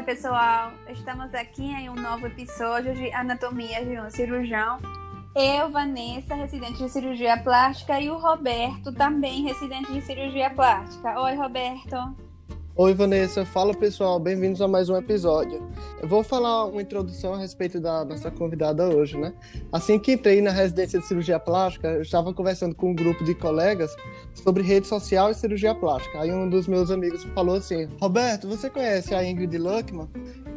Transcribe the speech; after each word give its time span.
Oi, 0.00 0.06
pessoal. 0.06 0.72
Estamos 0.88 1.34
aqui 1.34 1.62
em 1.62 1.90
um 1.90 1.94
novo 1.94 2.26
episódio 2.26 2.94
de 2.94 3.12
Anatomia 3.12 3.84
de 3.84 4.00
um 4.00 4.08
Cirurgião. 4.08 4.78
Eu, 5.36 5.70
Vanessa, 5.70 6.34
residente 6.34 6.78
de 6.78 6.88
cirurgia 6.88 7.36
plástica, 7.36 8.00
e 8.00 8.08
o 8.08 8.16
Roberto, 8.16 8.94
também 8.94 9.42
residente 9.42 9.92
de 9.92 10.00
cirurgia 10.00 10.48
plástica. 10.48 11.20
Oi, 11.20 11.34
Roberto. 11.34 12.16
Oi, 12.82 12.94
Vanessa. 12.94 13.44
Fala, 13.44 13.74
pessoal. 13.74 14.18
Bem-vindos 14.18 14.62
a 14.62 14.66
mais 14.66 14.88
um 14.88 14.96
episódio. 14.96 15.70
Eu 16.00 16.08
vou 16.08 16.22
falar 16.22 16.64
uma 16.64 16.80
introdução 16.80 17.34
a 17.34 17.38
respeito 17.38 17.78
da 17.78 18.06
nossa 18.06 18.30
convidada 18.30 18.88
hoje, 18.88 19.18
né? 19.18 19.34
Assim 19.70 19.98
que 19.98 20.12
entrei 20.12 20.40
na 20.40 20.50
residência 20.50 20.98
de 20.98 21.06
cirurgia 21.06 21.38
plástica, 21.38 21.88
eu 21.88 22.00
estava 22.00 22.32
conversando 22.32 22.74
com 22.74 22.92
um 22.92 22.94
grupo 22.94 23.22
de 23.22 23.34
colegas 23.34 23.94
sobre 24.32 24.62
rede 24.62 24.86
social 24.86 25.30
e 25.30 25.34
cirurgia 25.34 25.74
plástica. 25.74 26.22
Aí 26.22 26.32
um 26.32 26.48
dos 26.48 26.66
meus 26.66 26.90
amigos 26.90 27.22
falou 27.34 27.56
assim: 27.56 27.86
Roberto, 28.00 28.48
você 28.48 28.70
conhece 28.70 29.14
a 29.14 29.22
Ingrid 29.22 29.58
Luckman? 29.58 30.08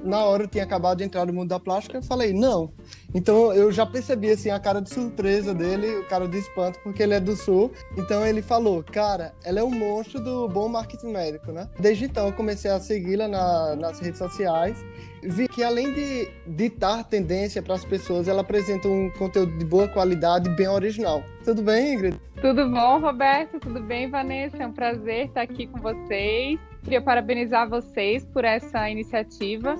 Na 0.03 0.25
hora 0.25 0.43
eu 0.43 0.47
tinha 0.47 0.63
acabado 0.63 0.97
de 0.97 1.03
entrar 1.03 1.25
no 1.25 1.33
mundo 1.33 1.49
da 1.49 1.59
plástica, 1.59 1.97
eu 1.97 2.03
falei: 2.03 2.33
não. 2.33 2.71
Então 3.13 3.53
eu 3.53 3.71
já 3.71 3.85
percebi 3.85 4.29
assim 4.29 4.49
a 4.49 4.59
cara 4.59 4.81
de 4.81 4.89
surpresa 4.89 5.53
dele, 5.53 5.99
o 5.99 6.07
cara 6.07 6.27
de 6.27 6.37
espanto, 6.37 6.79
porque 6.83 7.01
ele 7.01 7.13
é 7.13 7.19
do 7.19 7.35
sul. 7.35 7.71
Então 7.97 8.25
ele 8.25 8.41
falou: 8.41 8.83
cara, 8.83 9.33
ela 9.43 9.59
é 9.59 9.63
um 9.63 9.71
monstro 9.71 10.19
do 10.19 10.47
bom 10.47 10.67
marketing 10.67 11.11
médico, 11.11 11.51
né? 11.51 11.69
Desde 11.79 12.05
então 12.05 12.27
eu 12.27 12.33
comecei 12.33 12.69
a 12.69 12.79
segui-la 12.79 13.27
na, 13.27 13.75
nas 13.75 13.99
redes 13.99 14.19
sociais 14.19 14.83
vi 15.27 15.47
que 15.47 15.63
além 15.63 15.93
de 15.93 16.29
ditar 16.47 17.03
tendência 17.03 17.61
para 17.61 17.75
as 17.75 17.85
pessoas, 17.85 18.27
ela 18.27 18.41
apresenta 18.41 18.87
um 18.87 19.09
conteúdo 19.11 19.57
de 19.57 19.65
boa 19.65 19.87
qualidade 19.87 20.49
bem 20.49 20.67
original. 20.67 21.23
Tudo 21.43 21.61
bem, 21.61 21.93
Ingrid? 21.93 22.19
Tudo 22.41 22.69
bom, 22.69 22.99
Roberto? 22.99 23.59
Tudo 23.59 23.81
bem, 23.81 24.09
Vanessa? 24.09 24.57
É 24.57 24.67
um 24.67 24.73
prazer 24.73 25.27
estar 25.27 25.41
aqui 25.41 25.67
com 25.67 25.79
vocês. 25.79 26.59
Queria 26.83 27.01
parabenizar 27.01 27.69
vocês 27.69 28.25
por 28.25 28.43
essa 28.43 28.89
iniciativa 28.89 29.75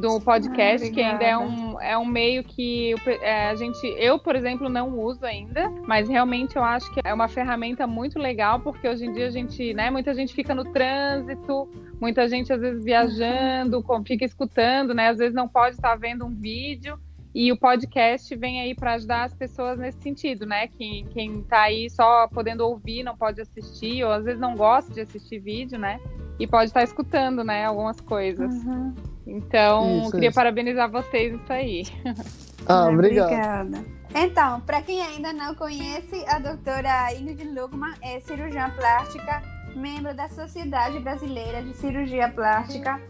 do 0.00 0.20
podcast, 0.20 0.88
ah, 0.88 0.90
que 0.90 1.00
ainda 1.00 1.24
é 1.24 1.36
um, 1.36 1.80
é 1.80 1.98
um 1.98 2.04
meio 2.04 2.42
que 2.42 2.94
é, 3.20 3.48
a 3.48 3.54
gente, 3.54 3.84
eu, 3.98 4.18
por 4.18 4.34
exemplo, 4.34 4.68
não 4.68 4.98
uso 4.98 5.24
ainda, 5.24 5.68
mas 5.86 6.08
realmente 6.08 6.56
eu 6.56 6.64
acho 6.64 6.92
que 6.92 7.00
é 7.04 7.12
uma 7.12 7.28
ferramenta 7.28 7.86
muito 7.86 8.18
legal, 8.18 8.60
porque 8.60 8.88
hoje 8.88 9.04
em 9.04 9.12
dia 9.12 9.26
a 9.26 9.30
gente, 9.30 9.74
né, 9.74 9.90
muita 9.90 10.14
gente 10.14 10.32
fica 10.32 10.54
no 10.54 10.64
trânsito, 10.64 11.68
muita 12.00 12.26
gente 12.26 12.52
às 12.52 12.60
vezes 12.60 12.82
viajando, 12.82 13.84
fica 14.06 14.24
escutando, 14.24 14.94
né, 14.94 15.08
às 15.08 15.18
vezes 15.18 15.34
não 15.34 15.48
pode 15.48 15.76
estar 15.76 15.94
vendo 15.96 16.24
um 16.24 16.34
vídeo. 16.34 16.98
E 17.34 17.50
o 17.50 17.56
podcast 17.56 18.34
vem 18.36 18.60
aí 18.60 18.74
para 18.74 18.92
ajudar 18.92 19.24
as 19.24 19.34
pessoas 19.34 19.78
nesse 19.78 20.02
sentido, 20.02 20.44
né? 20.44 20.66
Quem, 20.68 21.06
quem 21.06 21.42
tá 21.44 21.62
aí 21.62 21.88
só 21.88 22.28
podendo 22.28 22.60
ouvir, 22.60 23.02
não 23.02 23.16
pode 23.16 23.40
assistir, 23.40 24.04
ou 24.04 24.12
às 24.12 24.24
vezes 24.24 24.38
não 24.38 24.54
gosta 24.54 24.92
de 24.92 25.00
assistir 25.00 25.38
vídeo, 25.38 25.78
né? 25.78 25.98
E 26.38 26.46
pode 26.46 26.66
estar 26.66 26.82
escutando, 26.82 27.44
né, 27.44 27.64
algumas 27.64 28.00
coisas. 28.00 28.52
Uhum. 28.64 28.94
Então, 29.26 30.02
isso, 30.02 30.12
queria 30.12 30.28
isso. 30.28 30.34
parabenizar 30.34 30.90
vocês 30.90 31.34
isso 31.34 31.52
aí. 31.52 31.84
Ah, 32.64 32.88
obrigado. 32.88 33.26
Obrigada. 33.26 33.84
Então, 34.14 34.60
para 34.60 34.80
quem 34.82 35.02
ainda 35.02 35.32
não 35.32 35.52
conhece, 35.52 36.24
a 36.28 36.38
doutora 36.38 37.12
Ingrid 37.12 37.42
Lugman 37.48 37.92
é 38.00 38.20
cirurgiã 38.20 38.70
plástica, 38.70 39.42
membro 39.74 40.14
da 40.14 40.28
Sociedade 40.28 41.00
Brasileira 41.00 41.60
de 41.60 41.74
Cirurgia 41.74 42.28
Plástica, 42.28 43.00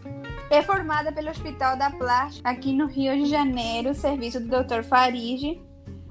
é 0.49 0.63
formada 0.63 1.11
pelo 1.11 1.29
Hospital 1.29 1.77
da 1.77 1.91
Plástica 1.91 2.49
aqui 2.49 2.73
no 2.73 2.87
Rio 2.87 3.15
de 3.15 3.25
Janeiro, 3.25 3.93
serviço 3.93 4.39
do 4.39 4.63
Dr. 4.63 4.81
Farige. 4.81 5.61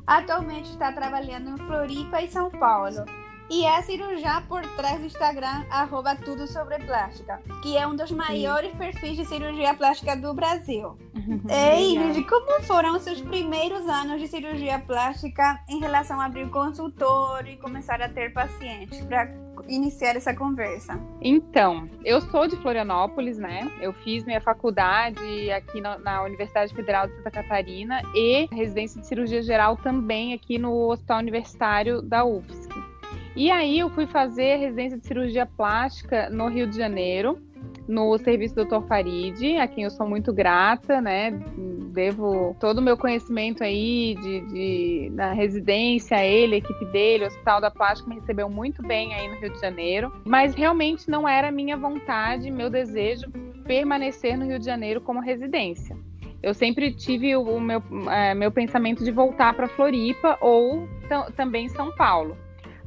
Atualmente 0.06 0.70
está 0.70 0.92
trabalhando 0.92 1.50
em 1.50 1.56
Floripa 1.66 2.22
e 2.22 2.28
São 2.28 2.48
Paulo 2.48 3.04
e 3.52 3.66
é 3.66 3.82
cirurgiã 3.82 4.42
por 4.48 4.62
trás 4.76 4.98
do 4.98 5.04
Instagram, 5.04 5.66
arroba 5.68 6.16
tudo 6.16 6.46
sobre 6.46 6.78
plástica, 6.78 7.38
que 7.62 7.76
é 7.76 7.86
um 7.86 7.94
dos 7.94 8.10
maiores 8.10 8.70
Sim. 8.70 8.78
perfis 8.78 9.14
de 9.14 9.26
cirurgia 9.26 9.74
plástica 9.74 10.16
do 10.16 10.32
Brasil. 10.32 10.96
Ei, 11.50 11.94
Ingrid, 11.94 12.24
como 12.24 12.62
foram 12.62 12.96
os 12.96 13.02
seus 13.02 13.20
primeiros 13.20 13.86
anos 13.86 14.22
de 14.22 14.26
cirurgia 14.26 14.78
plástica 14.78 15.60
em 15.68 15.78
relação 15.78 16.18
a 16.18 16.24
abrir 16.24 16.48
consultório 16.48 17.52
e 17.52 17.56
começar 17.58 18.00
a 18.00 18.08
ter 18.08 18.32
pacientes? 18.32 19.04
Para 19.04 19.30
iniciar 19.68 20.16
essa 20.16 20.34
conversa. 20.34 20.98
Então, 21.20 21.88
eu 22.04 22.22
sou 22.22 22.48
de 22.48 22.56
Florianópolis, 22.56 23.38
né? 23.38 23.70
Eu 23.80 23.92
fiz 23.92 24.24
minha 24.24 24.40
faculdade 24.40 25.50
aqui 25.50 25.78
na, 25.80 25.98
na, 25.98 26.22
Universidade 26.22 26.74
Federal 26.74 27.06
de 27.06 27.16
Santa 27.16 27.30
Catarina 27.30 28.02
e 28.14 28.48
residência 28.50 28.98
de 28.98 29.06
cirurgia 29.06 29.42
geral 29.42 29.76
também 29.76 30.32
aqui 30.32 30.58
no 30.58 30.90
Hospital 30.90 31.18
Universitário 31.18 32.00
da 32.00 32.24
UFSC. 32.24 32.91
E 33.34 33.50
aí 33.50 33.78
eu 33.78 33.88
fui 33.88 34.06
fazer 34.06 34.56
residência 34.56 34.98
de 34.98 35.06
cirurgia 35.06 35.46
plástica 35.46 36.28
no 36.28 36.48
Rio 36.48 36.66
de 36.66 36.76
Janeiro, 36.76 37.38
no 37.88 38.16
serviço 38.18 38.54
do 38.54 38.64
Dr. 38.64 38.86
Farid, 38.86 39.56
a 39.56 39.66
quem 39.66 39.84
eu 39.84 39.90
sou 39.90 40.06
muito 40.06 40.32
grata, 40.32 41.00
né? 41.00 41.30
Devo 41.92 42.54
todo 42.60 42.78
o 42.78 42.82
meu 42.82 42.96
conhecimento 42.96 43.64
aí 43.64 44.16
de, 44.20 44.40
de 44.40 45.10
na 45.14 45.32
residência, 45.32 46.18
a 46.18 46.24
ele, 46.24 46.56
a 46.56 46.58
equipe 46.58 46.84
dele, 46.86 47.24
o 47.24 47.26
Hospital 47.26 47.60
da 47.60 47.70
Plástica 47.70 48.08
me 48.08 48.16
recebeu 48.16 48.48
muito 48.48 48.82
bem 48.82 49.14
aí 49.14 49.28
no 49.28 49.36
Rio 49.36 49.52
de 49.52 49.60
Janeiro, 49.60 50.12
mas 50.24 50.54
realmente 50.54 51.10
não 51.10 51.28
era 51.28 51.50
minha 51.50 51.76
vontade, 51.76 52.50
meu 52.50 52.68
desejo 52.68 53.30
permanecer 53.64 54.36
no 54.36 54.44
Rio 54.44 54.58
de 54.58 54.64
Janeiro 54.64 55.00
como 55.00 55.20
residência. 55.20 55.96
Eu 56.42 56.52
sempre 56.52 56.92
tive 56.92 57.36
o 57.36 57.60
meu, 57.60 57.80
é, 58.10 58.34
meu 58.34 58.50
pensamento 58.50 59.04
de 59.04 59.12
voltar 59.12 59.54
para 59.54 59.68
Floripa 59.68 60.36
ou 60.40 60.88
também 61.36 61.68
São 61.68 61.94
Paulo. 61.94 62.36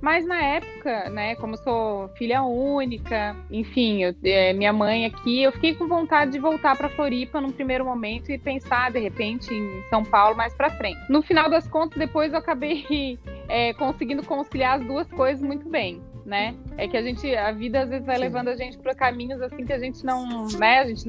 Mas 0.02 0.26
na 0.26 0.42
época, 0.42 1.10
né, 1.10 1.36
como 1.36 1.58
sou 1.58 2.10
filha 2.10 2.44
única, 2.44 3.36
enfim, 3.50 4.04
eu, 4.04 4.16
é, 4.24 4.54
minha 4.54 4.74
mãe 4.74 5.06
aqui, 5.06 5.44
eu 5.44 5.52
fiquei 5.52 5.74
com 5.74 5.88
vontade 5.88 6.32
de 6.32 6.40
voltar 6.40 6.76
para 6.78 6.90
Floripa 6.90 7.42
num 7.42 7.52
primeiro 7.52 7.86
momento 7.86 8.32
e 8.32 8.38
pensar, 8.38 8.92
de 8.92 9.00
repente, 9.00 9.54
em 9.54 9.84
São 9.90 10.04
Paulo 10.04 10.36
mais 10.36 10.54
para 10.54 10.70
frente. 10.70 11.00
No 11.10 11.22
final 11.22 11.50
das 11.50 11.68
contas, 11.68 11.98
depois 11.98 12.34
eu 12.34 12.40
acabei 12.40 13.18
é, 13.48 13.74
conseguindo 13.74 14.24
conciliar 14.24 14.80
as 14.80 14.86
duas 14.86 15.10
coisas 15.12 15.42
muito 15.42 15.68
bem. 15.70 16.02
Né? 16.26 16.56
É 16.76 16.88
que 16.88 16.98
a 16.98 17.04
gente, 17.04 17.36
a 17.36 17.52
vida 17.52 17.82
às 17.82 17.90
vezes 17.90 18.04
vai 18.04 18.16
Sim. 18.16 18.24
levando 18.24 18.48
a 18.48 18.56
gente 18.56 18.80
para 18.80 18.96
caminhos 18.96 19.40
assim 19.44 19.64
que 19.64 19.72
a 19.72 19.78
gente 19.78 20.04
não, 20.04 20.48
né? 20.58 20.80
A 20.80 20.88
gente, 20.88 21.06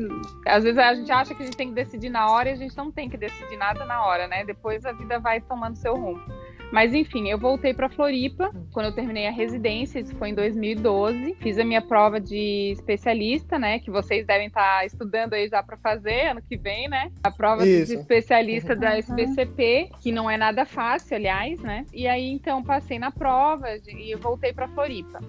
às 0.46 0.62
vezes 0.62 0.78
a 0.78 0.94
gente 0.94 1.10
acha 1.10 1.34
que 1.34 1.42
a 1.42 1.46
gente 1.46 1.56
tem 1.56 1.68
que 1.68 1.74
decidir 1.74 2.10
na 2.10 2.30
hora 2.30 2.50
e 2.50 2.52
a 2.52 2.56
gente 2.56 2.76
não 2.76 2.92
tem 2.92 3.08
que 3.08 3.16
decidir 3.16 3.56
nada 3.56 3.82
na 3.86 4.04
hora, 4.04 4.28
né? 4.28 4.44
Depois 4.44 4.84
a 4.84 4.92
vida 4.92 5.18
vai 5.18 5.40
tomando 5.40 5.74
seu 5.76 5.94
rumo. 5.94 6.20
Mas 6.72 6.92
enfim, 6.92 7.28
eu 7.28 7.38
voltei 7.38 7.72
para 7.72 7.88
Floripa 7.88 8.50
quando 8.72 8.86
eu 8.86 8.94
terminei 8.94 9.26
a 9.26 9.30
residência, 9.30 10.00
isso 10.00 10.14
foi 10.16 10.30
em 10.30 10.34
2012. 10.34 11.36
Fiz 11.40 11.58
a 11.58 11.64
minha 11.64 11.80
prova 11.80 12.20
de 12.20 12.72
especialista, 12.72 13.58
né, 13.58 13.78
que 13.78 13.90
vocês 13.90 14.26
devem 14.26 14.48
estar 14.48 14.78
tá 14.78 14.84
estudando 14.84 15.34
aí 15.34 15.48
já 15.48 15.62
para 15.62 15.76
fazer 15.76 16.28
ano 16.28 16.42
que 16.42 16.56
vem, 16.56 16.88
né? 16.88 17.10
A 17.22 17.30
prova 17.30 17.66
isso. 17.66 17.92
de 17.92 18.00
especialista 18.00 18.74
da 18.74 18.98
SBCP, 18.98 19.90
que 20.00 20.10
não 20.12 20.30
é 20.30 20.36
nada 20.36 20.64
fácil, 20.64 21.16
aliás, 21.16 21.60
né? 21.60 21.84
E 21.92 22.06
aí 22.06 22.30
então 22.30 22.62
passei 22.62 22.98
na 22.98 23.10
prova 23.10 23.66
e 23.86 24.14
voltei 24.16 24.52
para 24.52 24.68
Floripa. 24.68 25.20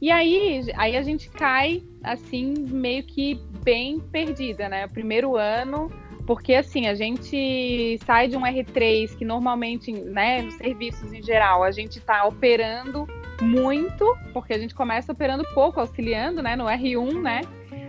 E 0.00 0.10
aí, 0.10 0.64
aí 0.74 0.96
a 0.96 1.02
gente 1.02 1.30
cai 1.30 1.80
assim 2.02 2.54
meio 2.68 3.04
que 3.04 3.40
bem 3.62 4.00
perdida, 4.00 4.68
né? 4.68 4.86
O 4.86 4.88
primeiro 4.88 5.36
ano 5.36 5.90
porque 6.26 6.54
assim, 6.54 6.86
a 6.86 6.94
gente 6.94 7.98
sai 8.04 8.28
de 8.28 8.36
um 8.36 8.42
R3 8.42 9.16
que 9.16 9.24
normalmente, 9.24 9.92
né, 9.92 10.42
nos 10.42 10.54
serviços 10.54 11.12
em 11.12 11.22
geral, 11.22 11.62
a 11.62 11.70
gente 11.70 11.98
está 11.98 12.24
operando 12.24 13.06
muito, 13.40 14.16
porque 14.32 14.52
a 14.52 14.58
gente 14.58 14.74
começa 14.74 15.12
operando 15.12 15.44
pouco, 15.52 15.80
auxiliando, 15.80 16.42
né, 16.42 16.54
no 16.54 16.64
R1, 16.64 17.20
né? 17.20 17.40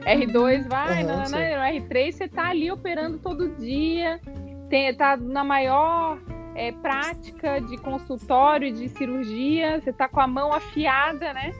R2 0.04 0.68
vai, 0.68 1.04
uhum, 1.04 1.12
no, 1.12 1.18
no 1.18 1.38
R3 1.38 2.12
você 2.12 2.24
está 2.26 2.50
ali 2.50 2.70
operando 2.72 3.20
todo 3.20 3.56
dia, 3.56 4.20
tem, 4.70 4.94
tá 4.96 5.16
na 5.16 5.44
maior 5.44 6.20
é, 6.56 6.72
prática 6.72 7.60
de 7.60 7.78
consultório, 7.78 8.72
de 8.72 8.90
cirurgia, 8.90 9.80
você 9.80 9.92
está 9.92 10.08
com 10.08 10.20
a 10.20 10.28
mão 10.28 10.54
afiada, 10.54 11.34
né? 11.34 11.52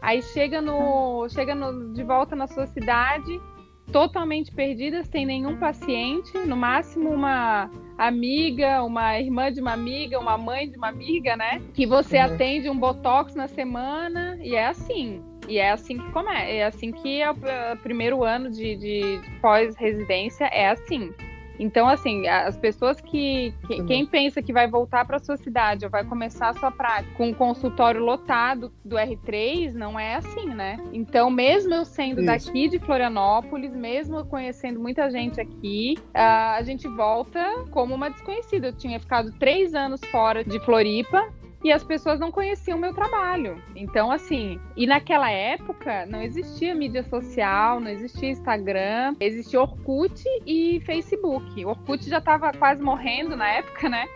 Aí 0.00 0.22
chega 0.22 0.62
no, 0.62 1.28
chega 1.28 1.54
no, 1.54 1.92
de 1.92 2.02
volta 2.02 2.34
na 2.34 2.46
sua 2.46 2.66
cidade, 2.66 3.40
totalmente 3.90 4.52
perdidas, 4.52 5.06
sem 5.08 5.26
nenhum 5.26 5.56
paciente, 5.56 6.36
no 6.46 6.56
máximo 6.56 7.10
uma 7.10 7.70
amiga, 7.98 8.82
uma 8.82 9.18
irmã 9.18 9.52
de 9.52 9.60
uma 9.60 9.72
amiga, 9.72 10.18
uma 10.18 10.38
mãe 10.38 10.68
de 10.68 10.76
uma 10.76 10.88
amiga, 10.88 11.36
né? 11.36 11.60
Que 11.74 11.86
você 11.86 12.18
uhum. 12.18 12.24
atende 12.24 12.70
um 12.70 12.78
botox 12.78 13.34
na 13.34 13.46
semana 13.48 14.38
e 14.42 14.54
é 14.54 14.66
assim. 14.66 15.22
E 15.48 15.58
é 15.58 15.70
assim 15.70 15.98
que 15.98 16.12
começa, 16.12 16.44
é 16.44 16.64
assim 16.64 16.92
que 16.92 17.20
é 17.20 17.30
o 17.30 17.36
primeiro 17.82 18.22
ano 18.22 18.50
de, 18.50 18.76
de 18.76 19.20
pós-residência 19.40 20.44
é 20.44 20.68
assim. 20.68 21.12
Então, 21.60 21.86
assim, 21.86 22.26
as 22.26 22.56
pessoas 22.56 22.98
que. 23.00 23.54
que 23.66 23.84
quem 23.84 24.06
pensa 24.06 24.40
que 24.40 24.50
vai 24.52 24.66
voltar 24.66 25.04
para 25.04 25.18
sua 25.18 25.36
cidade 25.36 25.84
ou 25.84 25.90
vai 25.90 26.02
começar 26.04 26.48
a 26.48 26.54
sua 26.54 26.70
prática 26.70 27.14
com 27.16 27.28
um 27.28 27.34
consultório 27.34 28.02
lotado 28.02 28.72
do 28.82 28.96
R3, 28.96 29.74
não 29.74 30.00
é 30.00 30.16
assim, 30.16 30.46
né? 30.46 30.78
Então, 30.90 31.30
mesmo 31.30 31.74
eu 31.74 31.84
sendo 31.84 32.22
Isso. 32.22 32.26
daqui 32.26 32.68
de 32.68 32.78
Florianópolis, 32.78 33.76
mesmo 33.76 34.24
conhecendo 34.24 34.80
muita 34.80 35.10
gente 35.10 35.38
aqui, 35.38 35.98
a 36.14 36.62
gente 36.62 36.88
volta 36.88 37.44
como 37.70 37.94
uma 37.94 38.08
desconhecida. 38.08 38.68
Eu 38.68 38.72
tinha 38.72 38.98
ficado 38.98 39.30
três 39.38 39.74
anos 39.74 40.00
fora 40.10 40.42
de 40.42 40.58
Floripa 40.60 41.30
e 41.62 41.70
as 41.72 41.84
pessoas 41.84 42.18
não 42.18 42.30
conheciam 42.30 42.78
o 42.78 42.80
meu 42.80 42.94
trabalho. 42.94 43.62
Então, 43.76 44.10
assim, 44.10 44.58
e 44.76 44.86
naquela 44.86 45.30
época 45.30 46.06
não 46.06 46.22
existia 46.22 46.74
mídia 46.74 47.02
social, 47.04 47.80
não 47.80 47.90
existia 47.90 48.30
Instagram, 48.30 49.14
existia 49.20 49.60
Orkut 49.60 50.22
e 50.46 50.80
Facebook. 50.86 51.64
O 51.64 51.68
Orkut 51.68 52.08
já 52.08 52.18
estava 52.18 52.52
quase 52.52 52.82
morrendo 52.82 53.36
na 53.36 53.48
época, 53.48 53.88
né? 53.88 54.06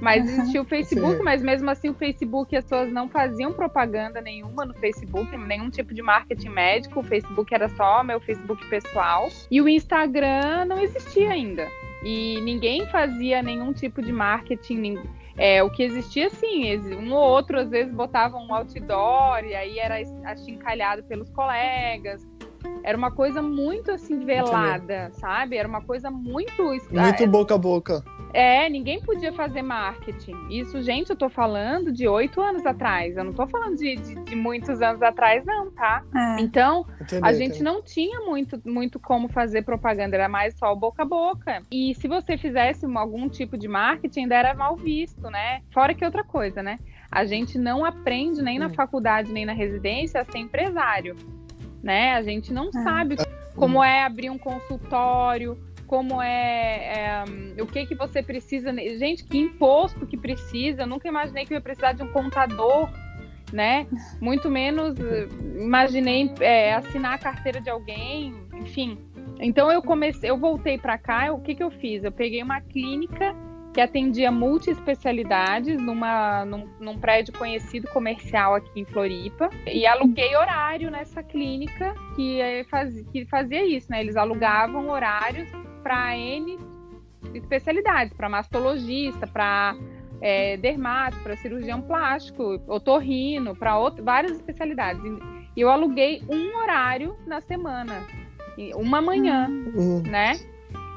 Mas 0.00 0.28
existia 0.28 0.62
o 0.62 0.64
Facebook, 0.64 1.16
Sim. 1.16 1.22
mas 1.22 1.42
mesmo 1.42 1.68
assim 1.70 1.88
o 1.88 1.94
Facebook 1.94 2.54
as 2.56 2.64
pessoas 2.64 2.92
não 2.92 3.08
faziam 3.08 3.52
propaganda 3.52 4.20
nenhuma 4.20 4.64
no 4.64 4.74
Facebook, 4.74 5.36
nenhum 5.36 5.70
tipo 5.70 5.92
de 5.92 6.02
marketing 6.02 6.50
médico. 6.50 7.00
O 7.00 7.02
Facebook 7.02 7.52
era 7.52 7.68
só 7.70 8.02
meu 8.04 8.20
Facebook 8.20 8.64
pessoal. 8.68 9.28
E 9.50 9.60
o 9.60 9.68
Instagram 9.68 10.66
não 10.66 10.78
existia 10.78 11.30
ainda. 11.30 11.68
E 12.04 12.40
ninguém 12.42 12.86
fazia 12.86 13.42
nenhum 13.42 13.72
tipo 13.72 14.00
de 14.00 14.12
marketing. 14.12 14.98
É, 15.38 15.62
o 15.62 15.70
que 15.70 15.84
existia, 15.84 16.28
sim, 16.30 16.76
um 16.96 17.12
ou 17.12 17.22
outro 17.22 17.60
às 17.60 17.70
vezes 17.70 17.94
botava 17.94 18.36
um 18.36 18.52
outdoor 18.52 19.44
e 19.44 19.54
aí 19.54 19.78
era 19.78 19.94
achincalhado 20.24 21.04
pelos 21.04 21.30
colegas. 21.30 22.26
Era 22.82 22.98
uma 22.98 23.12
coisa 23.12 23.40
muito 23.40 23.92
assim 23.92 24.24
velada, 24.24 25.10
sabe? 25.12 25.56
Era 25.56 25.68
uma 25.68 25.80
coisa 25.80 26.10
muito. 26.10 26.64
Muito 26.90 27.26
boca 27.28 27.54
a 27.54 27.58
boca. 27.58 28.04
É, 28.32 28.68
ninguém 28.68 29.00
podia 29.00 29.32
fazer 29.32 29.62
marketing. 29.62 30.34
Isso, 30.50 30.82
gente, 30.82 31.10
eu 31.10 31.16
tô 31.16 31.28
falando 31.28 31.90
de 31.90 32.06
oito 32.06 32.40
anos 32.40 32.64
atrás. 32.66 33.16
Eu 33.16 33.24
não 33.24 33.32
tô 33.32 33.46
falando 33.46 33.76
de, 33.76 33.96
de, 33.96 34.14
de 34.16 34.36
muitos 34.36 34.82
anos 34.82 35.02
atrás, 35.02 35.44
não, 35.44 35.70
tá? 35.70 36.02
É. 36.14 36.40
Então, 36.40 36.86
entendi, 37.00 37.24
a 37.24 37.32
gente 37.32 37.46
entendi. 37.46 37.64
não 37.64 37.82
tinha 37.82 38.20
muito, 38.20 38.60
muito 38.64 38.98
como 38.98 39.28
fazer 39.28 39.62
propaganda, 39.62 40.16
era 40.16 40.28
mais 40.28 40.54
só 40.54 40.72
o 40.72 40.76
boca 40.76 41.02
a 41.02 41.06
boca. 41.06 41.62
E 41.70 41.94
se 41.94 42.06
você 42.06 42.36
fizesse 42.36 42.86
algum 42.86 43.28
tipo 43.28 43.56
de 43.56 43.68
marketing, 43.68 44.22
ainda 44.22 44.34
era 44.34 44.54
mal 44.54 44.76
visto, 44.76 45.30
né? 45.30 45.62
Fora 45.70 45.94
que 45.94 46.04
outra 46.04 46.24
coisa, 46.24 46.62
né? 46.62 46.78
A 47.10 47.24
gente 47.24 47.56
não 47.56 47.84
aprende 47.84 48.42
nem 48.42 48.58
na 48.58 48.68
faculdade, 48.68 49.32
nem 49.32 49.46
na 49.46 49.54
residência 49.54 50.20
a 50.20 50.24
ser 50.24 50.38
empresário, 50.38 51.16
né? 51.82 52.14
A 52.14 52.22
gente 52.22 52.52
não 52.52 52.68
é. 52.68 52.72
sabe 52.82 53.16
como 53.56 53.82
é 53.82 54.04
abrir 54.04 54.30
um 54.30 54.38
consultório, 54.38 55.58
como 55.88 56.22
é, 56.22 57.24
é, 57.56 57.62
o 57.62 57.66
que 57.66 57.86
que 57.86 57.94
você 57.94 58.22
precisa. 58.22 58.72
Gente, 58.72 59.24
que 59.24 59.38
imposto 59.38 60.06
que 60.06 60.16
precisa. 60.16 60.82
Eu 60.82 60.86
nunca 60.86 61.08
imaginei 61.08 61.44
que 61.44 61.54
eu 61.54 61.56
ia 61.56 61.62
precisar 61.62 61.92
de 61.92 62.02
um 62.02 62.12
contador, 62.12 62.88
né? 63.52 63.86
Muito 64.20 64.48
menos 64.50 64.94
imaginei 65.56 66.32
é, 66.40 66.74
assinar 66.74 67.14
a 67.14 67.18
carteira 67.18 67.60
de 67.60 67.70
alguém, 67.70 68.34
enfim. 68.54 68.98
Então 69.40 69.72
eu 69.72 69.82
comecei, 69.82 70.30
eu 70.30 70.36
voltei 70.36 70.76
para 70.78 70.98
cá. 70.98 71.32
O 71.32 71.40
que 71.40 71.54
que 71.54 71.62
eu 71.62 71.70
fiz? 71.70 72.04
Eu 72.04 72.12
peguei 72.12 72.42
uma 72.42 72.60
clínica 72.60 73.34
que 73.78 73.82
atendia 73.82 74.28
multi-especialidades 74.28 75.80
numa, 75.80 76.44
num, 76.44 76.68
num, 76.80 76.98
prédio 76.98 77.32
conhecido 77.38 77.86
comercial 77.92 78.56
aqui 78.56 78.80
em 78.80 78.84
Floripa 78.84 79.48
e 79.72 79.86
aluguei 79.86 80.34
horário 80.34 80.90
nessa 80.90 81.22
clínica 81.22 81.94
que, 82.16 82.40
é, 82.40 82.64
faz, 82.64 83.00
que 83.12 83.24
fazia 83.26 83.64
isso, 83.64 83.88
né? 83.88 84.00
Eles 84.00 84.16
alugavam 84.16 84.90
horários 84.90 85.48
para 85.84 86.16
N 86.16 86.58
especialidades, 87.32 88.12
para 88.14 88.28
mastologista, 88.28 89.28
para 89.28 89.76
é, 90.20 90.56
dermato, 90.56 91.16
para 91.18 91.36
cirurgião 91.36 91.80
plástico, 91.80 92.60
otorrino, 92.66 93.54
para 93.54 93.78
várias 94.02 94.32
especialidades. 94.32 95.00
E 95.56 95.60
eu 95.60 95.70
aluguei 95.70 96.20
um 96.28 96.56
horário 96.56 97.16
na 97.24 97.40
semana, 97.40 98.02
uma 98.74 99.00
manhã, 99.00 99.46
uhum. 99.48 100.02
né? 100.02 100.32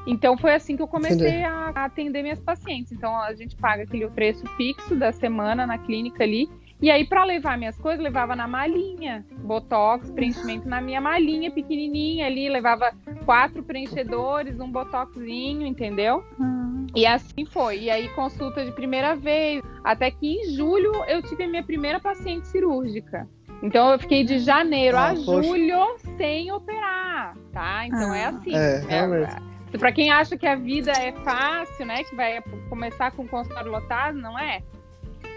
Então 0.06 0.36
foi 0.36 0.54
assim 0.54 0.76
que 0.76 0.82
eu 0.82 0.88
comecei 0.88 1.44
a, 1.44 1.72
a 1.74 1.84
atender 1.84 2.22
minhas 2.22 2.40
pacientes. 2.40 2.92
Então 2.92 3.16
a 3.16 3.32
gente 3.34 3.56
paga 3.56 3.84
aquele 3.84 4.08
preço 4.08 4.44
fixo 4.56 4.96
da 4.96 5.12
semana 5.12 5.66
na 5.66 5.78
clínica 5.78 6.24
ali 6.24 6.48
e 6.82 6.90
aí, 6.90 7.04
para 7.04 7.22
levar 7.22 7.56
minhas 7.56 7.78
coisas, 7.78 8.02
levava 8.02 8.34
na 8.34 8.48
malinha. 8.48 9.24
Botox, 9.38 10.10
preenchimento 10.10 10.68
na 10.68 10.80
minha 10.80 11.00
malinha 11.00 11.48
pequenininha 11.48 12.26
ali. 12.26 12.48
Levava 12.48 12.92
quatro 13.24 13.62
preenchedores, 13.62 14.58
um 14.58 14.68
botoxinho, 14.68 15.64
entendeu? 15.64 16.24
Hum. 16.40 16.88
E 16.92 17.06
assim 17.06 17.46
foi. 17.46 17.82
E 17.82 17.90
aí, 17.90 18.08
consulta 18.08 18.64
de 18.64 18.72
primeira 18.72 19.14
vez. 19.14 19.62
Até 19.84 20.10
que 20.10 20.26
em 20.26 20.56
julho 20.56 20.92
eu 21.06 21.22
tive 21.22 21.44
a 21.44 21.48
minha 21.48 21.62
primeira 21.62 22.00
paciente 22.00 22.48
cirúrgica. 22.48 23.28
Então 23.62 23.92
eu 23.92 23.98
fiquei 24.00 24.24
de 24.24 24.40
janeiro 24.40 24.96
ah, 24.96 25.10
a 25.10 25.14
poxa. 25.14 25.42
julho 25.44 25.96
sem 26.16 26.50
operar, 26.50 27.36
tá? 27.52 27.86
Então 27.86 28.10
ah. 28.10 28.18
é 28.18 28.24
assim. 28.24 28.56
É, 28.56 28.84
realmente. 28.88 29.32
É, 29.32 29.51
para 29.78 29.92
quem 29.92 30.10
acha 30.10 30.36
que 30.36 30.46
a 30.46 30.54
vida 30.54 30.92
é 30.92 31.12
fácil, 31.12 31.86
né? 31.86 32.04
Que 32.04 32.14
vai 32.14 32.42
começar 32.68 33.10
com 33.12 33.22
o 33.22 33.28
consultório 33.28 33.70
lotado, 33.70 34.18
não 34.18 34.38
é? 34.38 34.62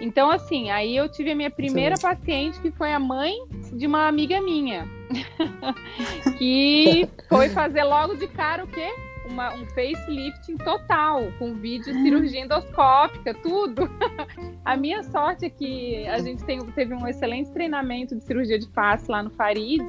Então, 0.02 0.30
assim, 0.30 0.70
aí 0.70 0.96
eu 0.96 1.08
tive 1.10 1.32
a 1.32 1.36
minha 1.36 1.50
primeira 1.50 1.96
Sim. 1.96 2.02
paciente, 2.02 2.60
que 2.60 2.72
foi 2.72 2.94
a 2.94 3.00
mãe 3.00 3.34
de 3.72 3.88
uma 3.88 4.08
amiga 4.08 4.42
minha, 4.42 4.88
que 6.38 7.08
foi 7.30 7.50
fazer 7.50 7.84
logo 7.84 8.16
de 8.16 8.28
cara 8.28 8.64
o 8.64 8.68
quê? 8.68 8.94
Uma, 9.30 9.54
um 9.56 9.66
facelifting 9.68 10.58
total, 10.58 11.32
com 11.40 11.56
vídeo, 11.56 11.94
cirurgia 11.94 12.42
endoscópica, 12.42 13.34
tudo. 13.34 13.90
a 14.64 14.78
minha 14.78 15.02
sorte 15.04 15.46
é 15.46 15.50
que 15.50 16.06
a 16.08 16.20
gente 16.20 16.44
tem, 16.44 16.64
teve 16.72 16.94
um 16.94 17.08
excelente 17.08 17.52
treinamento 17.52 18.16
de 18.16 18.24
cirurgia 18.24 18.60
de 18.60 18.68
face 18.68 19.10
lá 19.10 19.24
no 19.24 19.32
Farid, 19.32 19.84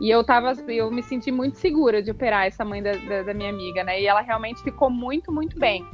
e 0.00 0.10
eu 0.10 0.22
tava, 0.22 0.52
eu 0.68 0.90
me 0.90 1.02
senti 1.02 1.30
muito 1.30 1.58
segura 1.58 2.02
de 2.02 2.10
operar 2.10 2.46
essa 2.46 2.64
mãe 2.64 2.82
da, 2.82 2.92
da, 2.92 3.22
da 3.22 3.34
minha 3.34 3.50
amiga, 3.50 3.82
né? 3.82 4.00
E 4.00 4.06
ela 4.06 4.20
realmente 4.20 4.62
ficou 4.62 4.90
muito, 4.90 5.32
muito 5.32 5.58
bem. 5.58 5.84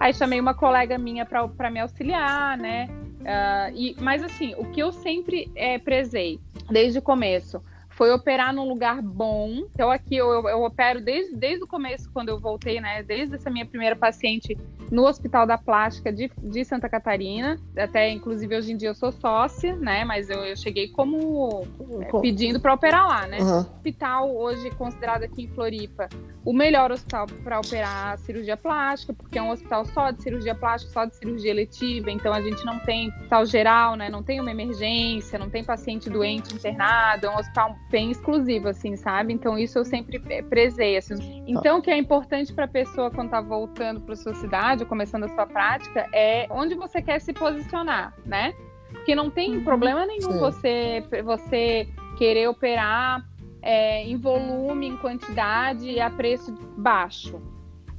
Aí 0.00 0.12
chamei 0.12 0.40
uma 0.40 0.54
colega 0.54 0.98
minha 0.98 1.24
para 1.24 1.70
me 1.70 1.80
auxiliar, 1.80 2.56
né? 2.58 2.88
Uh, 3.20 3.76
e, 3.76 3.96
mas 4.00 4.22
assim, 4.22 4.54
o 4.56 4.64
que 4.70 4.80
eu 4.80 4.90
sempre 4.90 5.50
é, 5.54 5.78
prezei 5.78 6.40
desde 6.70 6.98
o 6.98 7.02
começo 7.02 7.62
foi 8.02 8.10
operar 8.10 8.52
num 8.52 8.66
lugar 8.66 9.00
bom. 9.00 9.62
Então 9.72 9.88
aqui 9.88 10.16
eu, 10.16 10.28
eu, 10.32 10.48
eu, 10.48 10.62
opero 10.64 11.00
desde, 11.00 11.36
desde 11.36 11.62
o 11.62 11.68
começo, 11.68 12.10
quando 12.12 12.30
eu 12.30 12.40
voltei, 12.40 12.80
né? 12.80 13.00
Desde 13.00 13.36
essa 13.36 13.48
minha 13.48 13.64
primeira 13.64 13.94
paciente 13.94 14.58
no 14.90 15.06
Hospital 15.06 15.46
da 15.46 15.56
Plástica 15.56 16.12
de, 16.12 16.28
de 16.36 16.64
Santa 16.64 16.88
Catarina. 16.88 17.60
Até, 17.78 18.10
inclusive, 18.10 18.56
hoje 18.56 18.72
em 18.72 18.76
dia 18.76 18.88
eu 18.88 18.94
sou 18.96 19.12
sócia, 19.12 19.76
né? 19.76 20.04
Mas 20.04 20.28
eu, 20.28 20.38
eu 20.38 20.56
cheguei 20.56 20.88
como 20.88 21.64
é, 22.00 22.20
pedindo 22.20 22.58
para 22.58 22.74
operar 22.74 23.06
lá, 23.06 23.26
né? 23.28 23.38
Uhum. 23.38 23.60
Hospital 23.60 24.36
hoje 24.36 24.68
considerado 24.72 25.22
aqui 25.22 25.44
em 25.44 25.48
Floripa 25.48 26.08
o 26.44 26.52
melhor 26.52 26.90
hospital 26.90 27.26
para 27.44 27.60
operar 27.60 28.18
cirurgia 28.18 28.56
plástica, 28.56 29.12
porque 29.12 29.38
é 29.38 29.42
um 29.42 29.50
hospital 29.50 29.84
só 29.86 30.10
de 30.10 30.22
cirurgia 30.22 30.54
plástica, 30.54 30.92
só 30.92 31.04
de 31.04 31.14
cirurgia 31.16 31.50
eletiva, 31.50 32.10
então 32.10 32.32
a 32.32 32.40
gente 32.40 32.64
não 32.64 32.78
tem 32.80 33.08
hospital 33.08 33.46
geral, 33.46 33.96
né? 33.96 34.10
Não 34.10 34.22
tem 34.22 34.40
uma 34.40 34.50
emergência, 34.50 35.38
não 35.38 35.48
tem 35.48 35.62
paciente 35.62 36.10
doente 36.10 36.54
internado, 36.54 37.26
é 37.26 37.30
um 37.30 37.38
hospital 37.38 37.76
bem 37.92 38.10
exclusivo, 38.10 38.68
assim, 38.68 38.96
sabe? 38.96 39.34
Então 39.34 39.56
isso 39.58 39.78
eu 39.78 39.84
sempre 39.84 40.18
prezei. 40.48 40.96
Assim. 40.96 41.44
Então 41.46 41.78
o 41.78 41.82
que 41.82 41.90
é 41.90 41.96
importante 41.96 42.52
para 42.52 42.64
a 42.64 42.68
pessoa 42.68 43.10
quando 43.10 43.26
está 43.26 43.40
voltando 43.40 44.00
para 44.00 44.16
sua 44.16 44.34
cidade, 44.34 44.84
começando 44.86 45.24
a 45.24 45.28
sua 45.28 45.46
prática, 45.46 46.08
é 46.12 46.48
onde 46.50 46.74
você 46.74 47.02
quer 47.02 47.20
se 47.20 47.32
posicionar, 47.32 48.14
né? 48.24 48.54
Porque 48.90 49.14
não 49.14 49.30
tem 49.30 49.58
uhum. 49.58 49.64
problema 49.64 50.06
nenhum 50.06 50.38
você, 50.38 51.04
você 51.22 51.86
querer 52.16 52.48
operar 52.48 53.24
é, 53.60 54.02
em 54.04 54.16
volume, 54.16 54.88
em 54.88 54.96
quantidade 54.96 55.88
e 55.88 56.00
a 56.00 56.10
preço 56.10 56.52
baixo. 56.76 57.40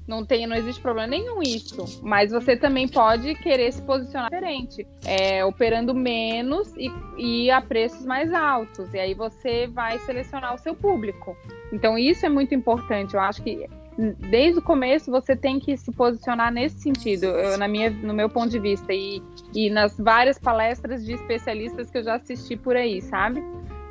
Não 0.07 0.25
tem, 0.25 0.45
não 0.45 0.55
existe 0.55 0.81
problema 0.81 1.07
nenhum 1.07 1.41
isso. 1.41 2.01
Mas 2.03 2.31
você 2.31 2.57
também 2.57 2.87
pode 2.87 3.35
querer 3.35 3.71
se 3.71 3.81
posicionar 3.81 4.29
diferente, 4.29 4.85
é, 5.05 5.45
operando 5.45 5.93
menos 5.93 6.73
e, 6.75 6.91
e 7.17 7.51
a 7.51 7.61
preços 7.61 8.05
mais 8.05 8.33
altos. 8.33 8.93
E 8.93 8.99
aí 8.99 9.13
você 9.13 9.67
vai 9.67 9.97
selecionar 9.99 10.53
o 10.53 10.57
seu 10.57 10.75
público. 10.75 11.37
Então 11.71 11.97
isso 11.97 12.25
é 12.25 12.29
muito 12.29 12.53
importante. 12.53 13.13
Eu 13.13 13.21
acho 13.21 13.41
que 13.41 13.67
desde 13.97 14.59
o 14.59 14.61
começo 14.61 15.11
você 15.11 15.35
tem 15.35 15.59
que 15.59 15.77
se 15.77 15.91
posicionar 15.91 16.51
nesse 16.51 16.79
sentido, 16.79 17.25
eu, 17.25 17.57
na 17.57 17.67
minha, 17.67 17.89
no 17.89 18.13
meu 18.13 18.29
ponto 18.29 18.49
de 18.49 18.59
vista, 18.59 18.91
e, 18.91 19.21
e 19.53 19.69
nas 19.69 19.97
várias 19.97 20.39
palestras 20.39 21.05
de 21.05 21.13
especialistas 21.13 21.89
que 21.89 21.97
eu 21.99 22.03
já 22.03 22.15
assisti 22.15 22.55
por 22.55 22.75
aí, 22.75 23.01
sabe? 23.01 23.43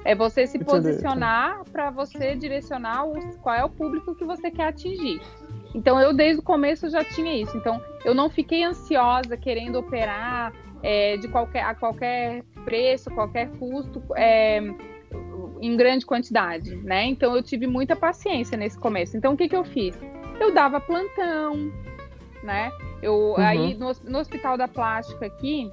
É 0.05 0.15
você 0.17 0.47
se 0.47 0.59
posicionar 0.59 1.63
para 1.71 1.91
você 1.91 2.35
direcionar 2.35 3.07
o, 3.07 3.15
qual 3.39 3.55
é 3.55 3.65
o 3.65 3.71
público 3.71 4.15
que 4.17 4.25
você 4.25 4.51
quer 4.51 4.69
atingir. 4.69 5.21
Então 5.75 6.01
eu 6.01 6.13
desde 6.13 6.41
o 6.41 6.43
começo 6.43 6.89
já 6.91 7.05
tinha 7.05 7.35
isso. 7.35 7.57
Então 7.57 7.81
eu 8.05 8.15
não 8.15 8.29
fiquei 8.29 8.63
ansiosa 8.63 9.37
querendo 9.37 9.79
operar 9.79 10.53
é, 10.83 11.17
de 11.17 11.29
qualquer, 11.29 11.65
a 11.65 11.75
qualquer 11.75 12.43
preço, 12.65 13.11
qualquer 13.11 13.49
custo, 13.59 14.03
é, 14.17 14.61
em 15.61 15.77
grande 15.77 16.05
quantidade, 16.05 16.75
né? 16.77 17.05
Então 17.05 17.35
eu 17.37 17.43
tive 17.43 17.67
muita 17.67 17.95
paciência 17.95 18.57
nesse 18.57 18.79
começo. 18.79 19.17
Então 19.17 19.35
o 19.35 19.37
que, 19.37 19.49
que 19.49 19.57
eu 19.57 19.65
fiz? 19.65 19.99
Eu 20.41 20.53
dava 20.53 20.81
plantão, 20.81 21.73
né? 22.43 22.71
Eu 23.01 23.15
uhum. 23.15 23.37
aí 23.37 23.75
no, 23.75 23.93
no 24.05 24.19
Hospital 24.19 24.57
da 24.57 24.67
Plástica 24.67 25.27
aqui 25.27 25.71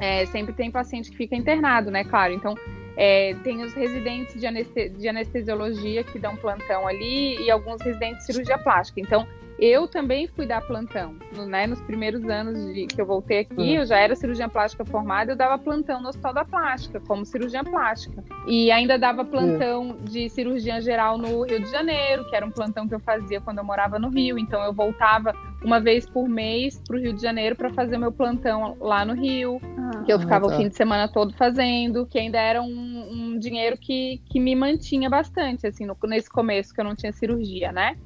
é, 0.00 0.26
sempre 0.26 0.52
tem 0.52 0.70
paciente 0.70 1.10
que 1.10 1.16
fica 1.16 1.36
internado, 1.36 1.90
né? 1.90 2.02
Claro. 2.04 2.32
Então 2.32 2.54
é, 2.96 3.34
tem 3.42 3.62
os 3.62 3.72
residentes 3.72 4.34
de, 4.40 4.88
de, 4.90 5.08
anestesiologia 5.08 6.04
que 6.04 6.18
dão 6.18 6.36
plantão 6.36 6.86
ali 6.86 7.36
e 7.42 7.50
alguns 7.50 7.80
residentes 7.82 8.26
de 8.26 8.32
cirurgia 8.32 8.58
plástica. 8.58 9.00
Então, 9.00 9.26
eu 9.58 9.86
também 9.86 10.26
fui 10.26 10.46
dar 10.46 10.60
plantão, 10.60 11.14
né? 11.46 11.66
Nos 11.66 11.80
primeiros 11.80 12.24
anos 12.28 12.74
de, 12.74 12.86
que 12.86 13.00
eu 13.00 13.06
voltei 13.06 13.40
aqui, 13.40 13.54
uhum. 13.56 13.66
eu 13.66 13.86
já 13.86 13.98
era 13.98 14.14
cirurgiã 14.16 14.48
plástica 14.48 14.84
formada, 14.84 15.32
eu 15.32 15.36
dava 15.36 15.58
plantão 15.58 16.02
no 16.02 16.08
Hospital 16.08 16.34
da 16.34 16.44
Plástica, 16.44 17.00
como 17.00 17.24
cirurgiã 17.24 17.62
plástica. 17.62 18.24
E 18.46 18.70
ainda 18.70 18.98
dava 18.98 19.24
plantão 19.24 19.88
uhum. 19.88 20.04
de 20.04 20.28
cirurgia 20.28 20.80
geral 20.80 21.16
no 21.16 21.42
Rio 21.42 21.60
de 21.60 21.70
Janeiro, 21.70 22.28
que 22.28 22.34
era 22.34 22.44
um 22.44 22.50
plantão 22.50 22.88
que 22.88 22.94
eu 22.94 23.00
fazia 23.00 23.40
quando 23.40 23.58
eu 23.58 23.64
morava 23.64 23.98
no 23.98 24.08
Rio. 24.08 24.38
Então 24.38 24.62
eu 24.62 24.72
voltava 24.72 25.32
uma 25.62 25.80
vez 25.80 26.04
por 26.04 26.28
mês 26.28 26.80
para 26.86 26.96
o 26.96 27.00
Rio 27.00 27.12
de 27.12 27.22
Janeiro 27.22 27.56
para 27.56 27.70
fazer 27.70 27.96
meu 27.96 28.12
plantão 28.12 28.76
lá 28.80 29.04
no 29.04 29.14
Rio, 29.14 29.60
ah, 29.78 30.02
que 30.04 30.12
eu 30.12 30.18
ficava 30.18 30.48
tá. 30.48 30.54
o 30.54 30.56
fim 30.56 30.68
de 30.68 30.76
semana 30.76 31.08
todo 31.08 31.32
fazendo, 31.34 32.06
que 32.06 32.18
ainda 32.18 32.38
era 32.38 32.60
um, 32.60 33.34
um 33.34 33.38
dinheiro 33.38 33.76
que, 33.78 34.20
que 34.28 34.38
me 34.38 34.54
mantinha 34.54 35.08
bastante, 35.08 35.66
assim, 35.66 35.86
no, 35.86 35.96
nesse 36.04 36.28
começo 36.28 36.74
que 36.74 36.80
eu 36.80 36.84
não 36.84 36.94
tinha 36.94 37.12
cirurgia, 37.12 37.72
né? 37.72 37.96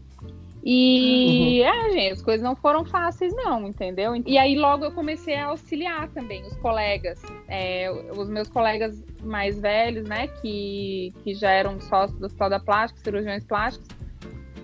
E, 0.65 1.61
uhum. 1.63 1.69
é, 1.69 1.91
gente, 1.91 2.13
as 2.13 2.23
coisas 2.23 2.43
não 2.43 2.57
foram 2.57 2.85
fáceis, 2.85 3.35
não, 3.35 3.67
entendeu? 3.67 4.15
E 4.27 4.37
aí 4.37 4.57
logo 4.57 4.85
eu 4.85 4.93
comecei 4.93 5.35
a 5.37 5.47
auxiliar 5.47 6.09
também 6.09 6.43
os 6.43 6.57
colegas, 6.57 7.23
é, 7.49 7.91
os 8.17 8.29
meus 8.29 8.49
colegas 8.49 9.03
mais 9.23 9.61
velhos, 9.61 10.09
né, 10.09 10.27
que, 10.27 11.13
que 11.23 11.35
já 11.35 11.51
eram 11.51 11.81
sócios 11.81 12.19
do 12.19 12.27
Hospital 12.27 12.51
da 12.51 12.61
Plástica, 12.61 13.03
cirurgiões 13.03 13.45
plásticos, 13.45 13.89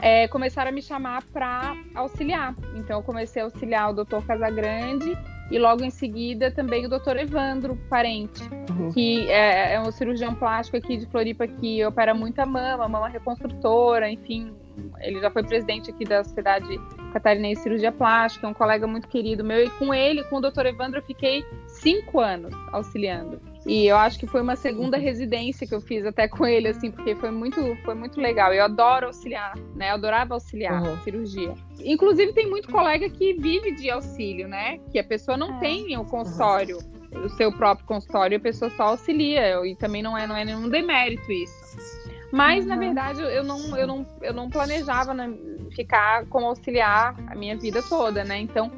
é, 0.01 0.29
começaram 0.29 0.71
a 0.71 0.73
me 0.73 0.83
chamar 0.83 1.23
para 1.33 1.75
auxiliar. 1.95 2.55
Então 2.77 2.99
eu 2.99 3.03
comecei 3.03 3.41
a 3.41 3.47
auxiliar 3.47 3.91
o 3.91 4.05
Dr. 4.05 4.21
Casagrande 4.27 5.17
e 5.51 5.59
logo 5.59 5.85
em 5.85 5.91
seguida 5.91 6.51
também 6.51 6.87
o 6.87 6.89
Dr. 6.89 7.17
Evandro 7.19 7.77
Parente, 7.89 8.43
uhum. 8.71 8.91
que 8.93 9.29
é, 9.31 9.75
é, 9.75 9.81
um 9.81 9.91
cirurgião 9.91 10.35
plástico 10.35 10.77
aqui 10.77 10.97
de 10.97 11.07
Floripa 11.07 11.47
que 11.47 11.85
opera 11.85 12.15
muita 12.15 12.45
mama, 12.45 12.89
mama 12.89 13.09
reconstrutora, 13.09 14.11
enfim, 14.11 14.53
ele 15.01 15.21
já 15.21 15.31
foi 15.31 15.43
presidente 15.43 15.91
aqui 15.91 16.05
da 16.05 16.25
Sociedade 16.25 16.81
Catarinense 17.13 17.57
de 17.57 17.63
Cirurgia 17.63 17.93
Plástica, 17.93 18.49
um 18.49 18.55
colega 18.55 18.87
muito 18.87 19.09
querido 19.09 19.45
meu, 19.45 19.65
e 19.65 19.71
com 19.71 19.93
ele, 19.95 20.25
com 20.25 20.37
o 20.37 20.41
Dr. 20.41 20.67
Evandro, 20.67 20.99
eu 20.99 21.05
fiquei 21.05 21.45
cinco 21.67 22.21
anos 22.21 22.53
auxiliando. 22.73 23.41
E 23.67 23.87
eu 23.87 23.97
acho 23.97 24.19
que 24.19 24.27
foi 24.27 24.43
uma 24.43 24.57
segunda 24.57 24.97
residência 24.99 25.67
que 25.67 25.75
eu 25.75 25.81
fiz 25.81 26.05
até 26.05 26.29
com 26.29 26.47
ele, 26.47 26.69
assim, 26.69 26.91
porque 26.91 27.15
foi 27.15 27.31
muito, 27.31 27.77
foi 27.85 27.95
muito 27.95 28.21
legal. 28.21 28.53
Eu 28.53 28.65
adoro 28.65 29.07
auxiliar, 29.07 29.55
né? 29.75 29.91
Eu 29.91 29.95
adorava 29.95 30.35
auxiliar 30.35 30.83
uhum. 30.83 30.99
cirurgia. 30.99 31.55
Inclusive, 31.81 32.33
tem 32.33 32.49
muito 32.49 32.69
colega 32.69 33.09
que 33.09 33.35
vive 33.35 33.73
de 33.73 33.91
auxílio, 33.91 34.49
né? 34.49 34.79
Que 34.91 34.99
a 34.99 35.05
pessoa 35.05 35.37
não 35.37 35.57
é. 35.57 35.61
tem 35.61 35.97
o 35.97 36.05
consultório, 36.05 36.79
o 37.25 37.29
seu 37.31 37.53
próprio 37.53 37.87
consultório, 37.87 38.37
a 38.37 38.41
pessoa 38.41 38.71
só 38.71 38.85
auxilia. 38.85 39.65
E 39.67 39.75
também 39.77 40.03
não 40.03 40.17
é, 40.17 40.27
não 40.27 40.37
é 40.37 40.45
nenhum 40.45 40.69
demérito 40.69 41.31
isso. 41.33 41.95
Mas, 42.35 42.65
uhum. 42.65 42.71
na 42.71 42.77
verdade, 42.77 43.21
eu 43.21 43.45
não, 43.45 43.79
eu 43.79 43.87
não, 43.87 44.07
eu 44.21 44.35
não 44.35 44.51
planejava 44.51 45.15
né, 45.15 45.33
ficar 45.71 46.27
como 46.27 46.47
auxiliar 46.47 47.15
a 47.29 47.35
minha 47.37 47.57
vida 47.57 47.81
toda, 47.89 48.25
né? 48.25 48.41
Então, 48.41 48.73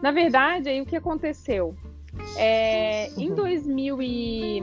na 0.00 0.10
verdade, 0.10 0.70
aí 0.70 0.80
o 0.80 0.86
que 0.86 0.96
aconteceu? 0.96 1.76
É, 2.38 3.10
uhum. 3.14 3.22
Em 3.22 3.34
2000 3.34 4.00
e, 4.00 4.62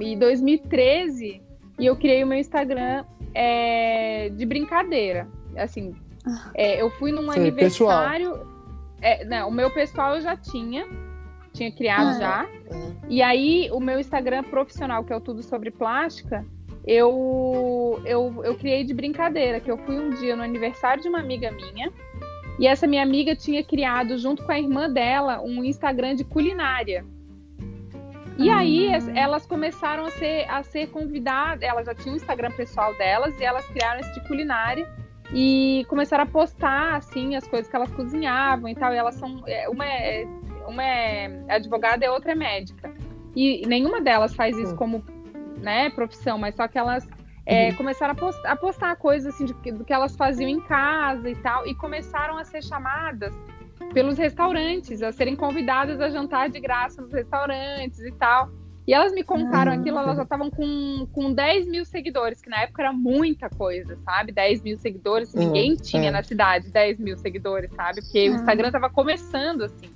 e 0.00 0.16
2013, 0.16 1.40
e 1.78 1.86
eu 1.86 1.94
criei 1.94 2.24
o 2.24 2.26
meu 2.26 2.38
Instagram 2.38 3.04
é, 3.32 4.28
de 4.30 4.44
brincadeira. 4.44 5.28
Assim, 5.56 5.94
é, 6.54 6.82
eu 6.82 6.90
fui 6.90 7.12
num 7.12 7.30
Sim, 7.30 7.38
aniversário. 7.38 8.44
É, 9.00 9.24
não, 9.24 9.50
o 9.50 9.52
meu 9.52 9.72
pessoal 9.72 10.16
eu 10.16 10.20
já 10.20 10.36
tinha, 10.36 10.84
tinha 11.52 11.70
criado 11.70 12.08
ah, 12.08 12.18
já. 12.18 12.44
É. 12.44 12.92
E 13.08 13.22
aí, 13.22 13.70
o 13.70 13.78
meu 13.78 14.00
Instagram 14.00 14.42
profissional, 14.42 15.04
que 15.04 15.12
é 15.12 15.16
o 15.16 15.20
Tudo 15.20 15.44
Sobre 15.44 15.70
Plástica, 15.70 16.44
eu, 16.88 18.00
eu, 18.06 18.42
eu 18.42 18.54
criei 18.54 18.82
de 18.82 18.94
brincadeira, 18.94 19.60
que 19.60 19.70
eu 19.70 19.76
fui 19.76 19.94
um 19.94 20.08
dia 20.08 20.34
no 20.34 20.42
aniversário 20.42 21.02
de 21.02 21.08
uma 21.08 21.20
amiga 21.20 21.50
minha, 21.50 21.92
e 22.58 22.66
essa 22.66 22.86
minha 22.86 23.02
amiga 23.02 23.36
tinha 23.36 23.62
criado, 23.62 24.16
junto 24.16 24.42
com 24.42 24.50
a 24.50 24.58
irmã 24.58 24.90
dela, 24.90 25.42
um 25.42 25.62
Instagram 25.62 26.14
de 26.14 26.24
culinária. 26.24 27.04
E 28.38 28.48
aí 28.48 28.88
hum. 28.88 29.12
elas 29.14 29.44
começaram 29.44 30.06
a 30.06 30.10
ser, 30.12 30.48
a 30.48 30.62
ser 30.62 30.88
convidadas, 30.88 31.62
elas 31.62 31.84
já 31.84 31.94
tinham 31.94 32.14
o 32.14 32.16
Instagram 32.16 32.52
pessoal 32.52 32.96
delas, 32.96 33.38
e 33.38 33.44
elas 33.44 33.66
criaram 33.66 34.00
esse 34.00 34.14
de 34.14 34.26
culinária 34.26 34.88
e 35.30 35.84
começaram 35.88 36.24
a 36.24 36.26
postar 36.26 36.96
assim 36.96 37.36
as 37.36 37.46
coisas 37.46 37.68
que 37.68 37.76
elas 37.76 37.90
cozinhavam 37.90 38.66
e 38.66 38.74
tal. 38.74 38.94
E 38.94 38.96
elas 38.96 39.16
são 39.16 39.42
é, 39.46 39.68
uma 39.68 39.84
é, 39.84 40.26
uma 40.66 40.82
é 40.82 41.44
advogada 41.50 42.02
e 42.02 42.08
a 42.08 42.12
outra 42.12 42.32
é 42.32 42.34
médica. 42.34 42.90
E 43.36 43.66
nenhuma 43.66 44.00
delas 44.00 44.34
faz 44.34 44.56
isso 44.56 44.74
como 44.74 45.04
né, 45.60 45.90
profissão, 45.90 46.38
mas 46.38 46.54
só 46.54 46.66
que 46.68 46.78
elas 46.78 47.08
é, 47.46 47.70
uhum. 47.70 47.76
começaram 47.76 48.12
a 48.12 48.14
postar, 48.14 48.52
a 48.52 48.56
postar, 48.56 48.96
coisas 48.96 49.34
assim 49.34 49.46
de, 49.46 49.54
do 49.72 49.84
que 49.84 49.92
elas 49.92 50.14
faziam 50.14 50.48
em 50.48 50.60
casa 50.60 51.30
e 51.30 51.36
tal, 51.36 51.66
e 51.66 51.74
começaram 51.74 52.36
a 52.36 52.44
ser 52.44 52.62
chamadas 52.62 53.34
pelos 53.92 54.18
restaurantes, 54.18 55.02
a 55.02 55.12
serem 55.12 55.34
convidadas 55.34 56.00
a 56.00 56.10
jantar 56.10 56.50
de 56.50 56.60
graça 56.60 57.00
nos 57.00 57.12
restaurantes 57.12 58.00
e 58.00 58.12
tal. 58.12 58.50
E 58.86 58.94
elas 58.94 59.12
me 59.12 59.22
contaram 59.22 59.72
aquilo, 59.72 59.98
elas 59.98 60.16
já 60.16 60.22
estavam 60.22 60.50
com, 60.50 61.06
com 61.12 61.32
10 61.32 61.68
mil 61.68 61.84
seguidores, 61.84 62.40
que 62.40 62.48
na 62.48 62.62
época 62.62 62.82
era 62.82 62.92
muita 62.92 63.48
coisa, 63.50 63.98
sabe? 64.02 64.32
10 64.32 64.62
mil 64.62 64.78
seguidores, 64.78 65.34
ninguém 65.34 65.76
tinha 65.76 66.08
é. 66.08 66.10
na 66.10 66.22
cidade 66.22 66.70
10 66.70 66.98
mil 66.98 67.16
seguidores, 67.18 67.70
sabe? 67.74 68.00
Porque 68.00 68.30
o 68.30 68.34
Instagram 68.34 68.70
tava 68.70 68.88
começando 68.88 69.64
assim. 69.64 69.90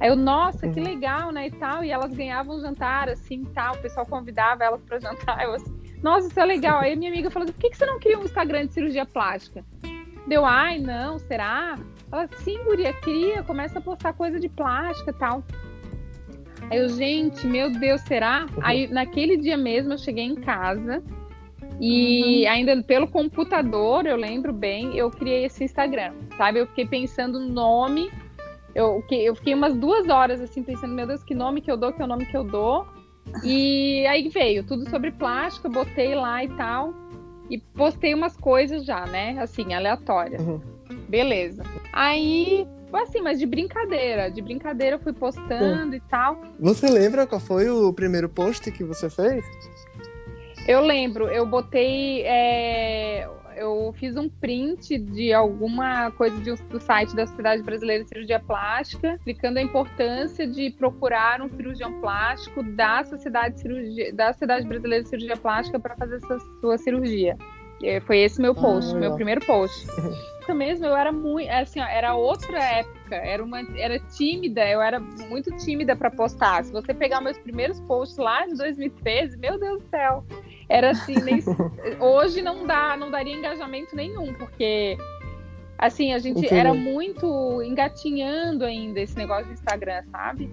Aí 0.00 0.08
eu, 0.08 0.16
nossa, 0.16 0.68
que 0.68 0.78
uhum. 0.78 0.86
legal, 0.86 1.32
né, 1.32 1.48
e 1.48 1.50
tal. 1.50 1.84
E 1.84 1.90
elas 1.90 2.12
ganhavam 2.14 2.60
jantar, 2.60 3.08
assim, 3.08 3.44
tal. 3.54 3.74
O 3.74 3.78
pessoal 3.78 4.06
convidava 4.06 4.64
elas 4.64 4.82
para 4.82 4.98
jantar. 5.00 5.42
Eu 5.42 5.54
assim, 5.54 5.76
nossa, 6.02 6.28
isso 6.28 6.38
é 6.38 6.44
legal. 6.44 6.80
Aí 6.80 6.94
minha 6.94 7.10
amiga 7.10 7.30
falou, 7.30 7.46
por 7.46 7.58
que, 7.58 7.70
que 7.70 7.76
você 7.76 7.86
não 7.86 7.98
cria 7.98 8.18
um 8.18 8.24
Instagram 8.24 8.66
de 8.66 8.74
cirurgia 8.74 9.04
plástica? 9.04 9.64
Deu, 10.26 10.44
ai, 10.44 10.78
não, 10.78 11.18
será? 11.18 11.78
Ela, 12.12 12.28
sim, 12.38 12.62
guria, 12.64 12.92
cria, 12.92 13.42
começa 13.42 13.78
a 13.78 13.82
postar 13.82 14.12
coisa 14.12 14.38
de 14.38 14.48
plástica 14.48 15.10
e 15.10 15.14
tal. 15.14 15.42
Aí 16.70 16.78
eu, 16.78 16.88
gente, 16.88 17.46
meu 17.46 17.72
Deus, 17.72 18.00
será? 18.02 18.46
Aí 18.62 18.86
naquele 18.88 19.36
dia 19.36 19.56
mesmo 19.56 19.94
eu 19.94 19.98
cheguei 19.98 20.24
em 20.24 20.34
casa 20.34 21.02
e 21.80 22.44
uhum. 22.44 22.50
ainda 22.50 22.82
pelo 22.82 23.08
computador, 23.08 24.04
eu 24.06 24.16
lembro 24.16 24.52
bem, 24.52 24.96
eu 24.96 25.10
criei 25.10 25.44
esse 25.44 25.64
Instagram, 25.64 26.12
sabe? 26.36 26.60
Eu 26.60 26.66
fiquei 26.66 26.86
pensando 26.86 27.40
no 27.40 27.48
nome 27.48 28.10
eu, 28.74 29.04
eu 29.10 29.34
fiquei 29.34 29.54
umas 29.54 29.74
duas 29.74 30.08
horas 30.08 30.40
assim 30.40 30.62
pensando, 30.62 30.94
meu 30.94 31.06
Deus, 31.06 31.22
que 31.22 31.34
nome 31.34 31.60
que 31.60 31.70
eu 31.70 31.76
dou, 31.76 31.92
que 31.92 32.00
é 32.00 32.04
o 32.04 32.08
nome 32.08 32.26
que 32.26 32.36
eu 32.36 32.44
dou. 32.44 32.86
E 33.42 34.06
aí 34.06 34.28
veio 34.28 34.64
tudo 34.64 34.88
sobre 34.88 35.10
plástico, 35.10 35.68
botei 35.68 36.14
lá 36.14 36.42
e 36.44 36.48
tal. 36.56 36.94
E 37.50 37.58
postei 37.58 38.14
umas 38.14 38.36
coisas 38.36 38.84
já, 38.84 39.06
né? 39.06 39.38
Assim, 39.40 39.72
aleatórias. 39.72 40.40
Uhum. 40.46 40.60
Beleza. 41.08 41.62
Aí, 41.92 42.66
assim, 42.92 43.20
mas 43.20 43.38
de 43.38 43.46
brincadeira. 43.46 44.30
De 44.30 44.42
brincadeira 44.42 44.96
eu 44.96 45.00
fui 45.00 45.12
postando 45.12 45.94
e 45.94 46.00
tal. 46.00 46.40
Você 46.60 46.88
lembra 46.88 47.26
qual 47.26 47.40
foi 47.40 47.68
o 47.68 47.92
primeiro 47.92 48.28
post 48.28 48.70
que 48.70 48.84
você 48.84 49.08
fez? 49.08 49.44
Eu 50.66 50.82
lembro, 50.82 51.28
eu 51.28 51.46
botei 51.46 52.22
é, 52.26 53.26
eu 53.58 53.92
fiz 53.98 54.16
um 54.16 54.28
print 54.28 54.98
de 54.98 55.32
alguma 55.32 56.10
coisa 56.12 56.40
de, 56.40 56.54
do 56.64 56.80
site 56.80 57.14
da 57.14 57.26
Sociedade 57.26 57.62
Brasileira 57.62 58.04
de 58.04 58.08
Cirurgia 58.08 58.40
Plástica, 58.40 59.14
explicando 59.14 59.58
a 59.58 59.62
importância 59.62 60.46
de 60.46 60.70
procurar 60.70 61.42
um 61.42 61.48
cirurgião 61.48 62.00
plástico 62.00 62.62
da 62.62 63.04
Sociedade, 63.04 63.60
cirurgia, 63.60 64.12
da 64.12 64.32
Sociedade 64.32 64.66
Brasileira 64.66 65.02
de 65.02 65.10
Cirurgia 65.10 65.36
Plástica 65.36 65.78
para 65.78 65.96
fazer 65.96 66.16
essa 66.16 66.38
sua 66.60 66.78
cirurgia. 66.78 67.36
E 67.80 68.00
foi 68.00 68.18
esse 68.18 68.40
meu 68.40 68.54
post, 68.54 68.94
ah, 68.94 68.98
meu 68.98 69.14
primeiro 69.14 69.44
post. 69.46 69.86
mesmo, 70.54 70.86
eu 70.86 70.96
era 70.96 71.12
muito, 71.12 71.48
assim, 71.50 71.80
ó, 71.80 71.84
era 71.84 72.14
outra 72.14 72.58
época, 72.58 73.14
era 73.14 73.42
uma, 73.42 73.60
era 73.76 73.98
tímida, 73.98 74.66
eu 74.68 74.80
era 74.80 75.00
muito 75.00 75.54
tímida 75.56 75.94
para 75.94 76.10
postar. 76.10 76.64
Se 76.64 76.72
você 76.72 76.94
pegar 76.94 77.20
meus 77.20 77.38
primeiros 77.38 77.80
posts 77.80 78.18
lá 78.18 78.46
de 78.46 78.54
2013, 78.54 79.36
meu 79.36 79.58
Deus 79.58 79.82
do 79.82 79.88
céu, 79.88 80.24
era 80.68 80.90
assim, 80.90 81.16
nem, 81.16 81.40
hoje 82.00 82.42
não 82.42 82.66
dá, 82.66 82.96
não 82.96 83.10
daria 83.10 83.34
engajamento 83.34 83.94
nenhum, 83.94 84.32
porque 84.34 84.96
assim, 85.78 86.12
a 86.12 86.18
gente 86.18 86.38
Entendi. 86.40 86.54
era 86.54 86.74
muito 86.74 87.62
engatinhando 87.62 88.64
ainda 88.64 89.00
esse 89.00 89.16
negócio 89.16 89.46
do 89.46 89.52
Instagram, 89.52 90.02
sabe? 90.10 90.50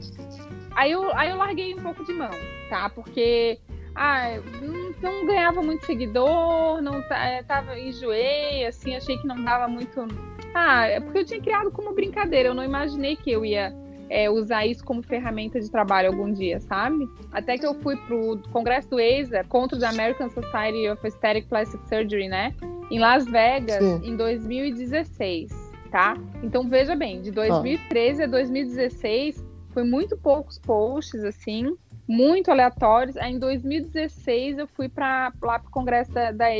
Aí 0.75 0.91
eu, 0.91 1.11
aí 1.15 1.29
eu 1.29 1.37
larguei 1.37 1.73
um 1.73 1.81
pouco 1.81 2.03
de 2.05 2.13
mão, 2.13 2.31
tá? 2.69 2.89
Porque 2.89 3.59
ah, 3.95 4.27
não, 4.61 4.91
não 5.01 5.25
ganhava 5.25 5.61
muito 5.61 5.85
seguidor, 5.85 6.81
não 6.81 6.97
é, 7.11 7.41
tava 7.43 7.79
enjoei, 7.79 8.65
assim, 8.65 8.95
achei 8.95 9.17
que 9.17 9.27
não 9.27 9.41
dava 9.43 9.67
muito. 9.67 10.07
Ah, 10.53 10.85
é 10.87 10.99
porque 10.99 11.19
eu 11.19 11.25
tinha 11.25 11.41
criado 11.41 11.71
como 11.71 11.93
brincadeira, 11.93 12.49
eu 12.49 12.53
não 12.53 12.63
imaginei 12.63 13.15
que 13.15 13.31
eu 13.31 13.45
ia 13.45 13.73
é, 14.09 14.29
usar 14.29 14.65
isso 14.65 14.83
como 14.83 15.01
ferramenta 15.01 15.59
de 15.59 15.69
trabalho 15.69 16.09
algum 16.09 16.31
dia, 16.31 16.59
sabe? 16.59 17.07
Até 17.31 17.57
que 17.57 17.65
eu 17.65 17.73
fui 17.75 17.95
pro 17.95 18.39
congresso 18.51 18.89
do 18.89 18.97
ASA, 18.97 19.43
contra 19.45 19.77
da 19.77 19.89
American 19.89 20.29
Society 20.29 20.89
of 20.89 21.01
Aesthetic 21.03 21.47
Plastic 21.47 21.81
Surgery, 21.87 22.27
né? 22.27 22.53
Em 22.91 22.99
Las 22.99 23.25
Vegas, 23.25 23.83
Sim. 23.83 24.01
em 24.03 24.15
2016, 24.15 25.51
tá? 25.89 26.15
Então 26.43 26.67
veja 26.67 26.95
bem, 26.95 27.21
de 27.21 27.31
2013 27.31 28.21
ah. 28.21 28.25
a 28.25 28.27
2016 28.27 29.43
foi 29.71 29.83
muito 29.83 30.15
poucos 30.17 30.59
posts 30.59 31.23
assim, 31.23 31.75
muito 32.07 32.51
aleatórios. 32.51 33.17
Aí 33.17 33.33
em 33.33 33.39
2016 33.39 34.57
eu 34.57 34.67
fui 34.67 34.87
para 34.89 35.31
lá 35.41 35.59
pro 35.59 35.71
congresso 35.71 36.11
da, 36.11 36.31
da 36.31 36.55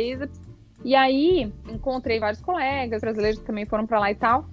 E 0.83 0.95
aí 0.95 1.51
encontrei 1.69 2.19
vários 2.19 2.41
colegas 2.41 3.01
brasileiros 3.01 3.39
que 3.39 3.45
também 3.45 3.65
foram 3.65 3.85
para 3.85 3.99
lá 3.99 4.11
e 4.11 4.15
tal. 4.15 4.45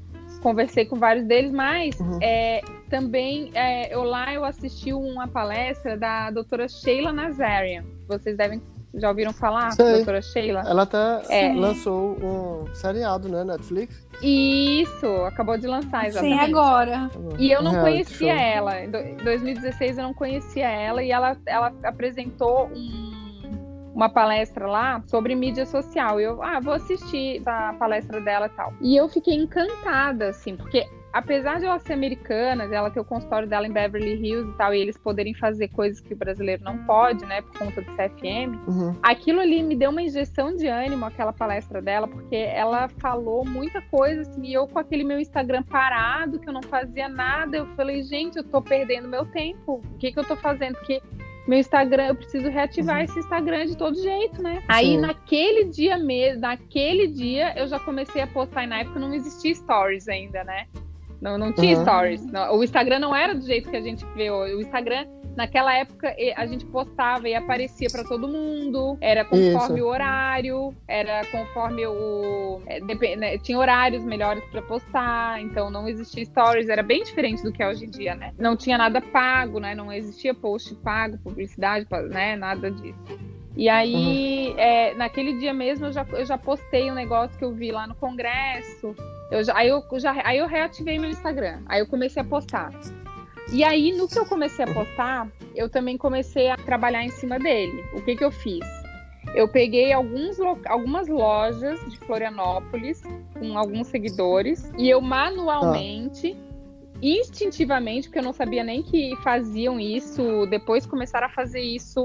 Conversei 0.43 0.85
com 0.85 0.97
vários 0.97 1.25
deles, 1.27 1.53
mas 1.53 1.99
uhum. 2.01 2.19
é, 2.21 2.63
também 2.89 3.51
é, 3.55 3.95
eu 3.95 4.03
lá 4.03 4.33
eu 4.35 4.45
assisti 4.45 4.93
uma 4.93 5.29
palestra 5.29 5.97
da 5.97 6.31
doutora 6.31 6.69
Sheila 6.69 7.13
Nazarian. 7.13 7.85
Vocês 8.09 8.37
devem 8.37 8.61
já 8.95 9.09
ouviram 9.09 9.33
falar, 9.33 9.71
Sei. 9.73 9.97
doutora 9.97 10.21
Sheila? 10.21 10.63
Ela 10.67 10.83
até 10.83 11.23
é. 11.29 11.55
lançou 11.55 12.17
um 12.23 12.75
seriado, 12.75 13.29
né, 13.29 13.45
Netflix? 13.45 14.07
Isso, 14.23 15.07
acabou 15.25 15.57
de 15.57 15.67
lançar, 15.67 16.07
exatamente. 16.07 16.39
Sim, 16.39 16.51
agora. 16.51 17.11
E 17.39 17.51
eu 17.51 17.63
não 17.63 17.81
conhecia 17.81 18.33
ela. 18.33 18.81
Em 18.81 18.91
2016 18.91 19.99
eu 19.99 20.05
não 20.05 20.15
conhecia 20.15 20.69
ela 20.69 21.03
e 21.03 21.11
ela, 21.11 21.37
ela 21.47 21.73
apresentou 21.83 22.67
um 22.67 23.13
uma 23.95 24.09
palestra 24.09 24.67
lá 24.67 25.03
sobre 25.07 25.35
mídia 25.35 25.67
social. 25.67 26.21
E 26.21 26.25
eu, 26.25 26.43
ah, 26.43 26.61
vou 26.61 26.73
assistir 26.73 27.43
a 27.47 27.75
palestra 27.75 28.21
dela 28.21 28.47
e 28.47 28.57
tal. 28.57 28.73
E 28.81 28.97
eu 28.97 29.09
fiquei 29.09 29.35
encantada, 29.35 30.31
assim, 30.31 30.57
porque 30.57 30.87
apesar 31.12 31.59
de 31.59 31.66
ela 31.66 31.78
ser 31.78 31.92
americana, 31.92 32.64
ela 32.64 32.90
ter 32.90 33.00
o 33.00 33.04
consultório 33.04 33.47
dela 33.47 33.66
em 33.66 33.73
Beverly 33.73 34.14
Hills 34.14 34.50
e 34.50 34.57
tal, 34.57 34.75
e 34.75 34.81
eles 34.81 34.97
poderem 34.97 35.35
fazer 35.35 35.69
coisas 35.69 36.00
que 36.00 36.14
o 36.14 36.16
brasileiro 36.16 36.64
não 36.64 36.78
pode, 36.85 37.25
né, 37.26 37.42
por 37.42 37.59
conta 37.59 37.83
do 37.83 37.90
CFM, 37.92 38.57
uhum. 38.66 38.97
aquilo 39.02 39.40
ali 39.40 39.62
me 39.62 39.76
deu 39.76 39.90
uma 39.90 40.02
injeção 40.02 40.57
de 40.57 40.66
ânimo, 40.66 41.04
aquela 41.04 41.33
palestra 41.33 41.83
dela, 41.83 42.09
porque 42.09 42.37
ela 42.37 42.88
falou 42.99 43.45
muita 43.45 43.83
coisa, 43.83 44.23
assim, 44.23 44.47
e 44.47 44.54
eu 44.54 44.66
com 44.66 44.78
aquele 44.78 45.04
meu 45.04 45.21
Instagram 45.21 45.62
parado, 45.62 46.38
que 46.38 46.49
eu 46.49 46.52
não 46.52 46.62
fazia 46.62 47.09
nada, 47.09 47.59
eu 47.59 47.66
falei, 47.76 48.02
gente, 48.02 48.37
eu 48.37 48.45
tô 48.45 48.62
perdendo 48.62 49.09
meu 49.09 49.26
tempo, 49.26 49.83
o 49.85 49.99
que 49.99 50.12
que 50.12 50.19
eu 50.19 50.25
tô 50.25 50.37
fazendo? 50.37 50.75
Porque 50.76 51.02
meu 51.47 51.59
Instagram, 51.59 52.07
eu 52.07 52.14
preciso 52.14 52.49
reativar 52.49 52.99
uhum. 52.99 53.02
esse 53.02 53.19
Instagram 53.19 53.66
de 53.66 53.76
todo 53.76 54.00
jeito, 54.00 54.40
né? 54.40 54.61
Sim. 54.61 54.66
Aí 54.69 54.97
naquele 54.97 55.64
dia 55.64 55.99
mesmo, 55.99 56.40
naquele 56.40 57.09
dia, 57.09 57.52
eu 57.59 57.66
já 57.66 57.81
comecei 57.81 58.23
a 58.23 58.26
postar, 58.26 58.64
e 58.64 58.66
na 58.66 58.81
época 58.81 59.00
não 59.00 59.12
existia 59.12 59.54
stories 59.54 60.09
ainda, 60.09 60.45
né? 60.45 60.66
Não, 61.23 61.38
não 61.38 61.52
tinha 61.52 61.76
uhum. 61.76 61.83
stories. 61.85 62.26
Não, 62.26 62.59
o 62.59 62.64
Instagram 62.64 62.99
não 62.99 63.14
era 63.14 63.33
do 63.33 63.47
jeito 63.47 63.71
que 63.71 63.76
a 63.76 63.81
gente 63.81 64.05
vê 64.17 64.29
hoje. 64.29 64.57
O 64.57 64.61
Instagram, 64.61 65.07
naquela 65.37 65.73
época, 65.73 66.12
a 66.37 66.47
gente 66.47 66.67
postava 66.67 67.29
e 67.29 67.35
aparecia 67.35 67.88
para 67.93 68.02
todo 68.02 68.26
mundo. 68.26 68.99
Era 69.00 69.25
conforme 69.25 69.79
Isso. 69.79 69.87
o 69.87 69.88
horário, 69.88 70.75
era 70.88 71.25
conforme 71.26 71.87
o. 71.87 72.61
É, 72.67 72.81
né, 73.17 73.38
tinha 73.38 73.57
horários 73.57 74.05
melhores 74.05 74.43
para 74.47 74.61
postar, 74.62 75.41
então 75.41 75.71
não 75.71 75.88
existia 75.88 76.25
stories. 76.25 76.69
Era 76.69 76.83
bem 76.83 77.05
diferente 77.05 77.41
do 77.45 77.52
que 77.52 77.62
é 77.62 77.69
hoje 77.69 77.85
em 77.85 77.91
dia, 77.91 78.17
né? 78.17 78.33
Não 78.37 78.57
tinha 78.57 78.76
nada 78.76 79.00
pago, 79.00 79.61
né? 79.61 79.76
Não 79.76 79.93
existia 79.93 80.35
post 80.35 80.75
pago, 80.75 81.19
publicidade, 81.19 81.87
né? 82.11 82.35
Nada 82.35 82.69
disso. 82.69 82.99
E 83.57 83.69
aí, 83.69 84.49
uhum. 84.49 84.59
é, 84.59 84.95
naquele 84.95 85.35
dia 85.35 85.55
mesmo, 85.55 85.87
eu 85.87 85.93
já, 85.93 86.05
eu 86.14 86.25
já 86.25 86.37
postei 86.37 86.91
um 86.91 86.95
negócio 86.95 87.38
que 87.38 87.45
eu 87.45 87.52
vi 87.52 87.71
lá 87.71 87.87
no 87.87 87.95
congresso. 87.95 88.97
Eu 89.33 89.43
já, 89.43 89.57
aí, 89.57 89.69
eu 89.69 89.83
já, 89.97 90.15
aí 90.25 90.37
eu 90.37 90.47
reativei 90.47 90.99
meu 90.99 91.09
Instagram. 91.09 91.61
Aí 91.67 91.81
eu 91.81 91.87
comecei 91.87 92.21
a 92.21 92.25
postar. 92.25 92.71
E 93.51 93.65
aí, 93.65 93.93
no 93.93 94.07
que 94.07 94.19
eu 94.19 94.27
comecei 94.27 94.62
a 94.62 94.73
postar, 94.73 95.27
eu 95.55 95.71
também 95.71 95.97
comecei 95.97 96.51
a 96.51 96.57
trabalhar 96.57 97.03
em 97.03 97.09
cima 97.09 97.39
dele. 97.39 97.83
O 97.95 98.03
que, 98.03 98.15
que 98.15 98.25
eu 98.25 98.31
fiz? 98.31 98.65
Eu 99.35 99.49
peguei 99.49 99.91
alguns, 99.91 100.39
algumas 100.67 101.09
lojas 101.09 101.81
de 101.91 101.99
Florianópolis 102.01 103.03
com 103.39 103.57
alguns 103.57 103.87
seguidores 103.87 104.71
e 104.77 104.91
eu 104.91 105.01
manualmente. 105.01 106.37
Ah 106.39 106.53
instintivamente, 107.03 108.07
porque 108.07 108.21
eu 108.21 108.23
não 108.23 108.33
sabia 108.33 108.62
nem 108.62 108.81
que 108.81 109.17
faziam 109.25 109.81
isso, 109.81 110.47
depois 110.47 110.87
começaram 110.87 111.27
a 111.27 111.31
fazer 111.31 111.61
isso 111.61 112.01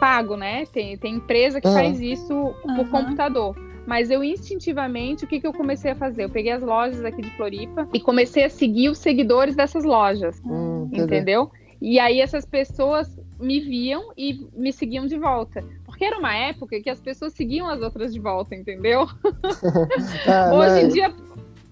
pago, 0.00 0.38
né? 0.38 0.64
Tem, 0.72 0.96
tem 0.96 1.16
empresa 1.16 1.60
que 1.60 1.68
uhum. 1.68 1.74
faz 1.74 2.00
isso 2.00 2.54
por 2.62 2.78
uhum. 2.78 2.88
computador. 2.88 3.54
Mas 3.86 4.10
eu 4.10 4.24
instintivamente, 4.24 5.24
o 5.24 5.28
que, 5.28 5.40
que 5.40 5.46
eu 5.46 5.52
comecei 5.52 5.92
a 5.92 5.94
fazer? 5.94 6.24
Eu 6.24 6.30
peguei 6.30 6.52
as 6.52 6.62
lojas 6.62 7.04
aqui 7.04 7.22
de 7.22 7.30
Floripa 7.36 7.88
e 7.94 8.00
comecei 8.00 8.44
a 8.44 8.50
seguir 8.50 8.88
os 8.88 8.98
seguidores 8.98 9.54
dessas 9.54 9.84
lojas. 9.84 10.40
Hum, 10.44 10.90
entendeu? 10.92 11.50
E 11.80 11.98
aí 11.98 12.20
essas 12.20 12.44
pessoas 12.44 13.18
me 13.38 13.60
viam 13.60 14.12
e 14.16 14.46
me 14.54 14.72
seguiam 14.72 15.06
de 15.06 15.16
volta. 15.16 15.62
Porque 15.84 16.04
era 16.04 16.18
uma 16.18 16.34
época 16.34 16.80
que 16.80 16.90
as 16.90 17.00
pessoas 17.00 17.32
seguiam 17.34 17.68
as 17.68 17.80
outras 17.80 18.12
de 18.12 18.18
volta, 18.18 18.54
entendeu? 18.54 19.06
ah, 20.26 20.54
Hoje 20.54 20.84
em 20.84 20.88
dia 20.88 21.14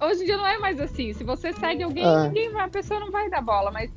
Hoje 0.00 0.22
em 0.22 0.26
dia 0.26 0.36
não 0.36 0.46
é 0.46 0.58
mais 0.58 0.80
assim. 0.80 1.12
Se 1.12 1.24
você 1.24 1.52
segue 1.52 1.82
alguém, 1.82 2.04
é. 2.04 2.28
ninguém 2.28 2.50
vai, 2.50 2.66
a 2.66 2.68
pessoa 2.68 3.00
não 3.00 3.10
vai 3.10 3.30
dar 3.30 3.40
bola, 3.40 3.70
mas 3.70 3.90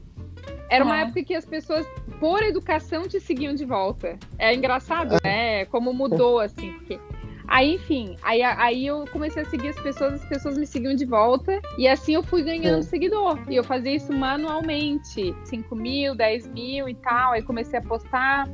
era 0.70 0.84
uma 0.84 1.00
é. 1.00 1.02
época 1.04 1.24
que 1.24 1.34
as 1.34 1.46
pessoas, 1.46 1.86
por 2.20 2.42
educação, 2.44 3.08
te 3.08 3.20
seguiam 3.20 3.54
de 3.54 3.65
volta. 3.65 4.18
É 4.38 4.54
engraçado, 4.54 5.15
é. 5.15 5.28
né? 5.28 5.65
Como 5.65 5.94
mudou, 5.94 6.39
assim, 6.39 6.72
porque. 6.74 7.00
Aí, 7.48 7.76
enfim, 7.76 8.18
aí, 8.22 8.44
aí 8.44 8.86
eu 8.86 9.06
comecei 9.12 9.42
a 9.42 9.46
seguir 9.46 9.70
as 9.70 9.80
pessoas, 9.80 10.16
as 10.16 10.26
pessoas 10.26 10.58
me 10.58 10.68
seguiam 10.68 10.94
de 10.94 11.06
volta, 11.06 11.62
e 11.78 11.88
assim 11.88 12.14
eu 12.14 12.24
fui 12.24 12.44
ganhando 12.44 12.80
é. 12.80 12.84
seguidor. 12.84 13.40
E 13.50 13.56
eu 13.56 13.64
fazia 13.64 13.96
isso 13.96 14.12
manualmente, 14.12 15.34
5 15.46 15.76
mil, 15.76 16.14
10 16.14 16.50
mil 16.50 16.90
e 16.90 16.96
tal. 16.96 17.32
Aí 17.32 17.42
comecei 17.42 17.80
a 17.80 17.82
postar, 17.82 18.48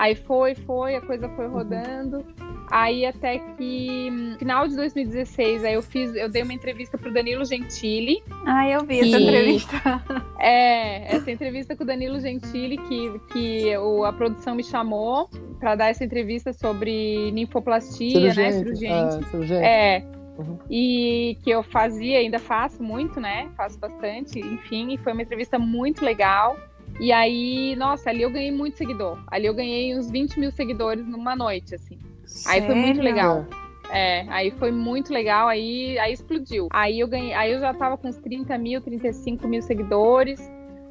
aí 0.00 0.14
foi, 0.14 0.54
foi, 0.54 0.96
a 0.96 1.00
coisa 1.02 1.28
foi 1.28 1.46
rodando. 1.46 2.24
Aí 2.70 3.04
até 3.04 3.38
que 3.38 4.08
hum, 4.10 4.36
final 4.38 4.66
de 4.66 4.74
2016, 4.76 5.64
aí 5.64 5.74
eu 5.74 5.82
fiz, 5.82 6.14
eu 6.14 6.28
dei 6.30 6.42
uma 6.42 6.54
entrevista 6.54 6.96
pro 6.96 7.12
Danilo 7.12 7.44
Gentili. 7.44 8.22
Ah, 8.46 8.66
eu 8.66 8.84
vi 8.84 9.00
essa 9.00 9.20
entrevista. 9.20 9.76
É, 10.42 11.16
essa 11.16 11.30
entrevista 11.30 11.76
com 11.76 11.84
o 11.84 11.86
Danilo 11.86 12.18
Gentili 12.18 12.78
que, 12.78 13.20
que 13.30 13.76
o, 13.76 14.06
a 14.06 14.12
produção 14.12 14.54
me 14.54 14.64
chamou 14.64 15.28
para 15.58 15.74
dar 15.74 15.88
essa 15.88 16.02
entrevista 16.02 16.50
sobre 16.54 17.30
ninfoplastia, 17.32 18.32
né, 18.32 18.52
cirurgiante. 18.52 19.22
É, 19.62 19.96
é. 19.96 20.06
Uhum. 20.38 20.58
E 20.70 21.36
que 21.42 21.50
eu 21.50 21.62
fazia, 21.62 22.20
ainda 22.20 22.38
faço 22.38 22.82
muito, 22.82 23.20
né? 23.20 23.50
Faço 23.54 23.78
bastante, 23.78 24.40
enfim, 24.40 24.94
e 24.94 24.96
foi 24.96 25.12
uma 25.12 25.20
entrevista 25.20 25.58
muito 25.58 26.02
legal. 26.02 26.56
E 27.00 27.12
aí, 27.12 27.74
nossa, 27.76 28.10
ali 28.10 28.20
eu 28.20 28.30
ganhei 28.30 28.52
muito 28.52 28.76
seguidor. 28.76 29.18
Ali 29.28 29.46
eu 29.46 29.54
ganhei 29.54 29.96
uns 29.96 30.10
20 30.10 30.38
mil 30.38 30.52
seguidores 30.52 31.06
numa 31.06 31.34
noite, 31.34 31.74
assim. 31.74 31.98
Aí 32.46 32.60
foi 32.60 32.74
muito 32.74 33.00
legal. 33.00 33.46
É, 33.90 34.26
aí 34.28 34.50
foi 34.52 34.70
muito 34.70 35.12
legal, 35.12 35.48
aí, 35.48 35.98
aí 35.98 36.12
explodiu. 36.12 36.68
Aí 36.70 37.00
eu 37.00 37.08
ganhei, 37.08 37.32
aí 37.32 37.52
eu 37.52 37.60
já 37.60 37.72
tava 37.72 37.96
com 37.96 38.06
uns 38.06 38.18
30 38.18 38.56
mil, 38.58 38.82
35 38.82 39.48
mil 39.48 39.62
seguidores. 39.62 40.40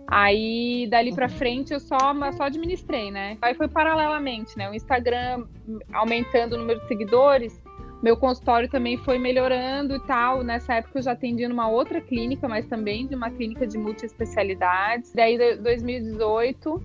Aí 0.08 0.88
dali 0.89 1.13
pra 1.13 1.28
uhum. 1.28 1.32
frente 1.32 1.72
eu 1.72 1.80
só, 1.80 2.00
só 2.36 2.43
administrei, 2.43 3.12
né? 3.12 3.38
Aí 3.39 3.54
foi 3.54 3.67
paralelamente, 3.67 4.58
né? 4.58 4.67
O 4.67 4.74
Instagram 4.74 5.45
aumentando 5.93 6.56
o 6.56 6.58
número 6.58 6.80
de 6.80 6.88
seguidores, 6.88 7.62
meu 8.01 8.15
consultório 8.15 8.69
também 8.69 8.97
foi 8.97 9.17
melhorando 9.17 9.95
e 9.95 9.99
tal. 10.01 10.43
Nessa 10.43 10.75
época 10.75 10.99
eu 10.99 11.03
já 11.03 11.12
atendia 11.12 11.49
numa 11.49 11.67
outra 11.69 11.99
clínica, 11.99 12.47
mas 12.47 12.65
também 12.65 13.05
de 13.05 13.15
uma 13.15 13.29
clínica 13.29 13.67
de 13.67 13.77
multiespecialidades. 13.77 15.12
Daí, 15.13 15.35
em 15.35 15.62
2018, 15.62 16.81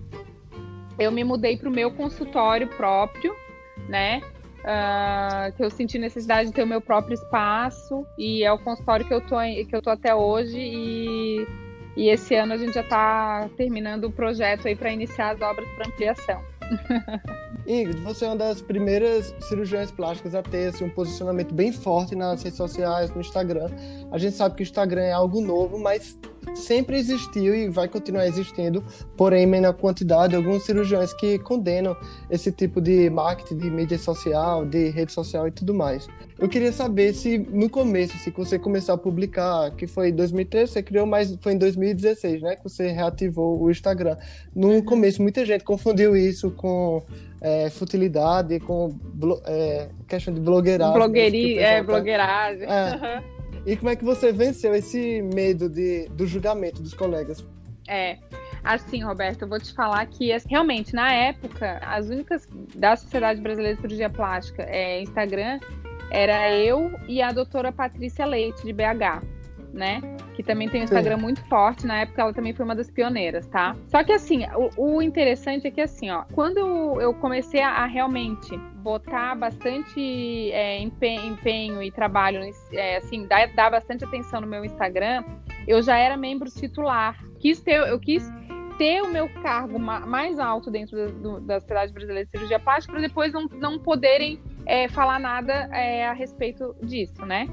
eu 0.99 1.11
me 1.11 1.23
mudei 1.23 1.57
para 1.57 1.69
o 1.69 1.71
meu 1.71 1.91
consultório 1.91 2.67
próprio, 2.67 3.33
né? 3.87 4.21
Uh, 4.59 5.55
que 5.55 5.63
eu 5.63 5.69
senti 5.69 5.99
necessidade 5.99 6.49
de 6.49 6.55
ter 6.55 6.63
o 6.63 6.67
meu 6.67 6.81
próprio 6.81 7.13
espaço 7.13 8.03
e 8.17 8.43
é 8.43 8.51
o 8.51 8.57
consultório 8.57 9.05
que 9.05 9.13
eu 9.13 9.21
tô, 9.21 9.37
que 9.39 9.69
eu 9.71 9.81
tô 9.81 9.91
até 9.91 10.15
hoje 10.15 10.57
e, 10.57 11.45
e 11.95 12.09
esse 12.09 12.33
ano 12.33 12.53
a 12.53 12.57
gente 12.57 12.73
já 12.73 12.81
está 12.81 13.47
terminando 13.55 14.05
o 14.05 14.11
projeto 14.11 14.67
aí 14.67 14.75
para 14.75 14.91
iniciar 14.91 15.35
as 15.35 15.41
obras 15.41 15.69
para 15.75 15.87
ampliação. 15.87 16.54
Ingrid, 17.67 17.99
você 18.01 18.25
é 18.25 18.27
uma 18.27 18.35
das 18.35 18.61
primeiras 18.61 19.33
cirurgiãs 19.47 19.91
plásticas 19.91 20.35
a 20.35 20.41
ter 20.41 20.67
assim, 20.67 20.85
um 20.85 20.89
posicionamento 20.89 21.53
bem 21.53 21.71
forte 21.71 22.15
nas 22.15 22.43
redes 22.43 22.57
sociais, 22.57 23.09
no 23.11 23.21
Instagram. 23.21 23.69
A 24.11 24.17
gente 24.17 24.35
sabe 24.35 24.55
que 24.55 24.61
o 24.61 24.63
Instagram 24.63 25.01
é 25.01 25.11
algo 25.11 25.41
novo, 25.41 25.79
mas 25.79 26.17
sempre 26.53 26.97
existiu 26.97 27.55
e 27.55 27.69
vai 27.69 27.87
continuar 27.87 28.27
existindo, 28.27 28.83
porém 29.17 29.43
em 29.43 29.47
menor 29.47 29.73
quantidade, 29.73 30.35
alguns 30.35 30.63
cirurgiões 30.63 31.13
que 31.13 31.39
condenam 31.39 31.95
esse 32.29 32.51
tipo 32.51 32.79
de 32.81 33.09
marketing 33.09 33.57
de 33.57 33.69
mídia 33.69 33.97
social, 33.97 34.65
de 34.65 34.89
rede 34.89 35.11
social 35.11 35.47
e 35.47 35.51
tudo 35.51 35.73
mais. 35.73 36.07
Eu 36.37 36.49
queria 36.49 36.71
saber 36.71 37.13
se 37.13 37.37
no 37.37 37.69
começo, 37.69 38.17
se 38.17 38.29
você 38.29 38.59
começou 38.59 38.95
a 38.95 38.97
publicar, 38.97 39.71
que 39.71 39.87
foi 39.87 40.09
em 40.09 40.13
2013, 40.13 40.71
você 40.71 40.83
criou, 40.83 41.05
mas 41.05 41.35
foi 41.41 41.53
em 41.53 41.57
2016, 41.57 42.41
né, 42.41 42.55
que 42.55 42.63
você 42.63 42.91
reativou 42.91 43.61
o 43.61 43.71
Instagram. 43.71 44.17
No 44.53 44.83
começo, 44.83 45.21
muita 45.21 45.45
gente 45.45 45.63
confundiu 45.63 46.15
isso 46.15 46.51
com 46.51 47.01
é, 47.41 47.69
futilidade, 47.69 48.59
com 48.59 48.93
é, 49.45 49.87
questão 50.07 50.33
de 50.33 50.39
blogueiragem. 50.39 50.93
Né, 51.57 51.63
é, 51.63 51.77
tá... 51.77 51.83
blogueiragem. 51.83 52.63
É. 52.63 53.25
Uhum. 53.25 53.34
E 53.65 53.75
como 53.75 53.89
é 53.89 53.95
que 53.95 54.05
você 54.05 54.31
venceu 54.31 54.75
esse 54.75 55.21
medo 55.21 55.67
de, 55.67 56.07
do 56.09 56.27
julgamento 56.27 56.81
dos 56.81 56.93
colegas? 56.93 57.43
É, 57.87 58.17
assim, 58.63 59.03
Roberto, 59.03 59.43
eu 59.43 59.47
vou 59.47 59.59
te 59.59 59.73
falar 59.73 60.05
que 60.05 60.31
assim, 60.31 60.49
realmente 60.49 60.93
na 60.93 61.11
época 61.11 61.79
as 61.83 62.07
únicas 62.07 62.47
da 62.75 62.95
Sociedade 62.95 63.41
Brasileira 63.41 63.75
de 63.75 63.81
Cirurgia 63.81 64.09
Plástica, 64.09 64.63
é, 64.63 65.01
Instagram, 65.01 65.59
era 66.11 66.51
eu 66.51 66.91
e 67.07 67.21
a 67.21 67.31
doutora 67.31 67.71
Patrícia 67.71 68.25
Leite 68.25 68.63
de 68.63 68.71
BH, 68.71 69.23
né? 69.75 70.01
que 70.35 70.43
também 70.43 70.67
tem 70.67 70.81
um 70.81 70.83
Instagram 70.83 71.15
Sim. 71.15 71.21
muito 71.21 71.43
forte. 71.45 71.87
Na 71.87 72.01
época, 72.01 72.21
ela 72.21 72.33
também 72.33 72.53
foi 72.53 72.65
uma 72.65 72.75
das 72.75 72.91
pioneiras, 72.91 73.47
tá? 73.47 73.75
Só 73.87 74.03
que 74.03 74.11
assim, 74.11 74.45
o, 74.77 74.95
o 74.97 75.01
interessante 75.01 75.65
é 75.65 75.71
que 75.71 75.81
assim, 75.81 76.09
ó, 76.11 76.23
quando 76.33 76.59
eu, 76.99 77.13
comecei 77.13 77.61
a, 77.61 77.69
a, 77.69 77.85
realmente 77.85 78.55
botar 78.75 79.35
bastante 79.35 80.51
é, 80.51 80.79
empenho, 80.79 81.25
empenho, 81.25 81.81
e 81.81 81.89
trabalho, 81.89 82.41
é, 82.73 82.97
assim, 82.97 83.25
dar, 83.25 83.47
dar 83.55 83.71
bastante 83.71 84.03
atenção 84.03 84.41
no 84.41 84.47
meu 84.47 84.63
Instagram, 84.65 85.23
eu 85.67 85.81
já 85.81 85.97
era 85.97 86.17
membro 86.17 86.49
titular. 86.49 87.17
Quis 87.39 87.61
ter, 87.61 87.79
eu 87.87 87.99
quis 87.99 88.29
ter 88.77 89.01
o 89.01 89.09
meu 89.09 89.29
cargo 89.41 89.79
mais 89.79 90.37
alto 90.37 90.69
dentro 90.69 90.97
da, 90.97 91.05
do, 91.05 91.39
da 91.39 91.59
Sociedade 91.61 91.93
Brasileira 91.93 92.25
de 92.25 92.31
Cirurgia 92.31 92.59
Plástica 92.59 92.91
para 92.91 93.01
depois 93.01 93.31
não, 93.31 93.47
não 93.53 93.79
poderem 93.79 94.37
é, 94.65 94.89
falar 94.89 95.17
nada 95.17 95.69
é, 95.71 96.05
a 96.05 96.13
respeito 96.13 96.75
disso, 96.83 97.25
né? 97.25 97.47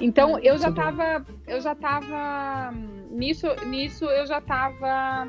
Então 0.00 0.38
eu 0.38 0.58
já 0.58 0.68
estava, 0.68 1.24
eu 1.46 1.60
já 1.60 1.72
estava 1.72 2.72
nisso, 3.10 3.46
nisso 3.66 4.04
eu 4.06 4.26
já 4.26 4.38
estava 4.38 5.26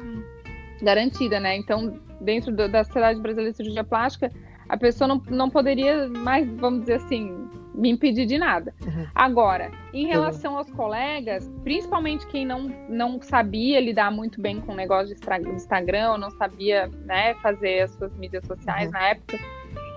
garantida, 0.81 1.39
né? 1.39 1.55
Então 1.57 1.99
dentro 2.21 2.55
do, 2.55 2.69
da 2.69 2.83
Sociedade 2.83 3.19
Brasileira 3.19 3.51
de 3.51 3.57
Cirurgia 3.57 3.83
Plástica 3.83 4.31
a 4.73 4.77
pessoa 4.77 5.07
não, 5.07 5.21
não 5.29 5.49
poderia 5.49 6.07
mais, 6.09 6.47
vamos 6.55 6.81
dizer 6.81 6.95
assim, 6.95 7.47
me 7.73 7.89
impedir 7.89 8.25
de 8.25 8.37
nada. 8.37 8.73
Uhum. 8.85 9.07
Agora, 9.13 9.71
em 9.93 10.07
relação 10.07 10.57
aos 10.57 10.69
colegas, 10.71 11.49
principalmente 11.63 12.25
quem 12.27 12.45
não, 12.45 12.71
não 12.89 13.21
sabia 13.21 13.79
lidar 13.79 14.11
muito 14.11 14.41
bem 14.41 14.61
com 14.61 14.73
o 14.73 14.75
negócio 14.75 15.15
de 15.15 15.49
Instagram, 15.49 16.17
não 16.17 16.31
sabia 16.31 16.87
né, 17.05 17.33
fazer 17.35 17.81
as 17.81 17.91
suas 17.91 18.15
mídias 18.15 18.45
sociais 18.45 18.87
uhum. 18.87 18.93
na 18.93 19.09
época, 19.09 19.39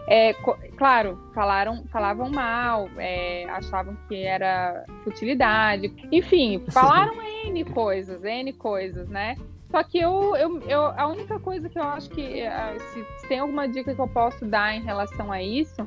é, 0.08 0.34
claro, 0.76 1.18
falaram, 1.34 1.84
falavam 1.92 2.30
mal, 2.30 2.88
é, 2.96 3.44
achavam 3.50 3.96
que 4.08 4.22
era 4.22 4.84
futilidade, 5.02 5.92
enfim, 6.12 6.62
falaram 6.70 7.14
N 7.46 7.64
coisas, 7.64 8.22
N 8.22 8.52
coisas, 8.52 9.08
né? 9.08 9.36
Só 9.70 9.82
que 9.82 9.98
eu, 9.98 10.36
eu, 10.36 10.60
eu, 10.62 10.80
a 10.96 11.08
única 11.08 11.40
coisa 11.40 11.68
que 11.68 11.78
eu 11.78 11.82
acho 11.82 12.08
que, 12.10 12.40
é, 12.40 12.78
se, 12.78 13.04
se 13.18 13.28
tem 13.28 13.40
alguma 13.40 13.66
dica 13.68 13.94
que 13.94 14.00
eu 14.00 14.08
posso 14.08 14.44
dar 14.46 14.76
em 14.76 14.82
relação 14.82 15.32
a 15.32 15.42
isso, 15.42 15.86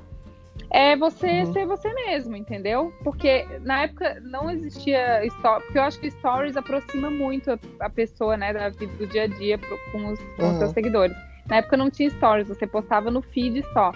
é 0.70 0.96
você 0.96 1.44
uhum. 1.44 1.54
ser 1.54 1.66
você 1.66 1.92
mesmo, 1.94 2.36
entendeu? 2.36 2.94
Porque 3.04 3.48
na 3.62 3.84
época 3.84 4.20
não 4.22 4.52
existia 4.52 5.22
stories, 5.40 5.64
porque 5.64 5.78
eu 5.78 5.84
acho 5.84 6.00
que 6.00 6.12
stories 6.12 6.58
aproxima 6.58 7.10
muito 7.10 7.52
a, 7.52 7.60
a 7.80 7.90
pessoa, 7.90 8.38
né, 8.38 8.54
da 8.54 8.70
vida 8.70 8.94
do 8.98 9.08
dia 9.08 9.24
a 9.24 9.28
dia 9.28 9.58
pro, 9.58 9.78
com, 9.92 10.12
os, 10.12 10.20
com 10.36 10.44
uhum. 10.44 10.52
os 10.52 10.58
seus 10.58 10.72
seguidores. 10.72 11.16
Na 11.48 11.58
época 11.58 11.76
não 11.76 11.90
tinha 11.90 12.10
stories, 12.12 12.48
você 12.48 12.68
postava 12.68 13.10
no 13.10 13.22
feed 13.22 13.64
só. 13.74 13.92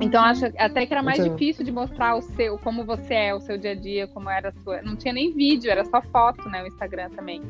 Então 0.00 0.22
uhum. 0.22 0.28
acho 0.28 0.46
até 0.58 0.86
que 0.86 0.92
era 0.92 1.02
mais 1.02 1.18
Entendi. 1.18 1.36
difícil 1.36 1.64
de 1.64 1.70
mostrar 1.70 2.16
o 2.16 2.22
seu, 2.22 2.58
como 2.58 2.84
você 2.84 3.14
é, 3.14 3.34
o 3.34 3.40
seu 3.40 3.56
dia 3.56 3.72
a 3.72 3.74
dia, 3.74 4.06
como 4.08 4.28
era 4.28 4.48
a 4.48 4.52
sua. 4.52 4.82
Não 4.82 4.96
tinha 4.96 5.14
nem 5.14 5.32
vídeo, 5.32 5.70
era 5.70 5.84
só 5.84 6.02
foto, 6.02 6.48
né? 6.48 6.62
O 6.62 6.66
Instagram 6.66 7.10
também. 7.10 7.40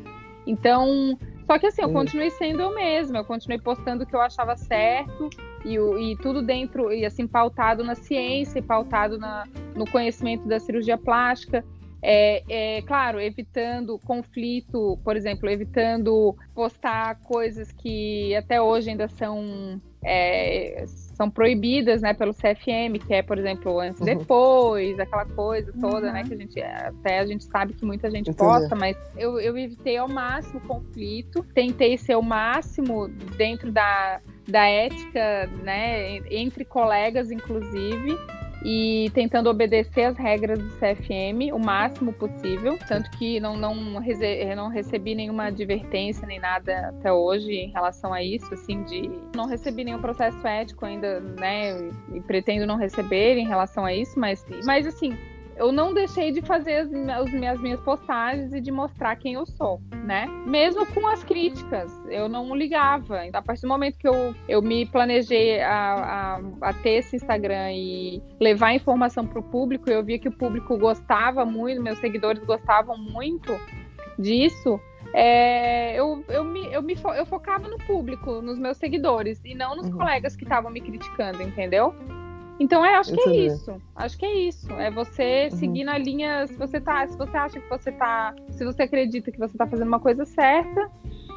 Então, 0.47 1.19
só 1.47 1.59
que 1.59 1.67
assim, 1.67 1.83
eu 1.83 1.91
continuei 1.91 2.31
sendo 2.31 2.61
eu 2.61 2.75
mesma, 2.75 3.19
eu 3.19 3.25
continuei 3.25 3.59
postando 3.59 4.05
o 4.05 4.07
que 4.07 4.15
eu 4.15 4.21
achava 4.21 4.57
certo 4.57 5.31
e, 5.65 5.77
e 5.77 6.17
tudo 6.17 6.43
dentro, 6.43 6.93
e 6.93 7.05
assim, 7.07 7.27
pautado 7.27 7.83
na 7.83 7.95
ciência, 7.95 8.59
e 8.59 8.63
pautado 8.63 9.19
na, 9.19 9.45
no 9.75 9.87
conhecimento 9.91 10.47
da 10.47 10.61
cirurgia 10.61 10.99
plástica. 10.99 11.65
É, 12.07 12.43
é, 12.51 12.83
claro, 12.83 13.19
evitando 13.19 13.99
conflito, 14.01 14.99
por 15.03 15.17
exemplo, 15.17 15.49
evitando 15.49 16.37
postar 16.55 17.19
coisas 17.21 17.73
que 17.73 18.37
até 18.37 18.61
hoje 18.61 18.91
ainda 18.91 19.09
são 19.09 19.81
é, 20.05 20.85
são 20.87 21.31
proibidas, 21.31 22.03
né, 22.03 22.13
pelo 22.13 22.33
CFM, 22.33 22.99
que 23.07 23.15
é, 23.15 23.23
por 23.23 23.39
exemplo, 23.39 23.81
antes 23.81 24.01
e 24.01 24.11
uhum. 24.11 24.19
depois, 24.19 24.99
aquela 24.99 25.25
coisa 25.25 25.73
toda, 25.81 26.09
uhum. 26.09 26.13
né, 26.13 26.25
que 26.25 26.35
a 26.35 26.37
gente 26.37 26.61
até 26.61 27.19
a 27.21 27.27
gente 27.27 27.45
sabe 27.45 27.73
que 27.73 27.85
muita 27.85 28.11
gente 28.11 28.31
Entendi. 28.31 28.37
posta, 28.37 28.75
mas 28.75 28.97
eu, 29.17 29.41
eu 29.41 29.57
evitei 29.57 29.97
ao 29.97 30.09
máximo 30.09 30.61
conflito, 30.61 31.45
tentei 31.55 31.97
ser 31.97 32.17
o 32.17 32.23
máximo 32.23 33.09
dentro 33.37 33.71
da, 33.71 34.21
da 34.49 34.67
ética, 34.67 35.49
né, 35.63 36.19
entre 36.31 36.65
colegas, 36.65 37.31
inclusive, 37.31 38.19
e 38.65 39.11
tentando 39.13 39.51
obedecer 39.51 40.05
as 40.05 40.17
regras 40.17 40.59
do 40.59 40.71
CFM 40.77 41.53
o 41.53 41.59
máximo 41.59 42.13
possível, 42.13 42.79
tanto 42.89 43.11
que 43.11 43.39
não, 43.39 43.57
não, 43.57 43.75
não 43.75 44.69
recebi 44.69 45.15
nenhuma 45.15 45.45
advertência 45.45 46.27
nem 46.27 46.41
nada 46.41 46.89
até 46.89 47.13
hoje 47.13 47.53
em 47.53 47.71
relação 47.71 48.13
a 48.13 48.23
isso, 48.23 48.53
assim, 48.55 48.83
de 48.85 49.11
não 49.37 49.47
recebi 49.47 49.85
nenhum 49.85 50.01
processo 50.01 50.47
ético 50.47 50.87
ainda, 50.87 51.21
né, 51.21 51.77
e 52.15 52.21
pretendo 52.21 52.67
não 52.67 52.77
receber 52.77 53.37
em 53.37 53.47
relação 53.47 53.85
a 53.85 53.95
isso, 53.95 54.19
mas, 54.19 54.45
mas 54.65 54.87
assim, 54.87 55.17
eu 55.57 55.71
não 55.71 55.95
deixei 55.95 56.33
de 56.33 56.43
fazer 56.43 56.77
as, 56.77 56.93
as, 56.93 57.61
minhas, 57.61 57.81
postagens 57.81 58.53
e 58.53 58.61
de 58.61 58.71
mostrar 58.71 59.17
quem 59.17 59.35
eu 59.35 59.47
sou, 59.47 59.81
né? 60.05 60.27
Mesmo 60.47 60.85
com 60.87 61.07
as 61.07 61.23
críticas, 61.23 61.93
eu 62.09 62.29
não 62.29 62.55
ligava. 62.55 63.23
A 63.33 63.43
partir 63.43 63.63
do 63.63 63.69
momento 63.69 63.99
que 63.99 64.09
eu, 64.09 64.35
eu 64.49 64.61
me 64.61 64.87
planejei 64.87 65.61
a, 65.61 66.41
a, 66.61 66.69
a 66.69 66.73
ter 66.73 66.99
esse 66.99 67.17
Instagram 67.17 67.73
e 67.73 68.23
levar 68.41 68.75
informação 68.75 69.27
para 69.27 69.39
o 69.39 69.43
público, 69.43 69.91
eu 69.91 70.03
via 70.05 70.19
que 70.19 70.29
o 70.29 70.33
público 70.33 70.77
gostava 70.77 71.45
muito, 71.45 71.83
meus 71.83 71.99
seguidores 71.99 72.43
gostavam 72.45 72.97
muito 72.99 73.59
disso. 74.19 74.81
É, 75.13 75.95
eu, 75.95 76.25
eu, 76.29 76.43
me, 76.43 76.73
eu, 76.73 76.83
me, 76.83 76.97
eu 77.17 77.25
focava 77.25 77.69
no 77.69 77.79
público, 77.79 78.43
nos 78.43 78.59
meus 78.59 78.77
seguidores, 78.77 79.41
e 79.45 79.55
não 79.55 79.77
nos 79.77 79.87
uhum. 79.87 79.99
colegas 79.99 80.35
que 80.35 80.43
estavam 80.43 80.73
me 80.73 80.81
criticando, 80.81 81.41
entendeu? 81.41 81.95
Então, 82.59 82.85
é, 82.85 82.95
acho 82.97 83.13
que 83.13 83.29
é 83.29 83.37
isso. 83.37 83.83
Acho 83.97 84.19
que 84.19 84.27
é 84.27 84.35
isso. 84.35 84.73
É 84.75 84.91
você 84.91 85.49
uhum. 85.51 85.59
seguir 85.59 85.85
na 85.85 85.99
linha. 85.99 86.47
Se 86.47 86.55
você 86.55 86.81
tá. 86.81 87.07
Se 87.07 87.17
você 87.17 87.37
acha 87.37 87.61
que 87.61 87.69
você 87.69 87.91
tá. 87.93 88.35
Se 88.51 88.65
você 88.65 88.83
acredita 88.83 89.31
que 89.33 89.39
você 89.39 89.57
tá 89.57 89.67
fazendo 89.67 89.89
uma 89.89 90.01
coisa 90.01 90.25
certa, 90.25 90.91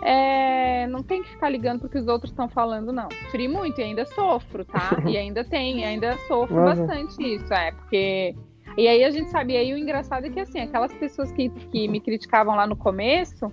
é, 0.03 0.85
não 0.87 1.01
tem 1.01 1.23
que 1.23 1.29
ficar 1.29 1.49
ligando 1.49 1.81
porque 1.81 1.97
os 1.97 2.07
outros 2.07 2.31
estão 2.31 2.47
falando, 2.47 2.91
não. 2.93 3.09
Sofri 3.25 3.47
muito 3.47 3.81
e 3.81 3.83
ainda 3.83 4.05
sofro, 4.05 4.63
tá? 4.65 5.01
E 5.07 5.17
ainda 5.17 5.43
tem, 5.43 5.85
ainda 5.85 6.17
sofro 6.27 6.57
uhum. 6.57 6.65
bastante 6.65 7.35
isso, 7.35 7.53
é, 7.53 7.71
porque. 7.71 8.35
E 8.77 8.87
aí 8.87 9.03
a 9.03 9.09
gente 9.09 9.31
sabe, 9.31 9.53
e 9.53 9.57
aí 9.57 9.73
o 9.73 9.77
engraçado 9.77 10.27
é 10.27 10.29
que 10.29 10.39
assim, 10.39 10.59
aquelas 10.59 10.93
pessoas 10.93 11.31
que, 11.31 11.49
que 11.49 11.87
me 11.87 11.99
criticavam 11.99 12.55
lá 12.55 12.67
no 12.67 12.75
começo, 12.75 13.51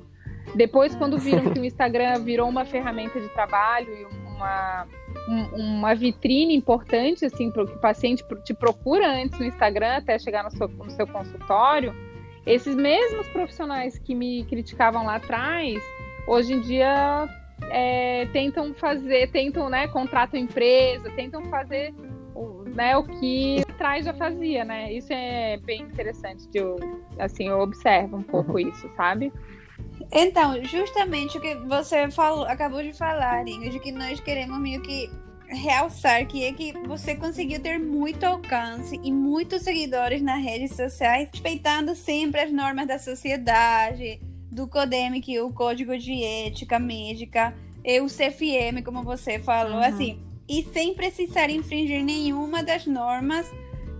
depois, 0.55 0.95
quando 0.95 1.19
viram 1.19 1.53
que 1.53 1.59
o 1.59 1.65
Instagram 1.65 2.21
virou 2.21 2.49
uma 2.49 2.65
ferramenta 2.65 3.21
de 3.21 3.29
trabalho 3.31 3.89
e 3.93 4.05
uma 4.37 4.87
um, 5.29 5.79
uma 5.79 5.95
vitrine 5.95 6.55
importante, 6.55 7.25
assim, 7.25 7.51
para 7.51 7.67
que 7.67 7.73
o 7.73 7.79
paciente 7.79 8.25
te 8.45 8.55
procura 8.55 9.09
antes 9.09 9.39
no 9.39 9.47
Instagram 9.47 9.97
até 9.97 10.19
chegar 10.19 10.45
no 10.45 10.51
seu, 10.51 10.69
no 10.69 10.91
seu 10.91 11.07
consultório, 11.07 11.95
esses 12.47 12.75
mesmos 12.75 13.27
profissionais 13.29 13.99
que 13.99 14.15
me 14.15 14.45
criticavam 14.45 15.05
lá 15.07 15.17
atrás, 15.17 15.83
hoje 16.27 16.53
em 16.53 16.61
dia 16.61 17.27
é, 17.71 18.27
tentam 18.33 18.75
fazer, 18.75 19.31
tentam, 19.31 19.69
né, 19.71 19.89
contratam 19.89 20.39
empresa, 20.39 21.11
tentam 21.13 21.43
fazer 21.47 21.95
o, 22.35 22.65
né, 22.65 22.97
o 22.97 23.05
que 23.05 23.63
atrás 23.69 24.05
já 24.05 24.13
fazia, 24.13 24.65
né? 24.65 24.93
Isso 24.93 25.13
é 25.13 25.57
bem 25.59 25.83
interessante, 25.83 26.49
de 26.49 26.59
eu, 26.59 26.77
assim, 27.19 27.49
eu 27.49 27.61
observo 27.61 28.17
um 28.19 28.23
pouco 28.23 28.53
uhum. 28.53 28.69
isso, 28.69 28.91
sabe? 28.97 29.33
Então, 30.15 30.63
justamente 30.65 31.37
o 31.37 31.41
que 31.41 31.57
você 31.57 32.09
falou, 32.09 32.45
acabou 32.45 32.81
de 32.81 32.93
falar, 32.93 33.47
Ingrid, 33.49 33.81
que 33.81 33.91
nós 33.91 34.21
queremos 34.21 34.61
meio 34.61 34.81
que 34.81 35.11
realçar 35.49 36.27
que 36.27 36.45
é 36.45 36.53
que 36.53 36.73
você 36.87 37.17
conseguiu 37.17 37.61
ter 37.61 37.79
muito 37.79 38.25
alcance 38.25 38.99
e 39.03 39.13
muitos 39.13 39.63
seguidores 39.63 40.23
nas 40.23 40.43
redes 40.43 40.77
sociais, 40.77 41.29
respeitando 41.33 41.95
sempre 41.97 42.41
as 42.41 42.53
normas 42.53 42.87
da 42.87 42.99
sociedade, 42.99 44.21
do 44.51 44.69
CODEM, 44.69 45.21
que 45.21 45.35
é 45.37 45.43
o 45.43 45.53
Código 45.53 45.99
de 45.99 46.23
Ética 46.23 46.79
Médica, 46.79 47.53
e 47.85 48.01
o 48.01 48.07
CFM, 48.07 48.83
como 48.85 49.03
você 49.03 49.41
falou, 49.41 49.79
uhum. 49.79 49.85
assim, 49.85 50.23
e 50.49 50.63
sem 50.63 50.95
precisar 50.95 51.51
infringir 51.51 52.05
nenhuma 52.05 52.63
das 52.63 52.87
normas 52.87 53.51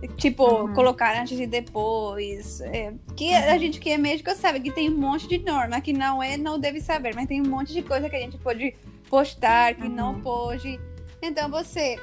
Tipo, 0.07 0.43
uhum. 0.43 0.73
colocar 0.73 1.19
antes 1.19 1.39
e 1.39 1.47
depois. 1.47 2.61
É, 2.61 2.93
que 3.15 3.29
uhum. 3.29 3.51
a 3.51 3.57
gente 3.57 3.79
que 3.79 3.89
é 3.89 3.97
médico 3.97 4.33
sabe 4.35 4.59
que 4.59 4.71
tem 4.71 4.89
um 4.89 4.97
monte 4.97 5.27
de 5.27 5.39
norma 5.39 5.79
que 5.81 5.93
não 5.93 6.21
é, 6.21 6.37
não 6.37 6.59
deve 6.59 6.81
saber, 6.81 7.13
mas 7.15 7.27
tem 7.27 7.41
um 7.41 7.49
monte 7.49 7.73
de 7.73 7.81
coisa 7.81 8.09
que 8.09 8.15
a 8.15 8.19
gente 8.19 8.37
pode 8.37 8.75
postar, 9.09 9.75
que 9.75 9.83
uhum. 9.83 9.89
não 9.89 10.21
pode. 10.21 10.79
Então 11.21 11.49
você, 11.49 11.99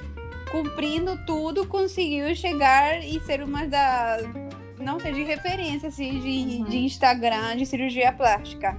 cumprindo 0.50 1.18
tudo, 1.26 1.66
conseguiu 1.66 2.34
chegar 2.34 3.02
e 3.02 3.20
ser 3.20 3.42
uma 3.42 3.66
das. 3.66 4.22
Não 4.78 4.98
sei, 4.98 5.12
de 5.12 5.22
referência, 5.22 5.88
assim, 5.88 6.18
de, 6.18 6.62
uhum. 6.62 6.64
de 6.64 6.78
Instagram, 6.78 7.56
de 7.56 7.66
cirurgia 7.66 8.12
plástica. 8.12 8.76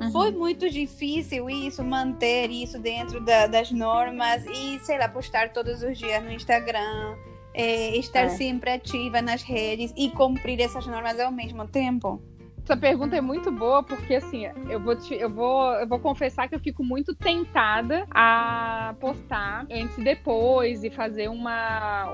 Uhum. 0.00 0.10
Foi 0.10 0.30
muito 0.30 0.70
difícil 0.70 1.48
isso, 1.50 1.84
manter 1.84 2.50
isso 2.50 2.78
dentro 2.78 3.20
da, 3.20 3.46
das 3.46 3.70
normas 3.70 4.44
e, 4.46 4.78
sei 4.80 4.98
lá, 4.98 5.08
postar 5.08 5.50
todos 5.52 5.82
os 5.82 5.98
dias 5.98 6.22
no 6.22 6.32
Instagram 6.32 7.16
é, 7.56 7.96
estar 7.96 8.24
é. 8.24 8.28
sempre 8.28 8.70
ativa 8.70 9.22
nas 9.22 9.42
redes 9.42 9.92
e 9.96 10.10
cumprir 10.10 10.60
essas 10.60 10.86
normas 10.86 11.18
ao 11.18 11.32
mesmo 11.32 11.66
tempo? 11.66 12.22
Essa 12.62 12.76
pergunta 12.76 13.16
é 13.16 13.20
muito 13.20 13.50
boa 13.52 13.82
porque 13.82 14.16
assim, 14.16 14.44
eu 14.68 14.80
vou, 14.80 14.96
te, 14.96 15.14
eu 15.14 15.30
vou, 15.30 15.72
eu 15.74 15.86
vou 15.86 16.00
confessar 16.00 16.48
que 16.48 16.54
eu 16.54 16.58
fico 16.58 16.82
muito 16.82 17.14
tentada 17.14 18.04
a 18.10 18.94
postar 19.00 19.66
antes 19.70 19.96
e 19.96 20.02
depois 20.02 20.82
e 20.82 20.90
fazer 20.90 21.28
uma 21.28 22.12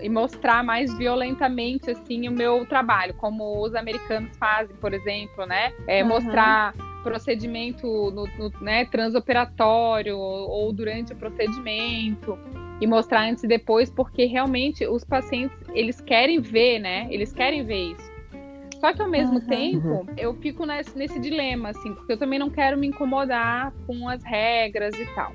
e 0.00 0.08
mostrar 0.08 0.64
mais 0.64 0.92
violentamente 0.98 1.88
assim 1.88 2.28
o 2.28 2.32
meu 2.32 2.66
trabalho, 2.66 3.14
como 3.14 3.64
os 3.64 3.76
americanos 3.76 4.36
fazem, 4.36 4.74
por 4.76 4.92
exemplo, 4.92 5.46
né? 5.46 5.72
É, 5.86 6.02
uhum. 6.02 6.08
Mostrar 6.08 6.74
procedimento 7.04 7.86
no, 7.86 8.26
no 8.38 8.60
né, 8.60 8.84
transoperatório 8.86 10.18
ou 10.18 10.72
durante 10.72 11.12
o 11.12 11.16
procedimento 11.16 12.38
e 12.82 12.86
mostrar 12.86 13.28
antes 13.28 13.44
e 13.44 13.46
depois, 13.46 13.88
porque 13.88 14.24
realmente 14.24 14.84
os 14.84 15.04
pacientes 15.04 15.56
eles 15.72 16.00
querem 16.00 16.40
ver, 16.40 16.80
né? 16.80 17.06
Eles 17.10 17.32
querem 17.32 17.62
ver 17.62 17.92
isso. 17.92 18.10
Só 18.80 18.92
que 18.92 19.00
ao 19.00 19.08
mesmo 19.08 19.38
uhum. 19.38 19.46
tempo, 19.46 20.06
eu 20.16 20.34
fico 20.34 20.66
nesse, 20.66 20.98
nesse 20.98 21.20
dilema, 21.20 21.68
assim, 21.68 21.94
porque 21.94 22.14
eu 22.14 22.18
também 22.18 22.40
não 22.40 22.50
quero 22.50 22.76
me 22.76 22.88
incomodar 22.88 23.72
com 23.86 24.08
as 24.08 24.24
regras 24.24 24.98
e 24.98 25.06
tal. 25.14 25.32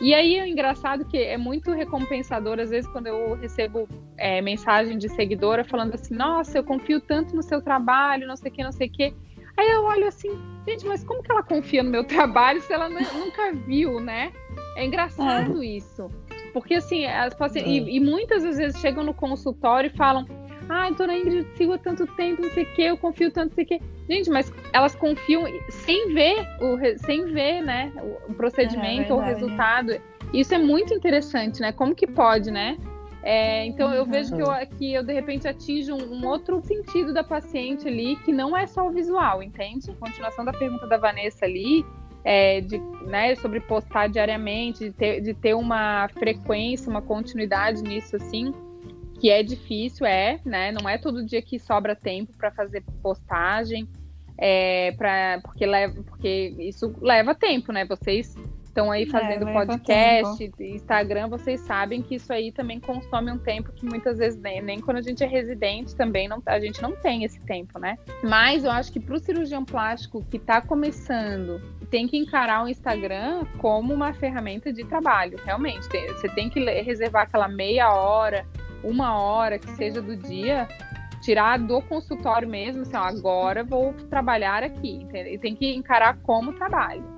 E 0.00 0.14
aí 0.14 0.36
é 0.36 0.48
engraçado 0.48 1.04
que 1.04 1.18
é 1.18 1.36
muito 1.36 1.72
recompensador, 1.72 2.58
às 2.58 2.70
vezes, 2.70 2.90
quando 2.90 3.08
eu 3.08 3.34
recebo 3.34 3.86
é, 4.16 4.40
mensagem 4.40 4.96
de 4.96 5.10
seguidora 5.10 5.64
falando 5.64 5.94
assim, 5.94 6.14
nossa, 6.14 6.56
eu 6.56 6.64
confio 6.64 7.02
tanto 7.02 7.36
no 7.36 7.42
seu 7.42 7.60
trabalho, 7.60 8.26
não 8.26 8.36
sei 8.36 8.50
o 8.50 8.54
que, 8.54 8.64
não 8.64 8.72
sei 8.72 8.88
o 8.88 8.90
que. 8.90 9.14
Aí 9.58 9.68
eu 9.68 9.84
olho 9.84 10.06
assim, 10.06 10.30
gente, 10.66 10.86
mas 10.86 11.04
como 11.04 11.22
que 11.22 11.30
ela 11.30 11.42
confia 11.42 11.82
no 11.82 11.90
meu 11.90 12.04
trabalho 12.08 12.62
se 12.62 12.72
ela 12.72 12.88
nunca 12.88 13.52
viu, 13.52 14.00
né? 14.00 14.32
É 14.74 14.86
engraçado 14.86 15.62
é. 15.62 15.66
isso. 15.66 16.08
Porque 16.52 16.74
assim, 16.74 17.04
as 17.06 17.34
pacientes. 17.34 17.70
É. 17.70 17.90
E, 17.90 17.96
e, 17.96 18.00
muitas 18.00 18.42
vezes 18.42 18.78
chegam 18.80 19.04
no 19.04 19.14
consultório 19.14 19.90
e 19.92 19.96
falam: 19.96 20.26
Ai, 20.68 20.92
dona 20.94 21.16
Ingrid, 21.16 21.46
sigo 21.56 21.72
há 21.72 21.78
tanto 21.78 22.06
tempo, 22.08 22.42
não 22.42 22.50
sei 22.50 22.64
o 22.64 22.74
quê, 22.74 22.82
eu 22.82 22.98
confio 22.98 23.30
tanto, 23.30 23.50
não 23.50 23.54
sei 23.54 23.64
o 23.64 23.66
quê. 23.66 23.80
Gente, 24.08 24.30
mas 24.30 24.52
elas 24.72 24.94
confiam 24.94 25.44
sem 25.70 26.12
ver, 26.12 26.46
o, 26.60 26.78
sem 26.98 27.24
ver, 27.26 27.62
né, 27.62 27.92
o, 28.28 28.34
procedimento 28.34 29.12
é, 29.12 29.14
ou 29.14 29.20
o 29.20 29.22
resultado. 29.22 29.92
Isso 30.32 30.54
é 30.54 30.58
muito 30.58 30.92
interessante, 30.92 31.60
né? 31.60 31.72
Como 31.72 31.94
que 31.94 32.06
pode, 32.06 32.50
né? 32.50 32.76
É, 33.22 33.66
então 33.66 33.92
eu 33.92 34.06
vejo 34.06 34.36
que 34.36 34.42
eu, 34.42 34.48
que 34.78 34.94
eu 34.94 35.02
de 35.02 35.12
repente 35.12 35.48
atinjo 35.48 35.94
um, 35.94 36.14
um, 36.14 36.26
outro 36.26 36.60
sentido 36.62 37.12
da 37.12 37.24
paciente 37.24 37.88
ali, 37.88 38.16
que 38.16 38.32
não 38.32 38.56
é 38.56 38.66
só 38.66 38.86
o 38.86 38.90
visual, 38.90 39.42
entende? 39.42 39.92
Continuação 39.98 40.44
da 40.44 40.52
pergunta 40.52 40.86
da 40.86 40.96
Vanessa 40.96 41.44
ali, 41.44 41.84
é, 42.24 42.60
de, 42.60 42.78
né, 43.06 43.34
sobre 43.36 43.60
postar 43.60 44.08
diariamente, 44.08 44.84
de 44.84 44.92
ter, 44.92 45.20
de 45.20 45.34
ter 45.34 45.54
uma 45.54 46.08
frequência, 46.08 46.90
uma 46.90 47.02
continuidade 47.02 47.82
nisso 47.82 48.16
assim 48.16 48.52
que 49.18 49.30
é 49.30 49.42
difícil, 49.42 50.06
é, 50.06 50.40
né? 50.44 50.72
Não 50.72 50.88
é 50.88 50.96
todo 50.96 51.24
dia 51.24 51.42
que 51.42 51.58
sobra 51.58 51.94
tempo 51.94 52.32
para 52.36 52.50
fazer 52.52 52.84
postagem, 53.02 53.88
é, 54.36 54.92
pra, 54.92 55.40
porque, 55.42 55.66
leva, 55.66 56.02
porque 56.04 56.54
isso 56.58 56.94
leva 57.00 57.34
tempo, 57.34 57.72
né? 57.72 57.84
Vocês 57.84 58.34
estão 58.78 58.92
aí 58.92 59.06
fazendo 59.06 59.48
é, 59.48 59.52
podcast, 59.52 60.52
Instagram, 60.60 61.28
vocês 61.28 61.60
sabem 61.62 62.00
que 62.00 62.14
isso 62.14 62.32
aí 62.32 62.52
também 62.52 62.78
consome 62.78 63.32
um 63.32 63.38
tempo 63.38 63.72
que 63.72 63.84
muitas 63.84 64.18
vezes 64.18 64.40
nem, 64.40 64.62
nem 64.62 64.80
quando 64.80 64.98
a 64.98 65.02
gente 65.02 65.24
é 65.24 65.26
residente 65.26 65.96
também 65.96 66.28
não, 66.28 66.40
a 66.46 66.60
gente 66.60 66.80
não 66.80 66.94
tem 66.94 67.24
esse 67.24 67.40
tempo, 67.40 67.78
né? 67.78 67.98
Mas 68.22 68.64
eu 68.64 68.70
acho 68.70 68.92
que 68.92 69.00
para 69.00 69.16
o 69.16 69.18
cirurgião 69.18 69.64
plástico 69.64 70.24
que 70.30 70.36
está 70.36 70.60
começando, 70.60 71.60
tem 71.90 72.06
que 72.06 72.16
encarar 72.16 72.64
o 72.64 72.68
Instagram 72.68 73.44
como 73.58 73.92
uma 73.92 74.12
ferramenta 74.12 74.72
de 74.72 74.84
trabalho, 74.84 75.38
realmente. 75.44 75.88
Tem, 75.88 76.06
você 76.06 76.28
tem 76.28 76.48
que 76.48 76.64
reservar 76.82 77.24
aquela 77.24 77.48
meia 77.48 77.92
hora 77.92 78.46
uma 78.84 79.20
hora 79.20 79.58
que 79.58 79.68
seja 79.72 80.00
do 80.00 80.16
dia, 80.16 80.68
tirar 81.20 81.58
do 81.58 81.82
consultório 81.82 82.48
mesmo, 82.48 82.82
assim, 82.82 82.96
ó, 82.96 83.02
agora 83.02 83.64
vou 83.64 83.92
trabalhar 84.08 84.62
aqui, 84.62 85.02
entendeu? 85.02 85.34
e 85.34 85.38
tem 85.38 85.56
que 85.56 85.74
encarar 85.74 86.16
como 86.18 86.52
trabalho. 86.52 87.17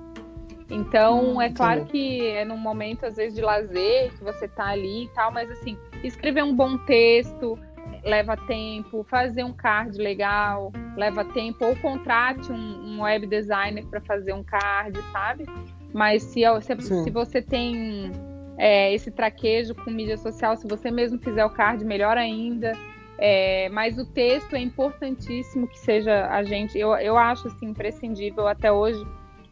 Então, 0.71 1.35
hum, 1.35 1.41
é 1.41 1.49
claro 1.49 1.85
que 1.85 2.25
é 2.27 2.45
num 2.45 2.57
momento, 2.57 3.05
às 3.05 3.17
vezes, 3.17 3.35
de 3.35 3.41
lazer, 3.41 4.11
que 4.13 4.23
você 4.23 4.47
tá 4.47 4.67
ali 4.67 5.05
e 5.05 5.07
tal, 5.09 5.31
mas 5.31 5.51
assim, 5.51 5.77
escrever 6.03 6.43
um 6.43 6.55
bom 6.55 6.77
texto 6.79 7.59
leva 8.03 8.35
tempo, 8.35 9.05
fazer 9.09 9.43
um 9.43 9.53
card 9.53 9.95
legal 9.97 10.71
leva 10.97 11.23
tempo, 11.23 11.65
ou 11.65 11.75
contrate 11.75 12.51
um, 12.51 12.55
um 12.55 13.01
web 13.01 13.27
designer 13.27 13.85
para 13.85 14.01
fazer 14.01 14.33
um 14.33 14.43
card, 14.43 14.97
sabe? 15.11 15.45
Mas 15.93 16.23
se, 16.23 16.41
se, 16.61 17.03
se 17.03 17.09
você 17.11 17.41
tem 17.41 18.11
é, 18.57 18.93
esse 18.93 19.09
traquejo 19.09 19.73
com 19.73 19.89
mídia 19.89 20.17
social. 20.17 20.55
Se 20.55 20.67
você 20.67 20.91
mesmo 20.91 21.19
fizer 21.19 21.43
o 21.43 21.49
card, 21.49 21.83
melhor 21.83 22.15
ainda. 22.15 22.73
É, 23.17 23.69
mas 23.69 23.97
o 23.97 24.05
texto 24.05 24.55
é 24.55 24.59
importantíssimo 24.59 25.67
que 25.67 25.79
seja 25.79 26.27
a 26.27 26.43
gente. 26.43 26.77
Eu, 26.77 26.93
eu 26.97 27.17
acho 27.17 27.47
assim, 27.47 27.67
imprescindível 27.67 28.47
até 28.47 28.71
hoje. 28.71 29.03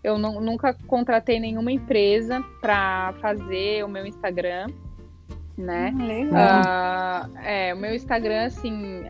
Eu 0.04 0.18
não, 0.18 0.40
nunca 0.40 0.74
contratei 0.88 1.40
nenhuma 1.40 1.72
empresa 1.72 2.44
para 2.62 3.14
fazer 3.22 3.84
o 3.84 3.88
meu 3.88 4.06
Instagram, 4.06 4.68
né? 5.58 5.94
Hum, 5.94 6.08
legal. 6.08 6.62
Uh, 7.26 7.38
é, 7.44 7.74
o 7.74 7.78
meu 7.78 7.94
Instagram, 7.94 8.46
assim, 8.46 9.04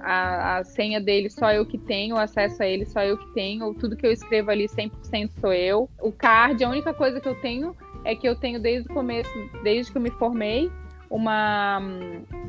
a, 0.00 0.58
a 0.58 0.64
senha 0.64 1.00
dele 1.00 1.30
só 1.30 1.50
eu 1.50 1.64
que 1.64 1.78
tenho, 1.78 2.16
o 2.16 2.18
acesso 2.18 2.62
a 2.62 2.66
ele 2.66 2.84
só 2.84 3.02
eu 3.02 3.16
que 3.16 3.32
tenho, 3.32 3.72
tudo 3.74 3.96
que 3.96 4.06
eu 4.06 4.12
escrevo 4.12 4.50
ali 4.50 4.66
100% 4.66 5.30
sou 5.40 5.52
eu. 5.52 5.88
O 6.00 6.12
card, 6.12 6.62
a 6.62 6.68
única 6.68 6.92
coisa 6.92 7.20
que 7.20 7.28
eu 7.28 7.40
tenho 7.40 7.74
é 8.04 8.14
que 8.14 8.28
eu 8.28 8.36
tenho 8.36 8.60
desde 8.60 8.90
o 8.90 8.94
começo, 8.94 9.32
desde 9.62 9.90
que 9.90 9.96
eu 9.96 10.02
me 10.02 10.10
formei, 10.10 10.70
uma, 11.08 11.80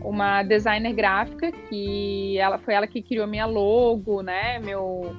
uma 0.01 0.43
designer 0.43 0.93
gráfica 0.93 1.51
que 1.51 2.37
ela 2.37 2.57
foi 2.57 2.73
ela 2.73 2.87
que 2.87 3.01
criou 3.01 3.27
minha 3.27 3.45
logo, 3.45 4.21
né? 4.21 4.59
Meu 4.59 5.15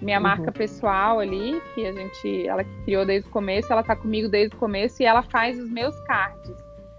minha 0.00 0.18
uhum. 0.18 0.22
marca 0.22 0.52
pessoal 0.52 1.20
ali, 1.20 1.60
que 1.74 1.86
a 1.86 1.92
gente 1.92 2.46
ela 2.46 2.64
criou 2.84 3.04
desde 3.04 3.28
o 3.28 3.32
começo, 3.32 3.72
ela 3.72 3.82
tá 3.82 3.96
comigo 3.96 4.28
desde 4.28 4.54
o 4.56 4.58
começo 4.58 5.02
e 5.02 5.06
ela 5.06 5.22
faz 5.22 5.58
os 5.58 5.70
meus 5.70 5.98
cards. 6.00 6.56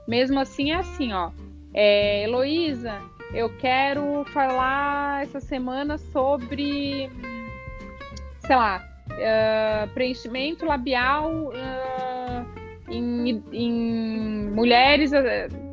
Mesmo 0.08 0.40
assim 0.40 0.72
é 0.72 0.76
assim, 0.76 1.14
ó. 1.14 1.32
É, 1.74 2.24
Heloísa, 2.24 3.02
eu 3.34 3.50
quero 3.58 4.24
falar 4.34 5.24
essa 5.24 5.40
semana 5.40 5.98
sobre 5.98 7.10
sei 8.48 8.56
lá, 8.56 8.82
uh, 9.12 9.94
preenchimento 9.94 10.66
labial 10.66 11.50
uh, 11.50 12.46
em, 12.90 13.44
em 13.52 14.50
mulheres 14.52 15.12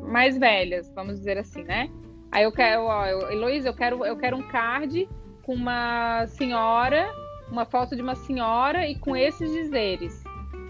mais 0.03 0.37
velhas, 0.37 0.91
vamos 0.93 1.17
dizer 1.19 1.37
assim, 1.37 1.63
né? 1.63 1.89
Aí 2.31 2.43
eu 2.43 2.51
quero, 2.51 2.83
ó, 2.83 3.05
eu, 3.05 3.31
Heloísa, 3.31 3.69
eu 3.69 3.73
quero, 3.73 4.05
eu 4.05 4.17
quero 4.17 4.35
um 4.35 4.43
card 4.43 5.07
com 5.45 5.53
uma 5.53 6.25
senhora, 6.25 7.07
uma 7.49 7.65
foto 7.65 7.95
de 7.95 8.01
uma 8.01 8.15
senhora 8.15 8.87
e 8.87 8.95
com 8.95 9.15
esses 9.15 9.51
dizeres. 9.51 10.23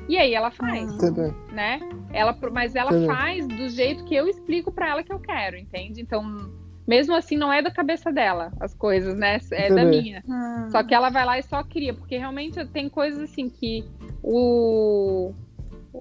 E 0.08 0.18
aí 0.18 0.34
ela 0.34 0.52
faz, 0.52 1.04
ah. 1.04 1.54
né? 1.54 1.80
Ela, 2.12 2.38
mas 2.52 2.76
ela 2.76 2.92
faz 3.08 3.48
do 3.48 3.70
jeito 3.70 4.04
que 4.06 4.14
eu 4.14 4.28
explico 4.28 4.72
para 4.72 4.90
ela 4.90 5.04
que 5.04 5.12
eu 5.12 5.20
quero, 5.20 5.58
entende? 5.58 6.02
Então, 6.02 6.52
mesmo 6.86 7.16
assim, 7.16 7.38
não 7.38 7.52
é 7.52 7.62
da 7.62 7.72
cabeça 7.72 8.12
dela 8.12 8.52
as 8.60 8.74
coisas, 8.74 9.18
né? 9.18 9.40
É 9.52 9.74
da 9.74 9.86
minha. 9.86 10.22
Ah. 10.30 10.68
Só 10.70 10.84
que 10.84 10.94
ela 10.94 11.10
vai 11.10 11.26
lá 11.26 11.40
e 11.40 11.44
só 11.44 11.64
cria, 11.64 11.94
porque 11.94 12.18
realmente 12.18 12.64
tem 12.68 12.90
coisas 12.90 13.22
assim 13.22 13.50
que 13.50 13.86
o 14.22 15.34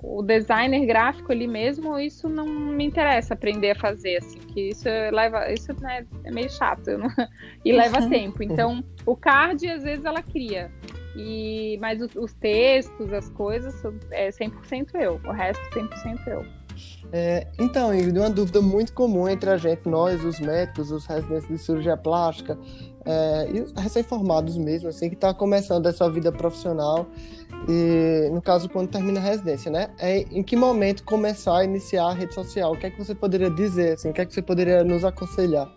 o 0.03 0.23
designer 0.23 0.85
gráfico 0.87 1.33
ali 1.33 1.47
mesmo, 1.47 1.99
isso 1.99 2.29
não 2.29 2.47
me 2.47 2.85
interessa 2.85 3.35
aprender 3.35 3.71
a 3.71 3.75
fazer, 3.75 4.17
assim, 4.19 4.39
que 4.39 4.71
isso 4.71 4.89
leva, 5.13 5.53
isso 5.53 5.73
né, 5.81 6.07
é 6.25 6.31
meio 6.31 6.51
chato 6.51 6.99
não, 6.99 7.09
e 7.65 7.73
leva 7.73 8.07
tempo. 8.09 8.43
Então, 8.43 8.83
o 9.07 9.17
card, 9.17 9.69
às 9.69 9.83
vezes, 9.83 10.05
ela 10.05 10.23
cria. 10.23 10.71
E, 11.17 11.79
mas 11.81 12.01
os, 12.01 12.15
os 12.17 12.33
textos, 12.35 13.13
as 13.13 13.31
coisas, 13.31 13.75
é 14.11 14.31
100% 14.31 14.95
eu. 14.95 15.21
O 15.25 15.31
resto, 15.31 15.63
100% 15.71 16.27
eu. 16.27 16.45
É, 17.13 17.47
então, 17.61 17.95
Ingrid, 17.95 18.19
uma 18.19 18.31
dúvida 18.31 18.61
muito 18.61 18.93
comum 18.93 19.29
entre 19.29 19.49
a 19.49 19.57
gente, 19.57 19.89
nós, 19.89 20.25
os 20.25 20.41
médicos, 20.41 20.91
os 20.91 21.07
residentes 21.07 21.47
de 21.47 21.59
cirurgia 21.59 21.97
plástica, 21.97 22.59
é, 23.05 23.51
e 23.53 23.61
os 23.61 23.73
recém-formados 23.73 24.57
mesmo, 24.57 24.89
assim, 24.89 25.09
que 25.09 25.15
está 25.15 25.33
começando 25.35 25.87
essa 25.87 26.11
vida 26.11 26.33
profissional, 26.33 27.07
e 27.69 28.29
no 28.31 28.43
caso, 28.43 28.69
quando 28.69 28.89
termina 28.89 29.21
a 29.21 29.23
residência, 29.23 29.71
né? 29.71 29.91
É, 29.99 30.19
em 30.19 30.43
que 30.43 30.57
momento 30.57 31.05
começar 31.05 31.59
a 31.59 31.65
iniciar 31.65 32.07
a 32.07 32.13
rede 32.13 32.35
social? 32.35 32.73
O 32.73 32.77
que 32.77 32.87
é 32.87 32.91
que 32.91 32.99
você 32.99 33.15
poderia 33.15 33.51
dizer, 33.51 33.95
assim, 33.95 34.11
o 34.11 34.13
que 34.13 34.21
é 34.21 34.27
que 34.27 34.35
você 34.35 34.43
poderia 34.43 34.85
nos 34.85 35.05
aconselhar? 35.05 35.71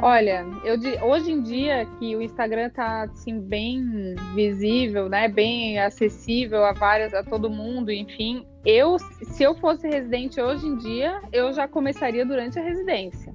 Olha, 0.00 0.44
eu 0.62 0.76
hoje 1.08 1.32
em 1.32 1.42
dia 1.42 1.86
que 1.98 2.14
o 2.14 2.20
Instagram 2.20 2.68
tá 2.68 3.04
assim 3.04 3.40
bem 3.40 4.14
visível, 4.34 5.08
né, 5.08 5.26
bem 5.26 5.78
acessível 5.78 6.66
a 6.66 6.72
várias 6.72 7.14
a 7.14 7.22
todo 7.22 7.48
mundo, 7.48 7.90
enfim, 7.90 8.46
eu 8.62 8.98
se 8.98 9.42
eu 9.42 9.54
fosse 9.54 9.88
residente 9.88 10.38
hoje 10.38 10.66
em 10.66 10.76
dia, 10.76 11.22
eu 11.32 11.50
já 11.54 11.66
começaria 11.66 12.26
durante 12.26 12.58
a 12.58 12.62
residência. 12.62 13.34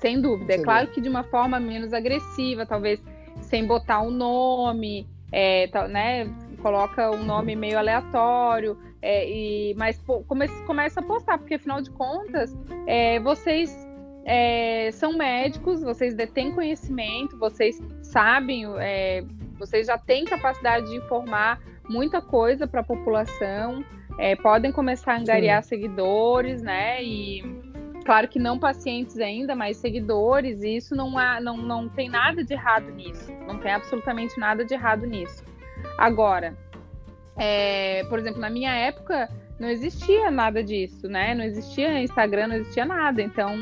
Sem 0.00 0.20
dúvida. 0.20 0.54
É 0.54 0.58
claro 0.58 0.88
que 0.88 1.00
de 1.00 1.08
uma 1.08 1.22
forma 1.24 1.60
menos 1.60 1.92
agressiva, 1.92 2.64
talvez 2.64 3.02
sem 3.42 3.66
botar 3.66 4.00
um 4.00 4.10
nome, 4.10 5.06
é, 5.30 5.68
né, 5.88 6.26
coloca 6.62 7.10
um 7.10 7.24
nome 7.24 7.54
meio 7.54 7.78
aleatório, 7.78 8.78
é, 9.02 9.28
e, 9.28 9.74
mas 9.74 9.98
pô, 9.98 10.22
come, 10.24 10.48
começa 10.66 11.00
a 11.00 11.02
postar, 11.02 11.38
porque 11.38 11.54
afinal 11.54 11.80
de 11.80 11.90
contas, 11.90 12.56
é, 12.86 13.18
vocês 13.20 13.74
é, 14.24 14.90
são 14.92 15.16
médicos, 15.16 15.82
vocês 15.82 16.14
detêm 16.14 16.52
conhecimento, 16.52 17.38
vocês 17.38 17.80
sabem, 18.02 18.64
é, 18.78 19.24
vocês 19.58 19.86
já 19.86 19.98
têm 19.98 20.24
capacidade 20.24 20.88
de 20.88 20.96
informar 20.96 21.60
muita 21.88 22.20
coisa 22.20 22.66
para 22.66 22.80
a 22.80 22.84
população, 22.84 23.84
é, 24.18 24.36
podem 24.36 24.70
começar 24.70 25.14
a 25.14 25.18
angariar 25.18 25.62
Sim. 25.62 25.68
seguidores, 25.70 26.62
né? 26.62 27.02
E 27.02 27.42
claro 28.04 28.28
que 28.28 28.38
não 28.38 28.58
pacientes 28.58 29.18
ainda, 29.18 29.54
mas 29.54 29.76
seguidores, 29.76 30.62
e 30.62 30.76
isso 30.76 30.94
não, 30.94 31.18
há, 31.18 31.40
não, 31.40 31.56
não 31.56 31.88
tem 31.88 32.08
nada 32.08 32.42
de 32.44 32.52
errado 32.52 32.90
nisso, 32.90 33.32
não 33.46 33.58
tem 33.58 33.72
absolutamente 33.72 34.38
nada 34.38 34.64
de 34.64 34.74
errado 34.74 35.06
nisso. 35.06 35.44
Agora, 35.98 36.56
é, 37.36 38.04
por 38.08 38.18
exemplo, 38.18 38.40
na 38.40 38.50
minha 38.50 38.74
época 38.74 39.28
não 39.58 39.68
existia 39.68 40.30
nada 40.30 40.62
disso, 40.62 41.08
né? 41.08 41.34
Não 41.34 41.44
existia 41.44 42.02
Instagram, 42.02 42.48
não 42.48 42.56
existia 42.56 42.84
nada. 42.84 43.22
Então, 43.22 43.54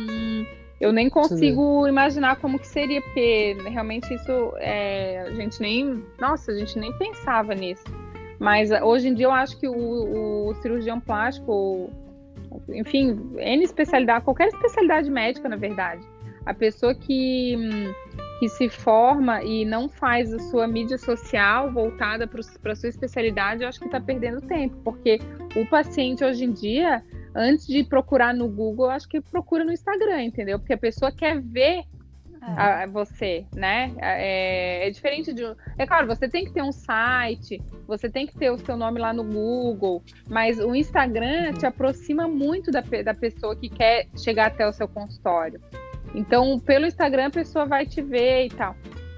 eu 0.81 0.93
nem 0.93 1.11
consigo 1.11 1.83
Sim. 1.85 1.89
imaginar 1.89 2.37
como 2.37 2.59
que 2.59 2.67
seria, 2.67 3.03
porque 3.03 3.57
realmente 3.69 4.13
isso 4.15 4.53
é, 4.59 5.23
a 5.23 5.35
gente 5.35 5.61
nem, 5.61 6.05
nossa, 6.19 6.53
a 6.53 6.57
gente 6.57 6.79
nem 6.79 6.93
pensava 6.93 7.55
nisso. 7.55 7.85
Mas 8.39 8.71
hoje 8.71 9.09
em 9.09 9.15
dia 9.15 9.27
eu 9.27 9.33
acho 9.33 9.59
que 9.59 9.67
o, 9.69 10.49
o 10.49 10.55
cirurgião 10.63 11.01
plástico, 11.01 11.91
enfim, 12.71 13.35
N 13.37 13.65
especialidade, 13.65 14.25
qualquer 14.25 14.49
especialidade 14.49 15.11
médica, 15.11 15.49
na 15.49 15.57
verdade, 15.57 16.07
a 16.47 16.55
pessoa 16.55 16.95
que 16.95 17.57
que 18.39 18.49
se 18.49 18.69
forma 18.69 19.43
e 19.43 19.65
não 19.65 19.89
faz 19.89 20.33
a 20.33 20.39
sua 20.39 20.69
mídia 20.69 20.97
social 20.97 21.73
voltada 21.73 22.25
para 22.27 22.41
a 22.41 22.77
sua 22.77 22.89
especialidade, 22.89 23.63
eu 23.63 23.69
acho 23.69 23.81
que 23.81 23.87
está 23.87 24.01
perdendo 24.01 24.41
tempo, 24.41 24.77
porque 24.85 25.19
o 25.57 25.67
paciente 25.67 26.23
hoje 26.23 26.45
em 26.45 26.53
dia, 26.53 27.03
antes 27.35 27.67
de 27.67 27.83
procurar 27.83 28.33
no 28.33 28.49
Google, 28.49 28.87
eu 28.87 28.91
acho 28.93 29.09
que 29.09 29.21
procura 29.21 29.65
no 29.65 29.73
Instagram, 29.73 30.23
entendeu? 30.23 30.59
Porque 30.59 30.73
a 30.73 30.79
pessoa 30.79 31.11
quer 31.11 31.41
ver 31.41 31.83
a, 32.41 32.83
a 32.83 32.87
você, 32.87 33.45
né? 33.55 33.93
É, 33.99 34.87
é, 34.87 34.91
diferente 34.91 35.33
de. 35.33 35.43
É 35.77 35.87
claro, 35.87 36.07
você 36.07 36.29
tem 36.29 36.45
que 36.45 36.53
ter 36.53 36.63
um 36.63 36.73
site, 36.73 37.61
você 37.87 38.09
tem 38.09 38.27
que 38.27 38.37
ter 38.37 38.51
o 38.51 38.59
seu 38.59 38.77
nome 38.77 39.01
lá 39.01 39.13
no 39.13 39.25
Google, 39.25 40.03
mas 40.29 40.59
o 40.59 40.75
Instagram 40.75 41.53
te 41.53 41.67
aproxima 41.67 42.27
muito 42.27 42.71
da, 42.71 42.81
da 42.81 43.15
pessoa 43.15 43.57
que 43.57 43.69
quer 43.69 44.07
chegar 44.17 44.47
até 44.47 44.67
o 44.67 44.73
seu 44.73 44.89
consultório. 44.89 45.61
Então, 46.15 46.59
pelo 46.59 46.87
Instagram, 46.87 47.27
a 47.27 47.31
pessoa 47.31 47.67
vai 47.67 47.87
te 47.87 48.01
ver 48.01 48.47
e 48.47 48.49
tal. 48.49 48.75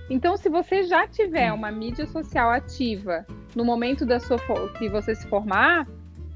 Então, 0.08 0.36
se 0.36 0.48
você 0.48 0.82
já 0.82 1.06
tiver 1.06 1.52
uma 1.52 1.70
mídia 1.70 2.06
social 2.06 2.50
ativa 2.50 3.24
no 3.54 3.64
momento 3.64 4.04
da 4.04 4.18
sua 4.18 4.38
que 4.76 4.88
você 4.88 5.14
se 5.14 5.26
formar, 5.28 5.86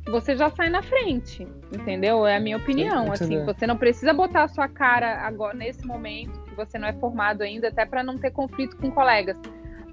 você 0.07 0.37
já 0.37 0.49
sai 0.51 0.69
na 0.69 0.83
frente, 0.83 1.47
entendeu? 1.73 2.25
É 2.27 2.37
a 2.37 2.41
minha 2.41 2.57
opinião. 2.57 3.11
Assim, 3.11 3.45
você 3.45 3.67
não 3.67 3.77
precisa 3.77 4.13
botar 4.13 4.45
a 4.45 4.49
sua 4.49 4.69
cara 4.69 5.27
agora 5.27 5.57
nesse 5.57 5.85
momento 5.85 6.44
que 6.55 6.65
você 6.65 6.79
não 6.79 6.89
é 6.89 6.93
formado 6.93 7.43
ainda, 7.43 7.69
até 7.69 7.85
para 7.85 8.03
não 8.03 8.19
ter 8.19 8.31
conflito 8.31 8.77
com 8.77 8.91
colegas. 8.91 9.37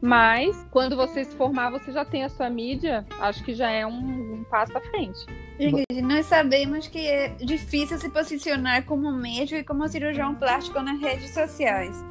Mas 0.02 0.66
quando 0.72 0.96
você 0.96 1.24
se 1.24 1.36
formar, 1.36 1.70
você 1.70 1.92
já 1.92 2.04
tem 2.04 2.24
a 2.24 2.30
sua 2.30 2.50
mídia, 2.50 3.06
acho 3.20 3.44
que 3.44 3.54
já 3.54 3.70
é 3.70 3.86
um, 3.86 4.40
um 4.40 4.44
passo 4.50 4.76
à 4.76 4.82
frente. 4.82 5.20
Ingrid, 5.60 6.02
nós 6.02 6.26
sabemos 6.26 6.88
que 6.88 7.08
é 7.08 7.30
difícil 7.30 8.00
se 8.00 8.10
posicionar 8.10 8.84
como 8.86 9.12
médico 9.12 9.60
e 9.60 9.64
como 9.64 9.88
cirurgião 9.88 10.34
plástico 10.34 10.82
nas 10.82 11.00
redes 11.00 11.32
sociais. 11.32 12.04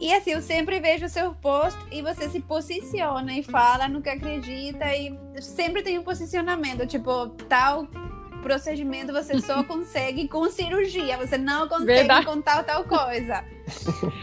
E 0.00 0.12
assim, 0.12 0.30
eu 0.30 0.40
sempre 0.40 0.80
vejo 0.80 1.04
o 1.04 1.08
seu 1.08 1.34
post 1.34 1.78
e 1.92 2.02
você 2.02 2.28
se 2.28 2.40
posiciona 2.40 3.34
e 3.34 3.42
fala 3.42 3.86
no 3.86 4.00
que 4.00 4.08
acredita 4.08 4.86
e 4.96 5.14
sempre 5.40 5.82
tem 5.82 5.98
um 5.98 6.02
posicionamento, 6.02 6.86
tipo, 6.86 7.28
tal 7.48 7.86
procedimento 8.40 9.12
você 9.12 9.38
só 9.40 9.62
consegue 9.64 10.28
com 10.28 10.50
cirurgia, 10.50 11.16
você 11.16 11.38
não 11.38 11.68
consegue 11.68 11.86
Verdade. 11.86 12.26
com 12.26 12.40
tal, 12.40 12.64
tal 12.64 12.84
coisa. 12.84 13.44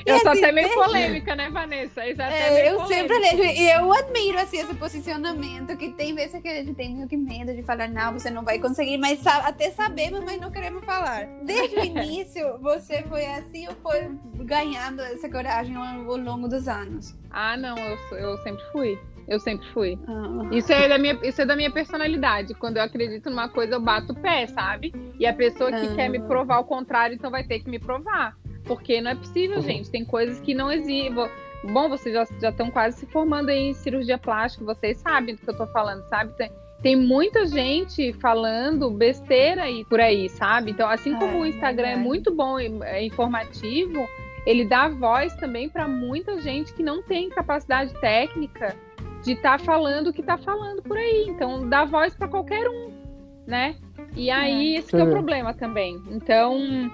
eu 0.06 0.16
assim, 0.16 0.24
sou 0.24 0.32
até 0.32 0.52
meio 0.52 0.74
polêmica, 0.74 1.36
né, 1.36 1.50
Vanessa? 1.50 2.02
É, 2.04 2.12
é 2.12 2.72
eu 2.72 2.78
polêmica. 2.78 2.96
sempre 2.96 3.20
leio, 3.20 3.44
e 3.46 3.72
eu 3.72 3.94
admiro 3.94 4.40
assim, 4.40 4.58
esse 4.58 4.74
posicionamento, 4.76 5.76
que 5.78 5.90
tem 5.92 6.14
vezes 6.14 6.42
que 6.42 6.48
a 6.48 6.56
gente 6.56 6.74
tem 6.74 6.94
meio 6.94 7.08
que 7.08 7.18
medo 7.18 7.54
de 7.54 7.64
falar, 7.64 7.88
não, 7.88 8.14
você 8.14 8.30
não 8.30 8.44
vai 8.44 8.60
conseguir, 8.60 8.98
mas 8.98 9.26
até 9.26 9.72
sabemos, 9.72 10.24
mas 10.24 10.40
não 10.40 10.52
queremos 10.52 10.84
falar. 10.84 11.26
Desde 11.44 11.76
o 11.78 11.84
início, 11.86 12.58
você 12.60 13.04
foi 13.04 13.26
assim 13.26 13.68
ou 13.68 13.76
foi 13.76 14.10
ganhando 14.44 15.02
essa 15.02 15.30
coragem 15.30 15.76
ao, 15.76 16.12
ao 16.12 16.18
longo 16.18 16.48
dos 16.48 16.68
anos? 16.68 17.16
Ah, 17.30 17.56
não, 17.56 17.78
eu, 17.78 18.18
eu 18.18 18.38
sempre 18.40 18.64
fui. 18.72 19.00
Eu 19.28 19.40
sempre 19.40 19.68
fui. 19.70 20.00
Ah. 20.08 20.48
Isso, 20.52 20.72
é 20.72 20.88
da 20.88 20.98
minha, 20.98 21.20
isso 21.22 21.42
é 21.42 21.46
da 21.46 21.56
minha 21.56 21.70
personalidade. 21.70 22.54
Quando 22.54 22.78
eu 22.78 22.84
acredito 22.84 23.30
numa 23.30 23.50
coisa, 23.50 23.76
eu 23.76 23.82
bato 23.82 24.14
o 24.14 24.16
pé, 24.16 24.48
sabe? 24.48 24.94
E 25.20 25.26
a 25.26 25.34
pessoa 25.34 25.70
que 25.70 25.86
ah. 25.86 25.96
quer 25.96 26.10
me 26.10 26.20
provar 26.20 26.60
o 26.60 26.64
contrário, 26.64 27.16
então 27.16 27.30
vai 27.30 27.44
ter 27.44 27.60
que 27.60 27.70
me 27.70 27.78
provar. 27.78 28.38
Porque 28.64 29.02
não 29.02 29.12
é 29.12 29.16
possível, 29.16 29.62
gente. 29.62 29.90
Tem 29.90 30.06
coisas 30.06 30.40
que 30.40 30.54
não 30.54 30.72
existem. 30.72 31.14
Bom, 31.64 31.90
vocês 31.90 32.14
já 32.40 32.50
estão 32.50 32.72
quase 32.72 33.00
se 33.00 33.06
formando 33.08 33.50
em 33.50 33.74
cirurgia 33.74 34.18
plástica, 34.18 34.64
vocês 34.64 34.98
sabem 34.98 35.36
do 35.36 35.42
que 35.42 35.50
eu 35.50 35.58
tô 35.58 35.68
falando, 35.68 36.08
sabe? 36.08 36.32
Tem, 36.38 36.52
tem 36.82 36.96
muita 36.96 37.46
gente 37.48 38.14
falando 38.14 38.90
besteira 38.92 39.64
aí 39.64 39.84
por 39.86 40.00
aí, 40.00 40.30
sabe? 40.30 40.72
Então, 40.72 40.88
assim 40.88 41.16
como 41.16 41.38
é, 41.38 41.42
o 41.42 41.46
Instagram 41.46 41.88
é, 41.88 41.94
é 41.94 41.98
muito 41.98 42.34
bom 42.34 42.60
e 42.60 42.72
é 42.84 43.04
informativo, 43.04 44.08
ele 44.46 44.64
dá 44.64 44.88
voz 44.88 45.36
também 45.36 45.68
para 45.68 45.88
muita 45.88 46.40
gente 46.40 46.72
que 46.74 46.84
não 46.84 47.02
tem 47.02 47.28
capacidade 47.30 47.94
técnica 47.96 48.76
de 49.24 49.34
estar 49.34 49.58
tá 49.58 49.64
falando 49.64 50.08
o 50.08 50.14
que 50.14 50.22
está 50.22 50.38
falando 50.38 50.82
por 50.82 50.98
aí. 50.98 51.26
Então, 51.28 51.68
dá 51.68 51.86
voz 51.86 52.16
para 52.16 52.28
qualquer 52.28 52.68
um, 52.68 52.92
né? 53.46 53.76
E 54.16 54.32
aí, 54.32 54.76
é. 54.76 54.80
esse 54.80 54.96
é 54.96 55.04
o 55.04 55.10
problema 55.10 55.54
também. 55.54 56.02
Então, 56.10 56.90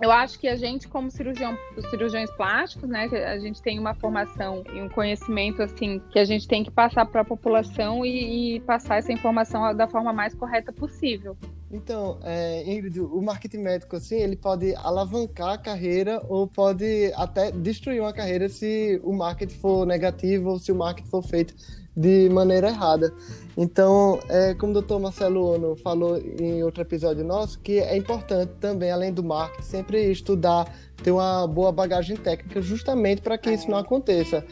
eu 0.00 0.10
acho 0.10 0.38
que 0.38 0.48
a 0.48 0.56
gente, 0.56 0.88
como 0.88 1.10
cirurgião, 1.10 1.56
cirurgiões 1.90 2.30
plásticos, 2.30 2.88
né, 2.88 3.04
a 3.04 3.38
gente 3.38 3.60
tem 3.60 3.78
uma 3.78 3.94
formação 3.94 4.64
e 4.72 4.80
um 4.80 4.88
conhecimento 4.88 5.62
assim 5.62 6.00
que 6.10 6.18
a 6.18 6.24
gente 6.24 6.48
tem 6.48 6.64
que 6.64 6.70
passar 6.70 7.04
para 7.04 7.20
a 7.20 7.24
população 7.24 8.04
e, 8.04 8.56
e, 8.56 8.60
passar 8.60 8.96
essa 8.96 9.12
informação 9.12 9.74
da 9.74 9.86
forma 9.86 10.12
mais 10.12 10.34
correta 10.34 10.72
possível. 10.72 11.36
Então, 11.70 12.18
é, 12.22 12.64
Ingrid, 12.72 12.98
o 12.98 13.20
marketing 13.20 13.58
médico 13.58 13.94
assim, 13.94 14.16
ele 14.16 14.36
pode 14.36 14.74
alavancar 14.74 15.50
a 15.50 15.58
carreira 15.58 16.22
ou 16.28 16.46
pode 16.46 17.12
até 17.14 17.52
destruir 17.52 18.00
uma 18.00 18.12
carreira 18.12 18.48
se 18.48 19.00
o 19.04 19.12
marketing 19.12 19.54
for 19.54 19.86
negativo 19.86 20.50
ou 20.50 20.58
se 20.58 20.72
o 20.72 20.74
marketing 20.74 21.08
for 21.08 21.22
feito 21.22 21.54
de 22.00 22.30
maneira 22.30 22.68
errada. 22.68 23.12
Então, 23.56 24.18
é, 24.28 24.54
como 24.54 24.70
o 24.70 24.74
doutor 24.74 24.98
Marcelo 24.98 25.54
Ono 25.54 25.76
falou 25.76 26.16
em 26.16 26.62
outro 26.62 26.80
episódio 26.80 27.22
nosso, 27.22 27.60
que 27.60 27.78
é 27.78 27.94
importante 27.94 28.52
também, 28.58 28.90
além 28.90 29.12
do 29.12 29.22
marketing, 29.22 29.62
sempre 29.62 30.10
estudar, 30.10 30.66
ter 31.02 31.10
uma 31.10 31.46
boa 31.46 31.70
bagagem 31.70 32.16
técnica, 32.16 32.62
justamente 32.62 33.20
para 33.20 33.36
que 33.36 33.50
isso 33.50 33.70
não 33.70 33.76
aconteça, 33.76 34.44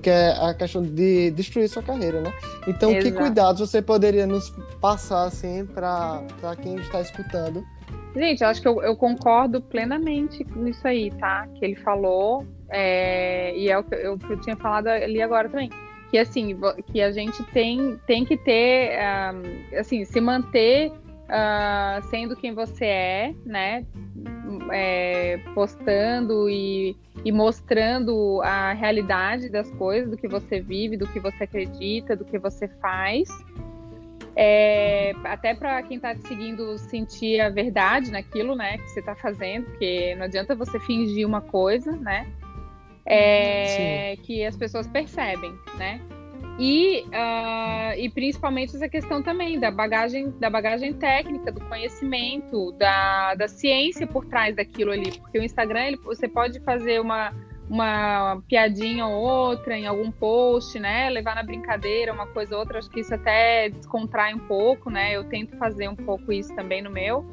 que 0.00 0.08
é 0.08 0.30
a 0.30 0.54
questão 0.54 0.82
de 0.82 1.30
destruir 1.32 1.68
sua 1.68 1.82
carreira, 1.82 2.22
né? 2.22 2.32
Então, 2.66 2.90
Exato. 2.90 3.04
que 3.04 3.12
cuidados 3.12 3.60
você 3.60 3.82
poderia 3.82 4.26
nos 4.26 4.48
passar, 4.80 5.24
assim, 5.24 5.66
para 5.66 6.22
quem 6.62 6.76
está 6.76 7.02
escutando? 7.02 7.62
Gente, 8.16 8.42
eu 8.42 8.48
acho 8.48 8.62
que 8.62 8.68
eu, 8.68 8.80
eu, 8.82 8.96
concordo 8.96 9.60
plenamente 9.60 10.46
nisso 10.56 10.86
aí, 10.86 11.10
tá? 11.10 11.48
Que 11.56 11.64
ele 11.64 11.76
falou, 11.76 12.46
é, 12.70 13.54
e 13.58 13.68
é 13.68 13.76
o 13.76 13.82
que 13.82 13.94
eu, 13.94 14.16
que 14.16 14.32
eu 14.32 14.40
tinha 14.40 14.56
falado 14.56 14.86
ali 14.86 15.20
agora 15.20 15.48
também 15.48 15.68
que 16.14 16.18
assim 16.18 16.56
que 16.92 17.02
a 17.02 17.10
gente 17.10 17.42
tem 17.46 17.98
tem 18.06 18.24
que 18.24 18.36
ter 18.36 18.96
assim 19.76 20.04
se 20.04 20.20
manter 20.20 20.92
uh, 20.92 22.08
sendo 22.08 22.36
quem 22.36 22.54
você 22.54 22.84
é 22.84 23.34
né? 23.44 23.84
É, 24.72 25.40
postando 25.56 26.48
e, 26.48 26.96
e 27.24 27.32
mostrando 27.32 28.40
a 28.42 28.72
realidade 28.74 29.48
das 29.48 29.68
coisas 29.72 30.08
do 30.08 30.16
que 30.16 30.28
você 30.28 30.60
vive 30.60 30.96
do 30.96 31.08
que 31.08 31.18
você 31.18 31.42
acredita 31.42 32.14
do 32.14 32.24
que 32.24 32.38
você 32.38 32.68
faz. 32.80 33.28
É, 34.36 35.14
até 35.24 35.52
para 35.52 35.82
quem 35.82 35.96
está 35.96 36.14
te 36.14 36.28
seguindo 36.28 36.78
sentir 36.78 37.40
a 37.40 37.50
verdade 37.50 38.12
naquilo 38.12 38.54
né 38.54 38.78
que 38.78 38.90
você 38.90 39.00
está 39.00 39.14
fazendo 39.14 39.64
porque 39.66 40.14
não 40.16 40.24
adianta 40.24 40.56
você 40.56 40.78
fingir 40.80 41.24
uma 41.24 41.40
coisa 41.40 41.92
né 41.92 42.26
é, 43.06 44.16
que 44.22 44.44
as 44.44 44.56
pessoas 44.56 44.86
percebem, 44.86 45.54
né? 45.76 46.00
E, 46.58 47.02
uh, 47.08 47.98
e 47.98 48.08
principalmente 48.08 48.76
essa 48.76 48.88
questão 48.88 49.22
também 49.22 49.58
da 49.58 49.72
bagagem, 49.72 50.30
da 50.38 50.48
bagagem 50.48 50.92
técnica, 50.92 51.50
do 51.50 51.60
conhecimento, 51.62 52.70
da, 52.72 53.34
da 53.34 53.48
ciência 53.48 54.06
por 54.06 54.24
trás 54.26 54.54
daquilo 54.54 54.92
ali. 54.92 55.18
Porque 55.18 55.38
o 55.38 55.42
Instagram, 55.42 55.86
ele, 55.86 55.96
você 55.96 56.28
pode 56.28 56.60
fazer 56.60 57.00
uma, 57.00 57.32
uma 57.68 58.40
piadinha 58.48 59.04
ou 59.04 59.20
outra 59.20 59.76
em 59.76 59.86
algum 59.86 60.12
post, 60.12 60.78
né? 60.78 61.10
Levar 61.10 61.34
na 61.34 61.42
brincadeira 61.42 62.12
uma 62.12 62.28
coisa 62.28 62.54
ou 62.54 62.60
outra. 62.60 62.78
Acho 62.78 62.88
que 62.88 63.00
isso 63.00 63.12
até 63.12 63.70
descontrai 63.70 64.32
um 64.32 64.46
pouco, 64.46 64.90
né? 64.90 65.16
Eu 65.16 65.24
tento 65.24 65.56
fazer 65.56 65.88
um 65.88 65.96
pouco 65.96 66.32
isso 66.32 66.54
também 66.54 66.80
no 66.80 66.90
meu. 66.90 67.24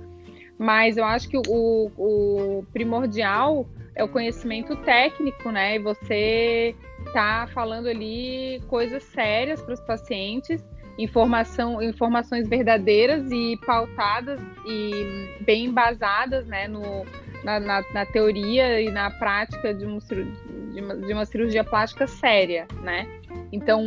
Mas 0.57 0.97
eu 0.97 1.05
acho 1.05 1.29
que 1.29 1.37
o, 1.37 1.41
o 1.47 2.65
primordial 2.73 3.67
é 3.95 4.03
o 4.03 4.07
conhecimento 4.07 4.75
técnico, 4.77 5.51
né? 5.51 5.75
E 5.75 5.79
você 5.79 6.75
tá 7.13 7.47
falando 7.53 7.87
ali 7.87 8.61
coisas 8.67 9.03
sérias 9.03 9.61
para 9.61 9.73
os 9.73 9.81
pacientes, 9.81 10.63
informação, 10.97 11.81
informações 11.81 12.47
verdadeiras 12.47 13.29
e 13.31 13.57
pautadas 13.65 14.39
e 14.65 15.43
bem 15.43 15.65
embasadas, 15.65 16.45
né, 16.45 16.67
no, 16.67 17.05
na, 17.43 17.59
na, 17.59 17.83
na 17.93 18.05
teoria 18.05 18.81
e 18.81 18.89
na 18.91 19.09
prática 19.09 19.73
de, 19.73 19.85
um, 19.85 19.97
de, 19.97 20.81
uma, 20.81 20.95
de 20.95 21.13
uma 21.13 21.25
cirurgia 21.25 21.63
plástica 21.63 22.07
séria, 22.07 22.67
né? 22.81 23.07
Então, 23.51 23.83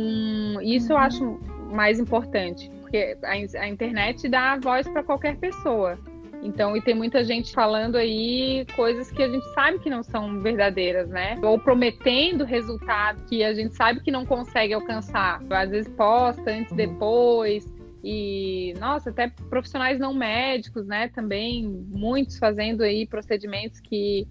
isso 0.61 0.93
eu 0.93 0.97
acho 0.97 1.39
mais 1.71 1.99
importante, 1.99 2.69
porque 2.81 3.17
a, 3.23 3.31
a 3.31 3.67
internet 3.67 4.27
dá 4.29 4.57
voz 4.57 4.87
para 4.87 5.03
qualquer 5.03 5.35
pessoa. 5.37 5.97
Então, 6.45 6.77
e 6.77 6.81
tem 6.81 6.93
muita 6.93 7.23
gente 7.23 7.51
falando 7.51 7.95
aí 7.95 8.67
coisas 8.75 9.09
que 9.09 9.23
a 9.23 9.27
gente 9.27 9.45
sabe 9.55 9.79
que 9.79 9.89
não 9.89 10.03
são 10.03 10.39
verdadeiras, 10.41 11.09
né? 11.09 11.39
Ou 11.41 11.57
prometendo 11.57 12.43
resultado 12.43 13.19
que 13.25 13.43
a 13.43 13.51
gente 13.51 13.73
sabe 13.73 13.99
que 14.01 14.11
não 14.11 14.27
consegue 14.27 14.71
alcançar. 14.71 15.41
Às 15.49 15.71
vezes 15.71 15.91
posta 15.93 16.51
antes 16.51 16.71
e 16.71 16.75
depois. 16.75 17.65
E, 18.03 18.75
nossa, 18.79 19.09
até 19.09 19.27
profissionais 19.49 19.97
não 19.97 20.13
médicos, 20.13 20.85
né? 20.85 21.07
Também, 21.07 21.65
muitos 21.89 22.37
fazendo 22.37 22.83
aí 22.83 23.07
procedimentos 23.07 23.79
que, 23.79 24.27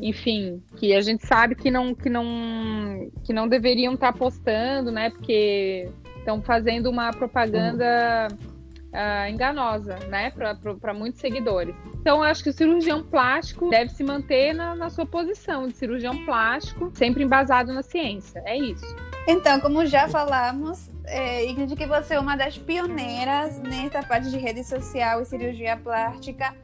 enfim, 0.00 0.62
que 0.78 0.94
a 0.94 1.02
gente 1.02 1.26
sabe 1.26 1.54
que 1.54 1.70
não, 1.70 1.94
que 1.94 2.08
não, 2.08 3.10
que 3.22 3.34
não 3.34 3.46
deveriam 3.46 3.92
estar 3.92 4.14
postando, 4.14 4.90
né? 4.90 5.10
Porque 5.10 5.86
estão 6.16 6.40
fazendo 6.40 6.88
uma 6.88 7.10
propaganda. 7.10 8.28
Uhum 8.32 8.53
uh, 8.94 9.28
enganosa, 9.28 9.98
né, 10.08 10.32
para 10.80 10.94
muitos 10.94 11.20
seguidores. 11.20 11.74
Então, 12.00 12.18
eu 12.18 12.22
acho 12.22 12.42
que 12.42 12.50
o 12.50 12.52
cirurgião 12.52 13.02
plástico 13.02 13.68
deve 13.68 13.90
se 13.90 14.04
manter 14.04 14.54
na, 14.54 14.74
na 14.74 14.88
sua 14.88 15.04
posição 15.04 15.66
de 15.66 15.74
cirurgião 15.74 16.24
plástico, 16.24 16.92
sempre 16.94 17.24
embasado 17.24 17.72
na 17.72 17.82
ciência. 17.82 18.42
É 18.46 18.56
isso. 18.56 18.84
Então, 19.26 19.58
como 19.58 19.84
já 19.86 20.06
falamos, 20.06 20.90
é, 21.06 21.46
Ingrid, 21.46 21.74
que 21.74 21.86
você 21.86 22.14
é 22.14 22.20
uma 22.20 22.36
das 22.36 22.58
pioneiras 22.58 23.58
nessa 23.58 24.02
parte 24.02 24.30
de 24.30 24.36
rede 24.36 24.62
social 24.62 25.22
e 25.22 25.24
cirurgia 25.24 25.76
plástica. 25.76 26.54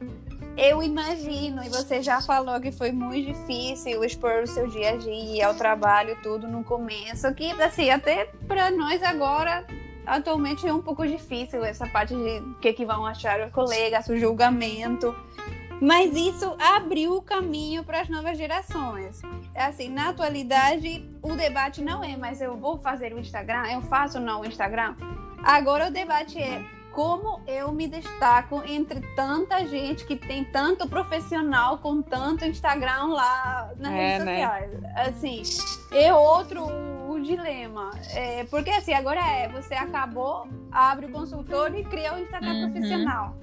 Eu 0.55 0.83
imagino, 0.83 1.63
e 1.63 1.69
você 1.69 2.03
já 2.03 2.21
falou 2.21 2.59
que 2.59 2.71
foi 2.71 2.91
muito 2.91 3.33
difícil 3.33 4.03
expor 4.03 4.43
o 4.43 4.47
seu 4.47 4.67
dia 4.67 4.91
a 4.91 4.97
dia, 4.97 5.49
o 5.49 5.53
trabalho, 5.55 6.17
tudo 6.21 6.47
no 6.47 6.63
começo, 6.63 7.33
que 7.33 7.49
assim, 7.61 7.89
até 7.89 8.25
para 8.47 8.69
nós 8.69 9.01
agora 9.01 9.65
atualmente 10.05 10.67
é 10.67 10.73
um 10.73 10.81
pouco 10.81 11.05
difícil 11.05 11.63
essa 11.63 11.87
parte 11.87 12.13
de 12.13 12.39
o 12.39 12.55
que, 12.55 12.73
que 12.73 12.85
vão 12.85 13.05
achar 13.05 13.39
os 13.45 13.51
colegas, 13.51 14.07
o 14.07 14.17
julgamento. 14.17 15.15
Mas 15.81 16.15
isso 16.15 16.55
abriu 16.59 17.15
o 17.15 17.21
caminho 17.21 17.83
para 17.83 18.01
as 18.01 18.09
novas 18.09 18.37
gerações. 18.37 19.19
Assim, 19.55 19.89
na 19.89 20.09
atualidade, 20.09 21.09
o 21.23 21.35
debate 21.35 21.81
não 21.81 22.03
é, 22.03 22.15
mas 22.15 22.39
eu 22.39 22.55
vou 22.55 22.77
fazer 22.77 23.13
o 23.13 23.19
Instagram, 23.19 23.65
eu 23.71 23.81
faço 23.81 24.19
não 24.19 24.41
o 24.41 24.45
Instagram. 24.45 24.95
Agora 25.43 25.87
o 25.87 25.91
debate 25.91 26.37
é 26.37 26.63
como 26.93 27.41
eu 27.47 27.71
me 27.71 27.87
destaco 27.87 28.61
entre 28.65 29.01
tanta 29.15 29.65
gente 29.65 30.05
que 30.05 30.15
tem 30.15 30.43
tanto 30.43 30.87
profissional 30.87 31.77
com 31.77 32.01
tanto 32.01 32.45
Instagram 32.45 33.13
lá 33.13 33.71
nas 33.77 33.91
é, 33.91 33.95
redes 33.95 34.25
né? 34.25 34.33
sociais. 34.33 34.71
Assim, 35.07 35.41
é 35.93 36.13
outro 36.13 36.67
dilema. 37.21 37.91
É, 38.13 38.43
porque 38.45 38.69
assim, 38.69 38.93
agora 38.93 39.19
é, 39.21 39.47
você 39.49 39.73
acabou, 39.73 40.47
abre 40.71 41.05
o 41.05 41.11
consultório 41.11 41.79
e 41.79 41.83
cria 41.83 42.13
o 42.15 42.19
Instagram 42.19 42.53
uhum. 42.53 42.71
profissional. 42.71 43.35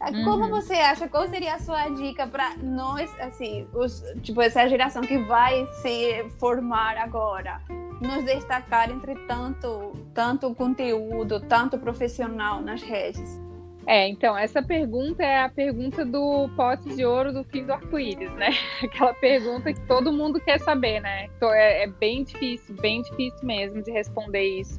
É, 0.00 0.12
como 0.24 0.44
uhum. 0.44 0.50
você 0.50 0.74
acha? 0.74 1.08
Qual 1.08 1.26
seria 1.28 1.54
a 1.54 1.58
sua 1.58 1.88
dica 1.88 2.26
para 2.26 2.56
nós, 2.56 3.10
assim, 3.20 3.66
os, 3.74 4.00
tipo, 4.22 4.40
essa 4.40 4.68
geração 4.68 5.02
que 5.02 5.18
vai 5.18 5.66
se 5.82 6.28
formar 6.38 6.96
agora, 6.96 7.60
nos 8.00 8.24
destacar 8.24 8.90
entre 8.90 9.14
tanto, 9.26 9.92
tanto 10.14 10.54
conteúdo, 10.54 11.40
tanto 11.40 11.78
profissional 11.78 12.60
nas 12.60 12.82
redes? 12.82 13.40
É, 13.86 14.06
então, 14.06 14.36
essa 14.36 14.62
pergunta 14.62 15.22
é 15.22 15.44
a 15.44 15.48
pergunta 15.48 16.04
do 16.04 16.50
pote 16.54 16.94
de 16.94 17.06
ouro 17.06 17.32
do 17.32 17.42
fim 17.44 17.64
do 17.64 17.72
arco-íris, 17.72 18.30
né? 18.34 18.50
Aquela 18.84 19.14
pergunta 19.14 19.72
que 19.72 19.80
todo 19.86 20.12
mundo 20.12 20.38
quer 20.38 20.60
saber, 20.60 21.00
né? 21.00 21.28
É, 21.42 21.84
é 21.84 21.86
bem 21.86 22.22
difícil, 22.22 22.74
bem 22.76 23.00
difícil 23.00 23.46
mesmo 23.46 23.82
de 23.82 23.90
responder 23.90 24.42
isso. 24.60 24.76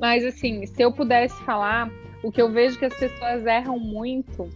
Mas, 0.00 0.24
assim, 0.24 0.64
se 0.64 0.80
eu 0.80 0.90
pudesse 0.90 1.36
falar, 1.44 1.90
o 2.22 2.32
que 2.32 2.40
eu 2.40 2.50
vejo 2.50 2.78
que 2.78 2.86
as 2.86 2.94
pessoas 2.94 3.44
erram 3.44 3.78
muito 3.78 4.48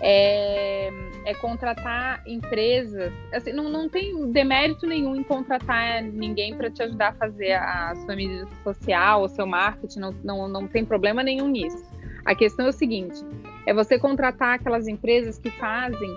é, 0.00 0.90
é 1.24 1.34
contratar 1.34 2.22
empresas. 2.26 3.12
Assim, 3.32 3.52
não, 3.52 3.68
não 3.68 3.88
tem 3.88 4.30
demérito 4.30 4.86
nenhum 4.86 5.16
em 5.16 5.22
contratar 5.22 6.02
ninguém 6.02 6.54
para 6.54 6.70
te 6.70 6.82
ajudar 6.82 7.08
a 7.08 7.14
fazer 7.14 7.52
a 7.52 7.94
sua 7.96 8.16
mídia 8.16 8.46
social, 8.62 9.22
o 9.22 9.28
seu 9.28 9.46
marketing, 9.46 10.00
não, 10.00 10.14
não, 10.22 10.48
não 10.48 10.68
tem 10.68 10.84
problema 10.84 11.22
nenhum 11.22 11.48
nisso. 11.48 11.84
A 12.24 12.34
questão 12.34 12.66
é 12.66 12.68
o 12.70 12.72
seguinte: 12.72 13.24
é 13.66 13.74
você 13.74 13.98
contratar 13.98 14.54
aquelas 14.54 14.88
empresas 14.88 15.38
que 15.38 15.50
fazem 15.50 16.14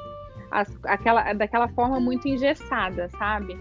as, 0.52 0.78
aquela, 0.84 1.34
daquela 1.34 1.68
forma 1.70 2.00
muito 2.00 2.28
engessada, 2.28 3.10
sabe? 3.10 3.58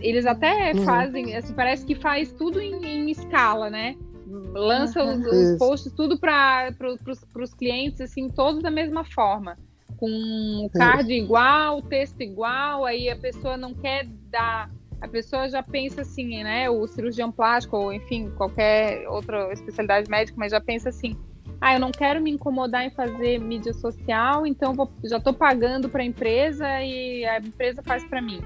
Eles 0.00 0.26
até 0.26 0.72
uhum. 0.72 0.84
fazem, 0.84 1.34
assim, 1.34 1.52
parece 1.54 1.84
que 1.84 1.96
faz 1.96 2.32
tudo 2.32 2.60
em, 2.60 2.84
em 2.84 3.10
escala, 3.10 3.68
né? 3.68 3.96
Lança 4.32 5.04
os, 5.04 5.26
os 5.26 5.58
posts 5.58 5.92
tudo 5.92 6.18
para 6.18 6.72
pro, 6.72 6.96
os 7.42 7.54
clientes, 7.54 8.00
assim, 8.00 8.28
todos 8.28 8.62
da 8.62 8.70
mesma 8.70 9.04
forma. 9.04 9.58
Com 9.96 10.66
o 10.66 10.70
card 10.70 11.12
Isso. 11.12 11.24
igual, 11.24 11.82
texto 11.82 12.20
igual, 12.22 12.84
aí 12.84 13.08
a 13.08 13.16
pessoa 13.16 13.56
não 13.56 13.74
quer 13.74 14.06
dar 14.30 14.70
a 15.02 15.08
pessoa 15.08 15.48
já 15.48 15.62
pensa 15.64 16.02
assim, 16.02 16.44
né? 16.44 16.70
O 16.70 16.86
cirurgião 16.86 17.32
plástico, 17.32 17.76
ou 17.76 17.92
enfim, 17.92 18.30
qualquer 18.36 19.08
outra 19.08 19.52
especialidade 19.52 20.08
médica, 20.08 20.38
mas 20.38 20.52
já 20.52 20.60
pensa 20.60 20.90
assim: 20.90 21.16
ah, 21.60 21.74
eu 21.74 21.80
não 21.80 21.90
quero 21.90 22.20
me 22.20 22.30
incomodar 22.30 22.84
em 22.84 22.90
fazer 22.90 23.40
mídia 23.40 23.72
social, 23.72 24.46
então 24.46 24.74
vou, 24.74 24.88
já 25.02 25.16
estou 25.16 25.34
pagando 25.34 25.88
para 25.88 26.02
a 26.02 26.06
empresa 26.06 26.66
e 26.82 27.24
a 27.24 27.38
empresa 27.38 27.82
faz 27.82 28.04
para 28.04 28.22
mim. 28.22 28.40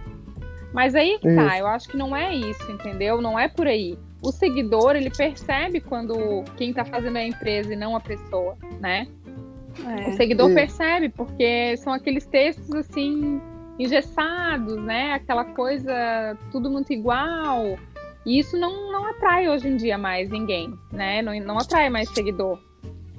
Mas 0.73 0.95
aí 0.95 1.19
que 1.19 1.35
tá, 1.35 1.59
eu 1.59 1.67
acho 1.67 1.89
que 1.89 1.97
não 1.97 2.17
é 2.17 2.35
isso, 2.35 2.71
entendeu? 2.71 3.21
Não 3.21 3.39
é 3.39 3.49
por 3.49 3.67
aí. 3.67 3.99
O 4.27 4.33
seguidor, 4.33 4.97
ele 4.97 5.09
percebe 5.09 5.81
quando 5.81 6.43
quem 6.57 6.71
está 6.71 6.85
fazendo 6.85 7.17
é 7.17 7.21
a 7.21 7.27
empresa 7.29 7.73
e 7.73 7.77
não 7.77 7.95
a 7.95 8.01
pessoa, 8.01 8.59
né? 8.81 9.07
É. 9.85 10.09
O 10.09 10.17
seguidor 10.17 10.53
percebe, 10.53 11.09
porque 11.11 11.77
são 11.77 11.93
aqueles 11.93 12.27
textos 12.27 12.75
assim 12.75 13.41
engessados, 13.79 14.83
né? 14.83 15.13
Aquela 15.13 15.45
coisa 15.45 16.37
tudo 16.51 16.69
muito 16.69 16.93
igual. 16.93 17.79
E 18.27 18.41
isso 18.41 18.57
não, 18.57 18.91
não 18.91 19.05
atrai 19.05 19.49
hoje 19.49 19.69
em 19.69 19.77
dia 19.77 19.97
mais 19.97 20.29
ninguém, 20.29 20.75
né? 20.91 21.23
Não, 21.23 21.33
não 21.39 21.59
atrai 21.59 21.89
mais 21.89 22.09
seguidor. 22.09 22.59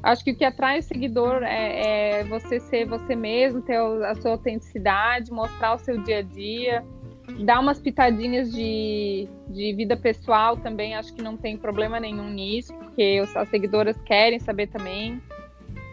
Acho 0.03 0.25
que 0.25 0.31
o 0.31 0.35
que 0.35 0.43
atrai 0.43 0.79
o 0.79 0.83
seguidor 0.83 1.41
é, 1.41 2.19
é, 2.19 2.23
você 2.25 2.59
ser 2.59 2.85
você 2.85 3.15
mesmo, 3.15 3.61
ter 3.61 3.77
a 3.77 4.13
sua 4.15 4.31
autenticidade, 4.31 5.31
mostrar 5.31 5.75
o 5.75 5.79
seu 5.79 6.03
dia 6.03 6.17
a 6.17 6.21
dia, 6.21 6.83
dar 7.39 7.59
umas 7.59 7.79
pitadinhas 7.79 8.51
de, 8.51 9.27
de 9.49 9.73
vida 9.73 9.97
pessoal 9.97 10.57
também. 10.57 10.95
Acho 10.95 11.13
que 11.13 11.21
não 11.21 11.37
tem 11.37 11.57
problema 11.57 11.99
nenhum 11.99 12.29
nisso, 12.29 12.73
porque 12.73 13.23
as 13.35 13.49
seguidoras 13.49 13.97
querem 14.01 14.39
saber 14.39 14.67
também 14.67 15.21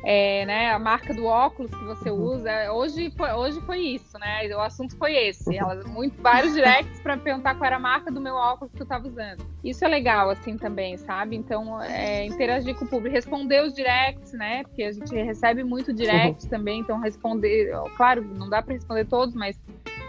é, 0.04 0.44
né, 0.44 0.70
a 0.70 0.78
marca 0.78 1.14
do 1.14 1.24
óculos 1.24 1.70
que 1.70 1.84
você 1.84 2.10
uhum. 2.10 2.34
usa. 2.34 2.72
Hoje 2.72 3.10
foi, 3.16 3.32
hoje 3.32 3.60
foi 3.62 3.78
isso, 3.78 4.18
né? 4.18 4.46
O 4.54 4.60
assunto 4.60 4.96
foi 4.96 5.14
esse. 5.14 5.56
Ela, 5.56 5.82
muito, 5.86 6.20
vários 6.20 6.52
directs 6.52 7.00
para 7.00 7.16
perguntar 7.16 7.54
qual 7.54 7.66
era 7.66 7.76
a 7.76 7.80
marca 7.80 8.10
do 8.10 8.20
meu 8.20 8.34
óculos 8.34 8.70
que 8.72 8.80
eu 8.80 8.84
estava 8.84 9.08
usando. 9.08 9.46
Isso 9.64 9.82
é 9.84 9.88
legal, 9.88 10.28
assim, 10.28 10.58
também, 10.58 10.98
sabe? 10.98 11.36
Então, 11.36 11.80
é, 11.82 12.26
interagir 12.26 12.74
com 12.74 12.84
o 12.84 12.88
público, 12.88 13.14
responder 13.14 13.62
os 13.62 13.72
directs, 13.72 14.32
né? 14.34 14.62
Porque 14.64 14.82
a 14.82 14.92
gente 14.92 15.14
recebe 15.14 15.64
muito 15.64 15.92
direct 15.92 16.48
também, 16.48 16.80
então 16.80 17.00
responder, 17.00 17.70
claro, 17.96 18.22
não 18.22 18.48
dá 18.50 18.60
para 18.60 18.74
responder 18.74 19.06
todos, 19.06 19.34
mas 19.34 19.58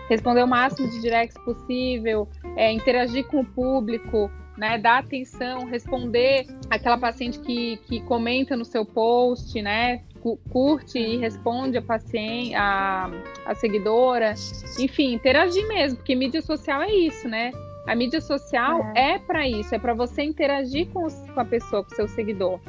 responder 0.10 0.44
o 0.44 0.48
máximo 0.48 0.88
de 0.90 1.02
directs 1.02 1.38
possível, 1.44 2.28
é, 2.56 2.72
interagir 2.72 3.26
com 3.28 3.42
o 3.42 3.46
público, 3.46 4.30
né, 4.58 4.78
dar 4.78 5.00
atenção, 5.00 5.66
responder 5.66 6.46
aquela 6.70 6.98
paciente 6.98 7.40
que, 7.40 7.78
que 7.86 8.02
comenta 8.02 8.56
no 8.56 8.64
seu 8.64 8.86
post, 8.86 9.62
né, 9.62 10.02
curte 10.50 10.98
e 10.98 11.18
responde 11.18 11.78
a 11.78 11.82
paciente, 11.82 12.56
a, 12.56 13.12
a 13.46 13.56
seguidora, 13.56 14.34
enfim, 14.80 15.14
interagir 15.14 15.68
mesmo, 15.68 15.98
porque 15.98 16.16
mídia 16.16 16.42
social 16.42 16.82
é 16.82 16.92
isso, 16.92 17.28
né? 17.28 17.52
A 17.86 17.94
mídia 17.94 18.20
social 18.20 18.82
é, 18.96 19.12
é 19.12 19.20
para 19.20 19.48
isso, 19.48 19.76
é 19.76 19.78
para 19.78 19.94
você 19.94 20.24
interagir 20.24 20.88
com, 20.88 21.08
com 21.08 21.40
a 21.40 21.46
pessoa, 21.46 21.84
com 21.84 21.94
o 21.94 21.96
seu 21.96 22.08
seguidor. 22.08 22.60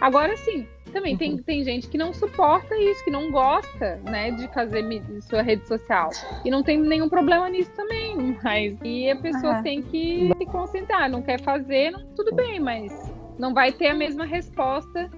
Agora 0.00 0.36
sim, 0.36 0.66
também 0.96 1.12
uhum. 1.12 1.18
tem, 1.18 1.36
tem 1.36 1.62
gente 1.62 1.88
que 1.88 1.98
não 1.98 2.14
suporta 2.14 2.74
isso, 2.74 3.04
que 3.04 3.10
não 3.10 3.30
gosta, 3.30 4.00
né, 4.04 4.30
de 4.30 4.48
fazer 4.48 4.82
sua 5.20 5.42
rede 5.42 5.68
social. 5.68 6.08
E 6.42 6.50
não 6.50 6.62
tem 6.62 6.80
nenhum 6.80 7.06
problema 7.06 7.50
nisso 7.50 7.70
também, 7.76 8.38
mas 8.42 8.78
e 8.82 9.10
a 9.10 9.16
pessoa 9.16 9.56
uhum. 9.56 9.62
tem 9.62 9.82
que 9.82 10.32
se 10.38 10.46
concentrar, 10.46 11.10
não 11.10 11.20
quer 11.20 11.38
fazer, 11.42 11.90
não, 11.90 12.06
tudo 12.14 12.34
bem, 12.34 12.58
mas 12.58 13.12
não 13.38 13.52
vai 13.52 13.72
ter 13.72 13.88
a 13.88 13.94
mesma 13.94 14.24
resposta 14.24 15.10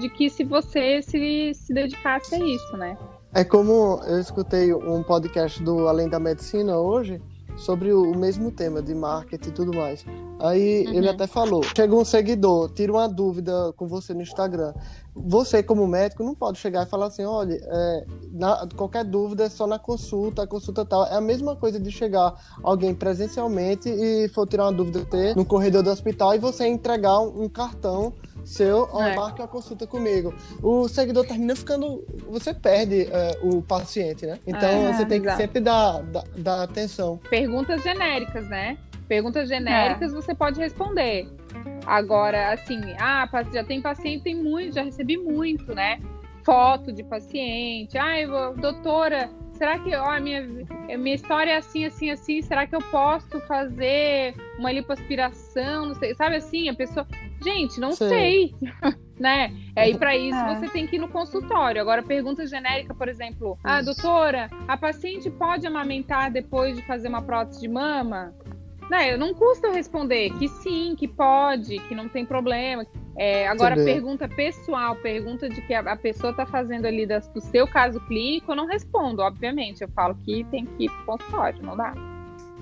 de 0.00 0.08
que 0.08 0.28
se 0.28 0.42
você 0.42 1.00
se, 1.00 1.52
se 1.54 1.72
dedicasse 1.72 2.34
a 2.34 2.38
isso, 2.38 2.76
né? 2.76 2.98
É 3.32 3.44
como 3.44 4.00
eu 4.08 4.18
escutei 4.18 4.74
um 4.74 5.02
podcast 5.04 5.62
do 5.62 5.86
Além 5.86 6.08
da 6.08 6.18
Medicina 6.18 6.76
hoje, 6.76 7.22
sobre 7.56 7.92
o, 7.92 8.14
mesmo 8.14 8.50
tema 8.50 8.82
de 8.82 8.94
marketing 8.94 9.48
e 9.48 9.52
tudo 9.52 9.76
mais. 9.76 10.04
Aí 10.40 10.84
Uhum. 10.86 10.94
ele 10.94 11.08
até 11.08 11.26
falou: 11.26 11.62
chega 11.76 11.94
um 11.94 12.04
seguidor, 12.04 12.70
tira 12.72 12.92
uma 12.92 13.08
dúvida 13.08 13.72
com 13.76 13.86
você 13.86 14.12
no 14.12 14.20
Instagram. 14.22 14.74
Você, 15.14 15.62
como 15.62 15.86
médico, 15.86 16.24
não 16.24 16.34
pode 16.34 16.58
chegar 16.58 16.84
e 16.84 16.90
falar 16.90 17.06
assim: 17.06 17.24
olha, 17.24 17.54
é, 17.62 18.04
na- 18.32 18.66
qualquer 18.76 19.04
dúvida 19.04 19.44
é 19.44 19.48
só 19.48 19.66
na 19.66 19.78
consulta, 19.78 20.42
a 20.42 20.46
consulta 20.46 20.84
tal. 20.84 21.06
É 21.06 21.14
a 21.14 21.20
mesma 21.20 21.54
coisa 21.54 21.78
de 21.78 21.90
chegar 21.90 22.34
alguém 22.62 22.92
presencialmente 22.94 23.88
e 23.88 24.28
for 24.28 24.46
tirar 24.46 24.64
uma 24.64 24.72
dúvida 24.72 25.04
ter 25.04 25.36
no 25.36 25.44
corredor 25.44 25.82
do 25.84 25.90
hospital 25.90 26.34
e 26.34 26.38
você 26.38 26.66
entregar 26.66 27.20
um, 27.20 27.44
um 27.44 27.48
cartão 27.48 28.12
seu, 28.44 28.88
ó, 28.92 29.02
É. 29.02 29.14
marque 29.16 29.40
uma 29.40 29.48
consulta 29.48 29.86
comigo. 29.86 30.34
O 30.62 30.88
seguidor 30.88 31.26
termina 31.26 31.54
ficando. 31.56 32.04
Você 32.28 32.52
perde 32.54 33.08
é, 33.10 33.38
o 33.42 33.62
paciente, 33.62 34.26
né? 34.26 34.38
Então 34.46 34.68
É, 34.88 34.92
você 34.92 35.06
tem 35.06 35.20
que 35.20 35.26
exato. 35.26 35.40
sempre 35.42 35.60
dar, 35.60 36.02
dar, 36.02 36.24
dar 36.36 36.62
atenção. 36.62 37.18
Perguntas 37.30 37.82
genéricas, 37.82 38.46
né? 38.48 38.76
Perguntas 39.08 39.48
genéricas 39.48 40.12
você 40.12 40.34
pode 40.34 40.58
responder. 40.60 41.28
Agora, 41.86 42.52
assim, 42.52 42.80
ah, 42.98 43.28
já 43.52 43.62
tem 43.62 43.80
paciente, 43.80 44.24
tem 44.24 44.34
muito, 44.34 44.74
já 44.74 44.82
recebi 44.82 45.16
muito, 45.16 45.74
né? 45.74 46.00
Foto 46.42 46.92
de 46.92 47.02
paciente. 47.02 47.96
Ai, 47.98 48.26
doutora, 48.56 49.30
será 49.54 49.78
que, 49.78 49.94
ó, 49.94 50.10
a 50.10 50.20
minha, 50.20 50.42
a 50.92 50.96
minha 50.98 51.14
história 51.14 51.52
é 51.52 51.56
assim, 51.56 51.84
assim, 51.84 52.10
assim, 52.10 52.42
será 52.42 52.66
que 52.66 52.74
eu 52.74 52.82
posso 52.90 53.40
fazer 53.46 54.34
uma 54.58 54.70
lipoaspiração? 54.70 55.86
Não 55.86 55.94
sei, 55.94 56.14
sabe 56.14 56.36
assim, 56.36 56.68
a 56.68 56.74
pessoa. 56.74 57.06
Gente, 57.42 57.78
não 57.78 57.92
Sei. 57.92 58.08
sei. 58.08 58.54
né? 59.20 59.52
Aí 59.76 59.96
para 59.98 60.16
isso 60.16 60.36
É. 60.38 60.54
você 60.54 60.68
tem 60.68 60.86
que 60.86 60.96
ir 60.96 60.98
no 60.98 61.08
consultório. 61.08 61.80
Agora 61.80 62.02
pergunta 62.02 62.46
genérica, 62.46 62.94
por 62.94 63.08
exemplo, 63.08 63.58
ah, 63.62 63.82
doutora, 63.82 64.48
a 64.66 64.76
paciente 64.76 65.30
pode 65.30 65.66
amamentar 65.66 66.30
depois 66.30 66.76
de 66.76 66.82
fazer 66.86 67.08
uma 67.08 67.22
prótese 67.22 67.60
de 67.60 67.68
mama? 67.68 68.34
Né, 68.90 69.16
não 69.16 69.32
custa 69.32 69.68
eu 69.68 69.72
responder 69.72 70.30
que 70.38 70.46
sim, 70.46 70.94
que 70.94 71.08
pode, 71.08 71.78
que 71.88 71.94
não 71.94 72.06
tem 72.08 72.24
problema. 72.24 72.84
É, 73.16 73.46
agora, 73.46 73.76
pergunta 73.76 74.28
pessoal, 74.28 74.96
pergunta 74.96 75.48
de 75.48 75.60
que 75.62 75.72
a, 75.72 75.96
pessoa 75.96 76.32
está 76.32 76.44
fazendo 76.44 76.86
ali 76.86 77.06
das- 77.06 77.28
do 77.28 77.40
seu 77.40 77.66
caso 77.66 78.00
clínico, 78.00 78.52
eu 78.52 78.56
não 78.56 78.66
respondo, 78.66 79.22
obviamente. 79.22 79.82
Eu 79.82 79.88
falo 79.88 80.14
que 80.16 80.44
tem 80.44 80.66
que 80.66 80.86
ir 80.86 80.90
pro 80.90 81.16
consultório, 81.18 81.62
não 81.62 81.76
dá. 81.76 81.94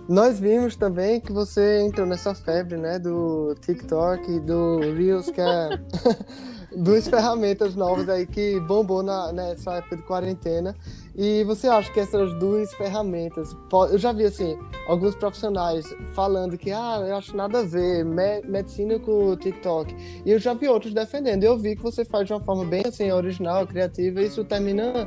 Nós 0.09 0.39
vimos 0.39 0.77
também 0.77 1.21
que 1.21 1.33
você 1.33 1.81
entrou 1.81 2.07
nessa 2.07 2.35
febre, 2.35 2.77
né, 2.77 2.99
do 2.99 3.55
TikTok 3.61 4.31
e 4.31 4.41
do 4.41 4.81
Reels, 4.95 5.31
que 5.31 5.41
é 5.41 5.69
duas 6.77 7.07
ferramentas 7.09 7.75
novas 7.75 8.09
aí 8.09 8.27
que 8.27 8.59
bombou 8.61 9.03
na, 9.03 9.33
nessa 9.33 9.75
época 9.77 9.97
de 9.97 10.03
quarentena. 10.03 10.75
E 11.15 11.45
você 11.45 11.69
acha 11.69 11.93
que 11.93 12.01
essas 12.01 12.33
duas 12.35 12.73
ferramentas, 12.75 13.55
eu 13.91 13.99
já 13.99 14.13
vi 14.13 14.25
assim, 14.25 14.59
alguns 14.89 15.15
profissionais 15.15 15.85
falando 16.15 16.57
que 16.57 16.71
ah, 16.71 17.05
eu 17.07 17.17
acho 17.17 17.37
nada 17.37 17.61
a 17.61 17.63
ver, 17.63 18.05
me- 18.05 18.41
medicina 18.43 18.99
com 18.99 19.29
o 19.31 19.37
TikTok. 19.37 19.95
E 20.25 20.31
eu 20.31 20.39
já 20.39 20.55
vi 20.55 20.69
outros 20.69 20.95
defendendo. 20.95 21.45
Eu 21.45 21.59
vi 21.59 21.77
que 21.77 21.83
você 21.83 22.05
faz 22.05 22.27
de 22.27 22.33
uma 22.33 22.41
forma 22.41 22.65
bem 22.65 22.83
assim 22.87 23.11
original, 23.11 23.67
criativa, 23.67 24.23
e 24.23 24.27
isso 24.27 24.43
termina 24.45 25.07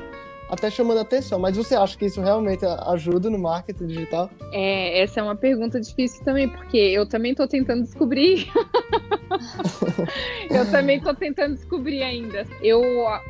até 0.50 0.70
chamando 0.70 1.00
atenção. 1.00 1.40
Mas 1.40 1.56
você 1.58 1.76
acha 1.76 1.98
que 1.98 2.06
isso 2.06 2.22
realmente 2.22 2.64
ajuda 2.88 3.30
no 3.30 3.38
marketing 3.40 3.88
digital? 3.88 4.30
É, 4.52 5.02
essa 5.02 5.20
é 5.20 5.24
uma 5.24 5.36
pergunta 5.36 5.80
difícil 5.80 6.24
também, 6.24 6.48
porque 6.50 6.78
eu 6.78 7.06
também 7.08 7.32
estou 7.32 7.48
tentando 7.48 7.84
descobrir. 7.84 8.48
eu 10.50 10.70
também 10.72 10.98
estou 10.98 11.14
tentando 11.14 11.56
descobrir 11.56 12.04
ainda. 12.04 12.46
Eu, 12.62 12.82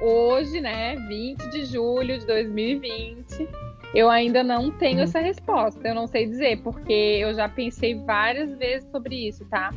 hoje, 0.02 0.60
né, 0.62 0.96
20 1.08 1.50
de 1.50 1.66
julho 1.66 2.18
de 2.20 2.26
2020, 2.26 3.48
eu 3.94 4.10
ainda 4.10 4.44
não 4.44 4.70
tenho 4.72 4.98
Uhum. 4.98 5.04
essa 5.04 5.20
resposta. 5.20 5.88
Eu 5.88 5.96
não 5.96 6.08
sei 6.08 6.26
dizer, 6.28 6.60
porque 6.62 6.92
eu 6.94 7.34
já 7.34 7.48
pensei 7.48 7.96
várias 7.96 8.52
vezes 8.58 8.90
sobre 8.92 9.28
isso, 9.28 9.46
tá? 9.46 9.74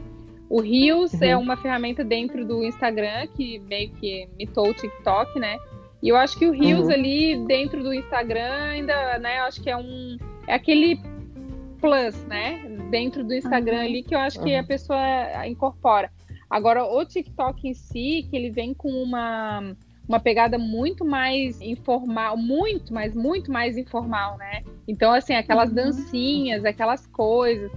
O 0.51 0.61
Reels 0.61 1.13
Uhum. 1.13 1.23
é 1.25 1.37
uma 1.37 1.57
ferramenta 1.57 2.03
dentro 2.03 2.45
do 2.45 2.65
Instagram 2.65 3.27
que 3.37 3.59
meio 3.61 3.91
que 3.93 4.27
imitou 4.35 4.69
o 4.71 4.75
TikTok, 4.75 5.39
né? 5.39 5.59
E 6.03 6.09
eu 6.09 6.17
acho 6.17 6.39
que 6.39 6.47
o 6.47 6.53
Reels 6.53 6.87
Uhum. 6.87 6.93
ali 6.93 7.45
dentro 7.47 7.83
do 7.83 7.93
Instagram 7.93 8.53
ainda, 8.71 9.19
né? 9.19 9.39
Eu 9.41 9.45
acho 9.45 9.61
que 9.63 9.69
é 9.71 9.77
um 9.77 10.17
é 10.47 10.55
aquele 10.55 10.99
plus, 11.81 12.17
né? 12.27 12.61
Dentro 12.91 13.23
do 13.25 13.35
Instagram 13.35 13.77
Uhum. 13.79 13.83
ali 13.85 14.03
que 14.03 14.15
eu 14.15 14.19
acho 14.19 14.41
que 14.43 14.53
Uhum. 14.55 14.61
a 14.61 14.65
pessoa 14.65 15.47
incorpora. 15.47 16.11
Agora 16.49 16.85
o 16.85 17.05
TikTok 17.05 17.69
em 17.69 17.75
si, 17.75 18.27
que 18.31 18.37
ele 18.37 18.51
vem 18.51 18.73
com 18.75 18.91
uma 18.91 19.75
uma 20.09 20.19
pegada 20.19 20.57
muito 20.57 21.05
mais 21.05 21.61
informal, 21.61 22.35
muito, 22.35 22.95
mas 22.95 23.15
muito 23.15 23.53
mais 23.53 23.77
informal, 23.77 24.39
né? 24.39 24.63
Então 24.87 25.13
assim, 25.13 25.35
aquelas 25.35 25.69
Uhum. 25.69 25.75
dancinhas, 25.75 26.65
aquelas 26.65 27.07
coisas. 27.09 27.71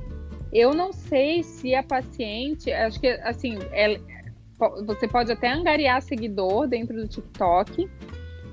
Eu 0.53 0.73
não 0.73 0.93
sei 0.93 1.43
se 1.43 1.75
a 1.75 1.83
paciente, 1.83 2.71
acho 2.71 2.99
que 3.01 3.07
assim, 3.07 3.57
você 4.85 5.07
pode 5.07 5.31
até 5.31 5.51
angariar 5.51 6.01
seguidor 6.01 6.67
dentro 6.67 6.95
do 6.95 7.07
TikTok, 7.07 7.89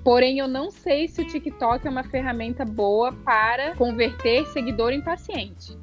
porém 0.02 0.38
eu 0.38 0.48
não 0.48 0.70
sei 0.70 1.08
se 1.08 1.20
o 1.20 1.26
TikTok 1.26 1.86
é 1.86 1.90
uma 1.90 2.04
ferramenta 2.04 2.64
boa 2.64 3.12
para 3.12 3.74
converter 3.76 4.46
seguidor 4.46 4.92
em 4.92 5.00
paciente. 5.00 5.76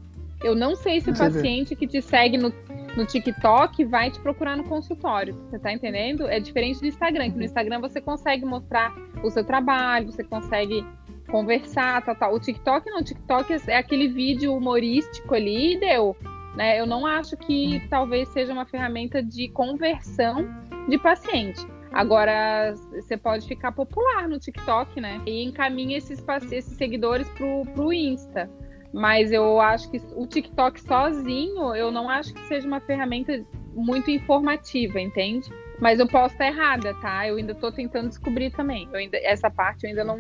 Eu 0.44 0.54
não 0.54 0.76
sei 0.76 1.00
se 1.02 1.10
o 1.10 1.14
paciente 1.18 1.76
que 1.76 1.88
te 1.88 2.02
segue 2.02 2.38
no, 2.38 2.54
no 2.96 3.06
TikTok 3.06 3.84
vai 3.86 4.12
te 4.12 4.20
procurar 4.20 4.56
no 4.56 4.64
consultório. 4.66 5.34
Você 5.50 5.58
tá 5.58 5.72
entendendo? 5.72 6.28
É 6.28 6.40
diferente 6.40 6.80
do 6.80 6.86
Instagram, 6.86 7.32
que 7.32 7.38
no 7.38 7.44
Instagram 7.44 7.80
você 7.80 8.00
consegue 8.02 8.46
mostrar 8.46 8.94
o 9.24 9.30
seu 9.32 9.44
trabalho, 9.44 10.12
você 10.12 10.24
consegue 10.24 10.86
conversar, 11.30 12.04
tal, 12.04 12.16
tal. 12.16 12.36
O 12.36 12.40
TikTok 12.40 12.90
não, 12.90 13.00
o 13.00 13.04
TikTok 13.04 13.54
é- 13.54 13.62
é 13.68 13.78
aquele 13.78 14.08
vídeo 14.08 14.54
humorístico 14.56 15.34
ali 15.34 15.74
e 15.74 15.80
deu. 15.80 16.16
Né? 16.56 16.80
Eu 16.80 16.86
não 16.86 17.06
acho 17.06 17.36
que 17.38 17.82
talvez 17.90 18.30
seja 18.30 18.54
uma 18.54 18.66
ferramenta 18.66 19.22
de 19.22 19.50
conversão 19.50 20.48
de 20.88 20.98
paciente. 20.98 21.66
Agora, 21.92 22.74
você 22.92 23.16
pode 23.16 23.48
ficar 23.48 23.72
popular 23.72 24.28
no 24.28 24.38
TikTok, 24.38 25.00
né? 25.00 25.22
E 25.26 25.44
encaminha 25.44 25.98
esses, 25.98 26.24
esses 26.52 26.78
seguidores 26.78 27.28
pro, 27.30 27.64
pro 27.74 27.94
Insta. 27.94 28.50
Mas 28.94 29.32
eu 29.32 29.60
acho 29.60 29.90
que 29.90 30.02
o 30.14 30.26
TikTok 30.26 30.80
sozinho, 30.82 31.76
eu 31.76 31.92
não 31.92 32.10
acho 32.10 32.34
que 32.34 32.42
seja 32.48 32.68
uma 32.68 32.80
ferramenta 32.80 33.46
muito 33.74 34.10
informativa, 34.10 35.00
entende? 35.00 35.50
Mas 35.80 36.00
eu 36.00 36.08
posso 36.08 36.34
estar 36.34 36.48
errada, 36.48 36.94
tá? 36.96 37.28
Eu 37.28 37.36
ainda 37.36 37.54
tô 37.54 37.72
tentando 37.72 38.10
descobrir 38.10 38.52
também. 38.52 38.88
Ainda, 38.94 39.18
essa 39.18 39.50
parte 39.50 39.84
eu 39.84 39.90
ainda 39.90 40.04
não. 40.04 40.18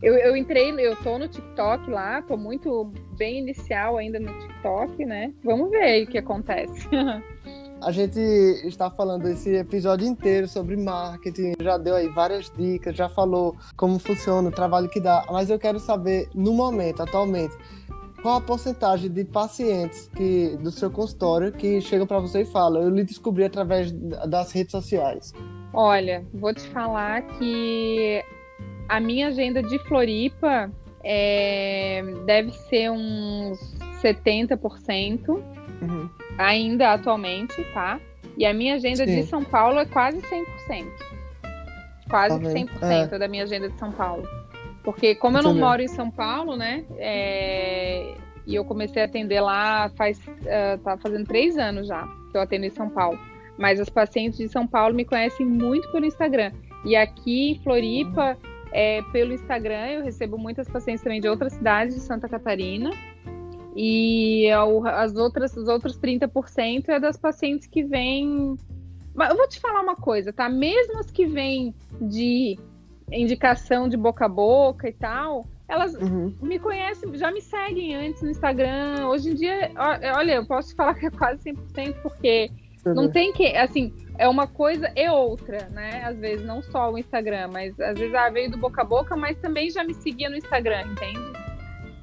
Eu, 0.00 0.14
eu 0.14 0.36
entrei, 0.36 0.72
eu 0.78 0.94
tô 0.96 1.18
no 1.18 1.26
TikTok 1.26 1.90
lá, 1.90 2.22
tô 2.22 2.36
muito 2.36 2.92
bem 3.16 3.40
inicial 3.40 3.96
ainda 3.96 4.20
no 4.20 4.32
TikTok, 4.38 5.04
né? 5.04 5.32
Vamos 5.42 5.70
ver 5.70 5.82
aí 5.82 6.04
o 6.04 6.06
que 6.06 6.18
acontece. 6.18 6.88
A 7.80 7.92
gente 7.92 8.18
está 8.64 8.90
falando 8.90 9.28
esse 9.28 9.54
episódio 9.54 10.04
inteiro 10.04 10.48
sobre 10.48 10.76
marketing, 10.76 11.52
já 11.60 11.78
deu 11.78 11.94
aí 11.94 12.08
várias 12.08 12.50
dicas, 12.50 12.96
já 12.96 13.08
falou 13.08 13.56
como 13.76 14.00
funciona, 14.00 14.48
o 14.48 14.52
trabalho 14.52 14.88
que 14.88 15.00
dá, 15.00 15.24
mas 15.30 15.48
eu 15.48 15.60
quero 15.60 15.78
saber, 15.78 16.28
no 16.34 16.52
momento, 16.52 17.04
atualmente, 17.04 17.56
qual 18.20 18.38
a 18.38 18.40
porcentagem 18.40 19.08
de 19.08 19.24
pacientes 19.24 20.10
que, 20.16 20.56
do 20.56 20.72
seu 20.72 20.90
consultório 20.90 21.52
que 21.52 21.80
chegam 21.80 22.04
para 22.04 22.18
você 22.18 22.42
e 22.42 22.44
falam, 22.44 22.82
eu 22.82 22.90
lhe 22.90 23.04
descobri 23.04 23.44
através 23.44 23.92
das 23.92 24.50
redes 24.50 24.72
sociais. 24.72 25.32
Olha, 25.72 26.26
vou 26.34 26.52
te 26.52 26.66
falar 26.70 27.22
que 27.38 28.24
a 28.88 29.00
minha 29.00 29.28
agenda 29.28 29.62
de 29.62 29.78
Floripa 29.80 30.70
é, 31.04 32.02
deve 32.26 32.52
ser 32.52 32.90
uns 32.90 33.58
70%, 34.02 35.28
Uhum. 35.80 36.08
ainda 36.36 36.92
atualmente, 36.92 37.62
tá? 37.72 38.00
E 38.36 38.44
a 38.44 38.52
minha 38.52 38.74
agenda 38.74 39.04
Sim. 39.06 39.14
de 39.16 39.22
São 39.24 39.44
Paulo 39.44 39.78
é 39.78 39.84
quase 39.86 40.20
100%. 40.20 40.86
Quase 42.10 42.34
Tá 42.40 42.46
que 42.48 42.52
vendo? 42.54 42.70
100% 42.80 43.18
da 43.18 43.28
minha 43.28 43.44
agenda 43.44 43.68
de 43.68 43.78
São 43.78 43.92
Paulo. 43.92 44.26
Porque 44.82 45.14
como 45.14 45.36
eu 45.38 45.42
não 45.42 45.54
moro 45.54 45.82
em 45.82 45.88
São 45.88 46.10
Paulo, 46.10 46.56
né? 46.56 46.84
é, 46.96 48.14
E 48.46 48.54
eu 48.54 48.64
comecei 48.64 49.02
a 49.02 49.04
atender 49.04 49.40
lá 49.40 49.90
faz... 49.96 50.20
ah, 50.48 50.78
tá 50.82 50.96
fazendo 50.96 51.26
três 51.26 51.58
anos 51.58 51.86
já 51.86 52.02
que 52.30 52.36
eu 52.36 52.40
atendo 52.40 52.64
em 52.64 52.70
São 52.70 52.88
Paulo. 52.88 53.18
Mas 53.58 53.78
os 53.80 53.88
pacientes 53.88 54.38
de 54.38 54.48
São 54.48 54.66
Paulo 54.66 54.94
me 54.94 55.04
conhecem 55.04 55.44
muito 55.44 55.90
pelo 55.92 56.06
Instagram. 56.06 56.52
E 56.84 56.96
aqui 56.96 57.50
em 57.52 57.58
Floripa, 57.62 58.36
é, 58.72 59.02
pelo 59.12 59.32
Instagram, 59.32 59.86
eu 59.88 60.04
recebo 60.04 60.36
muitas 60.38 60.68
pacientes 60.68 61.02
também 61.02 61.20
de 61.20 61.28
outras 61.28 61.52
cidades 61.54 61.94
de 61.94 62.00
Santa 62.00 62.28
Catarina. 62.28 62.90
E 63.76 64.50
ao- 64.50 64.86
as 64.86 65.14
outras, 65.16 65.56
os 65.56 65.68
outros 65.68 65.96
30% 65.96 66.88
é 66.88 66.98
das 66.98 67.16
pacientes 67.16 67.66
que 67.66 67.84
vêm. 67.84 68.56
Mas 69.14 69.30
eu 69.30 69.36
vou 69.36 69.48
te 69.48 69.60
falar 69.60 69.80
uma 69.82 69.96
coisa, 69.96 70.32
tá? 70.32 70.48
Mesmo 70.48 70.98
as 70.98 71.10
que 71.10 71.26
vêm 71.26 71.74
de 72.00 72.58
indicação 73.10 73.88
de 73.88 73.96
boca 73.96 74.26
a 74.26 74.28
boca 74.28 74.88
e 74.88 74.92
tal, 74.92 75.46
elas 75.68 75.94
Uhum. 75.94 76.34
me 76.42 76.58
conhecem, 76.58 77.14
já 77.14 77.30
me 77.30 77.40
seguem 77.40 77.94
antes 77.94 78.22
no 78.22 78.30
Instagram. 78.30 79.06
Hoje 79.08 79.30
em 79.30 79.34
dia, 79.34 79.70
olha, 80.16 80.34
eu 80.34 80.46
posso 80.46 80.68
te 80.70 80.74
falar 80.74 80.94
que 80.94 81.06
é 81.06 81.10
quase 81.10 81.42
100%, 81.42 81.94
porque 82.02 82.50
não 82.94 83.10
tem 83.10 83.32
que, 83.32 83.56
assim, 83.56 83.92
é 84.18 84.28
uma 84.28 84.46
coisa 84.46 84.92
e 84.96 85.08
outra, 85.08 85.68
né? 85.70 86.02
Às 86.04 86.18
vezes, 86.18 86.44
não 86.44 86.62
só 86.62 86.90
o 86.90 86.98
Instagram, 86.98 87.48
mas 87.48 87.78
às 87.80 87.98
vezes 87.98 88.14
ah, 88.14 88.28
veio 88.30 88.50
do 88.50 88.58
boca 88.58 88.82
a 88.82 88.84
boca, 88.84 89.16
mas 89.16 89.38
também 89.38 89.70
já 89.70 89.84
me 89.84 89.94
seguia 89.94 90.28
no 90.28 90.36
Instagram, 90.36 90.82
entende? 90.92 91.38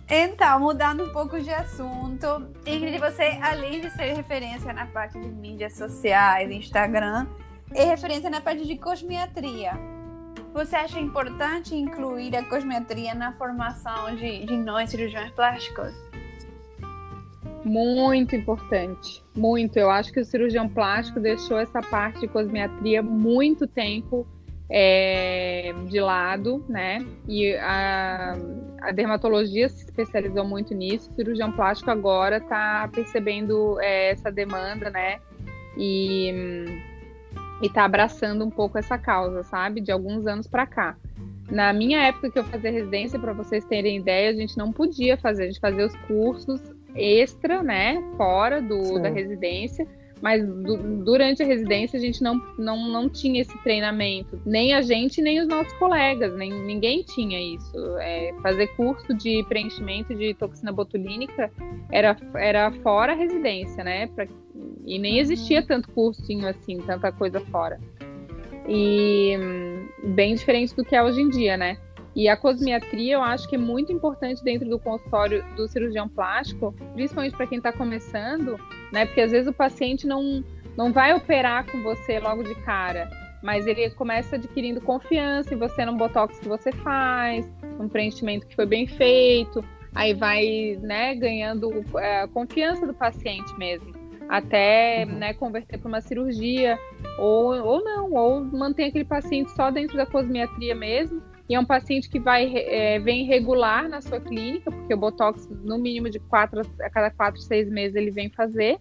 Então, 0.08 0.60
mudando 0.60 1.04
um 1.04 1.10
pouco 1.10 1.40
de 1.42 1.52
assunto, 1.52 2.48
Ingrid, 2.66 3.00
você, 3.00 3.40
além 3.42 3.82
de 3.82 3.90
ser 3.90 4.14
referência 4.14 4.72
na 4.72 4.86
parte 4.86 5.20
de 5.20 5.28
mídias 5.28 5.76
sociais, 5.76 6.52
Instagram, 6.52 7.26
é 7.74 7.84
referência 7.84 8.30
na 8.30 8.40
parte 8.40 8.66
de 8.66 8.78
cosmiatria. 8.78 9.74
Você 10.54 10.76
acha 10.76 11.00
importante 11.00 11.76
incluir 11.76 12.36
a 12.36 12.44
cosmiatria 12.44 13.14
na 13.16 13.34
formação 13.34 14.16
de, 14.16 14.46
de 14.46 14.56
nós 14.56 14.92
cirurgiões 14.92 15.32
plásticos? 15.32 15.94
Muito 17.66 18.36
importante, 18.36 19.24
muito. 19.36 19.76
Eu 19.78 19.90
acho 19.90 20.14
que 20.14 20.20
o 20.20 20.24
cirurgião 20.24 20.70
plástico 20.70 21.20
deixou 21.20 21.58
essa 21.58 21.82
parte 21.82 22.20
de 22.20 22.28
cosmiatria 22.28 23.02
muito 23.02 23.66
tempo 23.66 24.28
é, 24.70 25.74
de 25.88 26.00
lado, 26.00 26.64
né? 26.70 27.04
E 27.28 27.56
a, 27.56 28.38
a, 28.82 28.92
dermatologia 28.92 29.68
se 29.68 29.84
especializou 29.84 30.46
muito 30.46 30.76
nisso. 30.76 31.10
O 31.10 31.16
cirurgião 31.16 31.52
plástico 31.52 31.90
agora 31.90 32.38
está 32.38 32.88
percebendo 32.94 33.82
é, 33.82 34.12
essa 34.12 34.32
demanda, 34.32 34.92
né? 34.92 35.20
E 35.76 36.32
está 37.64 37.86
abraçando 37.86 38.46
um 38.46 38.52
pouco 38.52 38.78
essa 38.78 38.96
causa, 38.96 39.42
sabe? 39.42 39.82
De 39.82 39.92
alguns 39.92 40.28
anos 40.28 40.46
para 40.46 40.68
cá. 40.68 40.96
Na 41.50 41.74
minha 41.74 42.00
época 42.04 42.30
que 42.30 42.38
eu 42.38 42.44
fazia 42.44 42.72
residência, 42.72 43.18
para 43.18 43.34
vocês 43.34 43.66
terem 43.66 43.98
ideia, 43.98 44.30
a 44.30 44.34
gente 44.34 44.56
não 44.56 44.72
podia 44.72 45.18
fazer, 45.18 45.44
a 45.44 45.48
gente 45.48 45.60
fazia 45.60 45.86
os 45.86 45.96
cursos 46.08 46.75
extra, 46.96 47.62
né? 47.62 48.02
Fora 48.18 48.62
do, 48.62 49.00
da 49.00 49.10
residência 49.10 49.88
mas 50.22 50.44
du 50.44 50.78
durante 51.04 51.44
a 51.44 51.46
residência 51.46 51.98
a 51.98 52.02
gente 52.02 52.24
não, 52.24 52.42
não, 52.58 52.88
não 52.90 53.08
tinha 53.08 53.42
esse 53.42 53.56
treinamento, 53.60 54.42
nem 54.46 54.74
a 54.74 54.82
gente, 54.82 55.22
nem 55.22 55.40
os 55.40 55.48
nossos 55.48 55.72
colegas, 55.74 56.36
nem, 56.36 56.52
ninguém 56.52 57.04
tinha 57.04 57.40
isso. 57.40 57.78
É, 58.00 58.34
fazer 58.42 58.68
curso 58.76 59.14
de 59.14 59.44
preenchimento 59.48 60.16
de 60.16 60.34
toxina 60.34 60.72
botulínica 60.72 61.52
era, 61.92 62.18
era 62.36 62.72
fora 62.72 63.14
a 63.14 63.16
residência, 63.16 63.84
né? 63.84 64.08
Pra, 64.08 64.28
e 64.86 64.98
nem 64.98 65.20
existia 65.20 65.60
uhum. 65.60 65.68
tanto 65.68 65.92
cursinho 65.92 66.48
assim, 66.48 66.78
tanta 66.78 67.12
coisa 67.12 67.40
fora. 67.40 67.80
E 68.68 69.38
bem 70.04 70.34
diferente 70.34 70.76
do 70.76 70.84
que 70.84 70.96
é 70.96 71.04
hoje 71.04 71.22
em 71.22 71.30
dia, 71.30 71.56
né? 71.56 71.78
E 72.16 72.30
a 72.30 72.38
cosmiatria 72.38 73.16
eu 73.16 73.22
acho 73.22 73.48
que 73.48 73.56
é 73.56 73.60
muito 73.60 73.92
importante 73.92 74.42
dentro 74.42 74.70
do 74.70 74.80
consultório 74.80 75.44
do 75.58 75.68
cirurgião 75.68 76.08
plástico, 76.08 76.74
principalmente 76.94 77.36
para 77.36 77.46
quem 77.46 77.58
está 77.58 77.74
começando, 77.74 78.58
né? 78.92 79.06
Porque 79.06 79.20
às 79.20 79.32
vezes 79.32 79.48
o 79.50 79.54
paciente 79.54 80.08
não, 80.08 80.42
não 80.78 80.94
vai 80.94 81.14
operar 81.14 81.70
com 81.70 81.84
você 81.84 82.18
logo 82.20 82.42
de 82.44 82.56
cara, 82.64 83.10
mas 83.44 83.68
ele 83.68 83.90
começa 83.90 84.38
adquirindo 84.38 84.80
confiança 84.80 85.54
em 85.54 85.58
você 85.58 85.84
no 85.84 85.98
botox 85.98 86.40
que 86.40 86.48
você 86.48 86.72
faz, 86.72 87.46
num 87.78 87.90
preenchimento 87.90 88.48
que 88.48 88.56
foi 88.56 88.66
bem 88.66 88.88
feito, 88.88 89.62
aí 89.94 90.14
vai 90.14 90.80
né, 90.82 91.16
ganhando 91.16 91.84
é, 91.98 92.22
a 92.22 92.28
confiança 92.30 92.88
do 92.88 92.94
paciente 92.94 93.54
mesmo, 93.58 93.94
até 94.30 95.06
uhum. 95.06 95.16
né, 95.16 95.34
converter 95.34 95.80
para 95.80 95.90
uma 95.90 96.00
cirurgia, 96.00 96.80
ou, 97.20 97.54
ou 97.62 97.84
não, 97.84 98.14
ou 98.14 98.42
mantém 98.42 98.88
aquele 98.88 99.06
paciente 99.06 99.52
só 99.52 99.70
dentro 99.70 99.98
da 99.98 100.06
cosmiatria 100.06 100.74
mesmo 100.74 101.22
e 101.48 101.54
é 101.54 101.60
um 101.60 101.66
paciente 101.66 102.10
que 102.10 102.20
vai 102.20 102.52
é, 102.56 103.00
vem 103.00 103.26
regular 103.26 103.88
na 103.88 104.02
sua 104.02 104.20
clínica, 104.20 104.72
porque 104.72 104.94
o 104.94 104.98
Botox, 104.98 105.48
no 105.64 105.78
mínimo 105.78 106.10
de 106.10 106.20
quatro 106.20 106.62
a 106.82 106.90
cada 106.90 107.12
quatro, 107.12 107.40
seis 107.40 107.70
meses, 107.70 107.96
ele 107.96 108.10
vem 108.10 108.30
fazer, 108.30 108.80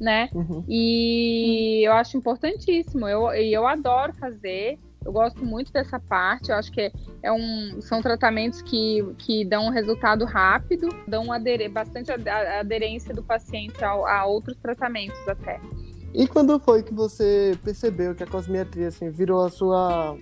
né? 0.00 0.28
Uhum. 0.34 0.64
E 0.68 1.86
eu 1.86 1.92
acho 1.92 2.16
importantíssimo. 2.16 3.06
Eu, 3.06 3.32
eu 3.32 3.66
adoro 3.66 4.12
fazer. 4.14 4.78
Eu 5.04 5.12
gosto 5.12 5.44
muito 5.44 5.72
dessa 5.72 6.00
parte. 6.00 6.50
Eu 6.50 6.56
acho 6.56 6.72
que 6.72 6.90
é 7.22 7.30
um, 7.30 7.80
são 7.80 8.02
tratamentos 8.02 8.60
que, 8.60 9.04
que 9.18 9.44
dão 9.44 9.66
um 9.66 9.70
resultado 9.70 10.24
rápido, 10.24 10.88
dão 11.06 11.30
ader, 11.30 11.70
bastante 11.70 12.10
aderência 12.10 13.14
do 13.14 13.22
paciente 13.22 13.84
a, 13.84 13.90
a 13.90 14.26
outros 14.26 14.56
tratamentos 14.56 15.28
até. 15.28 15.60
E 16.12 16.26
quando 16.26 16.58
foi 16.58 16.82
que 16.82 16.94
você 16.94 17.56
percebeu 17.62 18.14
que 18.14 18.22
a 18.22 18.26
cosmetria 18.26 18.88
assim, 18.88 19.10
virou 19.10 19.44
a 19.44 19.50
sua 19.50 20.16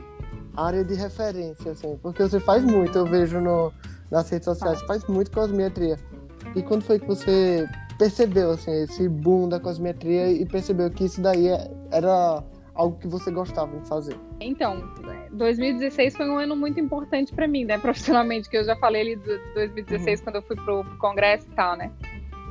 área 0.57 0.85
de 0.85 0.95
referência, 0.95 1.73
assim, 1.73 1.99
porque 2.03 2.23
você 2.23 2.39
faz 2.41 2.65
muito, 2.65 2.97
eu 2.97 3.07
vejo 3.07 3.41
no, 3.41 3.73
nas 4.11 4.29
redes 4.29 4.45
sociais, 4.45 4.81
faz 4.83 5.05
muito 5.07 5.31
cosmetria. 5.31 5.97
E 6.55 6.63
quando 6.63 6.83
foi 6.83 6.99
que 6.99 7.07
você 7.07 7.67
percebeu, 7.99 8.51
assim, 8.51 8.73
esse 8.83 9.09
boom 9.09 9.49
da 9.49 9.61
cosmetria 9.61 10.31
e 10.31 10.45
percebeu 10.45 10.91
que 10.91 11.05
isso 11.05 11.21
daí 11.21 11.49
é, 11.49 11.71
era 11.91 12.43
algo 12.75 12.99
que 12.99 13.07
você 13.07 13.31
gostava 13.31 13.79
de 13.79 13.89
fazer? 13.89 14.17
Então, 14.41 14.83
2016 15.33 16.17
foi 16.17 16.29
um 16.29 16.39
ano 16.39 16.57
muito 16.57 16.81
importante 16.81 17.33
para 17.33 17.47
mim, 17.47 17.65
né, 17.65 17.79
profissionalmente, 17.81 18.51
que 18.51 18.57
eu 18.57 18.65
já 18.65 18.77
falei 18.77 19.03
ali 19.03 19.17
de 19.17 19.39
2016 19.55 20.19
uhum. 20.19 20.25
quando 20.25 20.37
eu 20.37 20.43
fui 20.43 20.57
pro, 20.57 20.85
pro 20.85 20.99
congresso 20.99 21.47
e 21.51 21.55
tal, 21.55 21.77
né? 21.77 21.93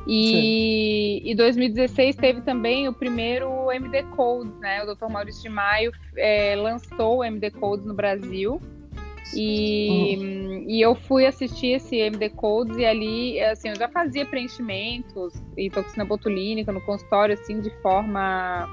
E, 0.07 1.21
em 1.31 1.35
2016 1.35 2.15
teve 2.15 2.41
também 2.41 2.87
o 2.87 2.93
primeiro 2.93 3.71
MD 3.71 4.03
Codes, 4.15 4.57
né? 4.59 4.83
O 4.83 4.95
Dr. 4.95 5.07
Maurício 5.09 5.43
de 5.43 5.49
Maio 5.49 5.91
é, 6.17 6.55
lançou 6.55 7.17
o 7.17 7.23
MD 7.23 7.51
Codes 7.51 7.85
no 7.85 7.93
Brasil. 7.93 8.59
E, 9.35 10.17
uhum. 10.17 10.65
e 10.67 10.81
eu 10.81 10.95
fui 10.95 11.25
assistir 11.25 11.73
esse 11.75 11.95
MD 11.97 12.29
Codes 12.31 12.77
e 12.77 12.85
ali, 12.85 13.39
assim, 13.41 13.69
eu 13.69 13.75
já 13.75 13.87
fazia 13.87 14.25
preenchimentos 14.25 15.33
e 15.55 15.69
toxina 15.69 16.03
botulínica 16.03 16.71
no 16.71 16.81
consultório, 16.81 17.33
assim, 17.33 17.61
de 17.61 17.69
forma 17.81 18.67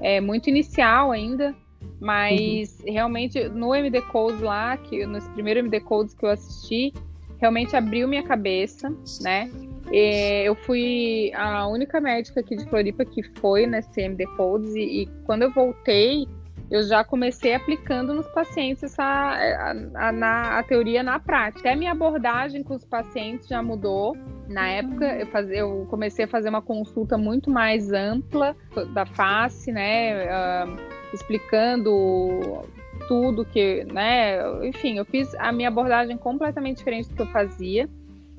é, 0.00 0.20
muito 0.20 0.48
inicial 0.48 1.10
ainda. 1.10 1.54
Mas 2.00 2.78
uhum. 2.80 2.92
realmente 2.92 3.48
no 3.48 3.74
MD 3.74 4.00
Codes 4.02 4.40
lá, 4.40 4.76
que, 4.76 5.04
nesse 5.04 5.28
primeiro 5.30 5.60
MD 5.60 5.80
Codes 5.80 6.14
que 6.14 6.24
eu 6.24 6.30
assisti, 6.30 6.94
realmente 7.38 7.76
abriu 7.76 8.06
minha 8.06 8.22
cabeça, 8.22 8.94
né? 9.20 9.50
E 9.92 10.42
eu 10.46 10.54
fui 10.54 11.32
a 11.34 11.66
única 11.66 12.00
médica 12.00 12.40
aqui 12.40 12.56
de 12.56 12.64
Floripa 12.66 13.04
que 13.04 13.22
foi 13.40 13.66
nesse 13.66 14.00
MD 14.00 14.26
Codes 14.36 14.74
e, 14.74 15.02
e 15.02 15.06
quando 15.24 15.42
eu 15.42 15.50
voltei, 15.50 16.26
eu 16.70 16.84
já 16.84 17.02
comecei 17.02 17.52
aplicando 17.52 18.14
nos 18.14 18.28
pacientes 18.28 18.84
essa, 18.84 19.02
a, 19.02 19.70
a, 19.70 20.12
na, 20.12 20.58
a 20.58 20.62
teoria 20.62 21.02
na 21.02 21.18
prática. 21.18 21.68
Até 21.68 21.76
minha 21.76 21.90
abordagem 21.90 22.62
com 22.62 22.74
os 22.74 22.84
pacientes 22.84 23.48
já 23.48 23.60
mudou. 23.60 24.16
Na 24.48 24.68
época, 24.68 25.04
eu, 25.16 25.26
faz, 25.26 25.50
eu 25.50 25.86
comecei 25.90 26.26
a 26.26 26.28
fazer 26.28 26.48
uma 26.48 26.62
consulta 26.62 27.18
muito 27.18 27.50
mais 27.50 27.92
ampla 27.92 28.56
da 28.94 29.04
face, 29.04 29.72
né? 29.72 30.26
Uh, 30.26 30.76
explicando 31.12 32.62
tudo 33.08 33.44
que, 33.44 33.84
né? 33.92 34.38
Enfim, 34.64 34.98
eu 34.98 35.04
fiz 35.04 35.34
a 35.34 35.50
minha 35.50 35.68
abordagem 35.68 36.16
completamente 36.16 36.78
diferente 36.78 37.08
do 37.08 37.16
que 37.16 37.22
eu 37.22 37.26
fazia. 37.26 37.88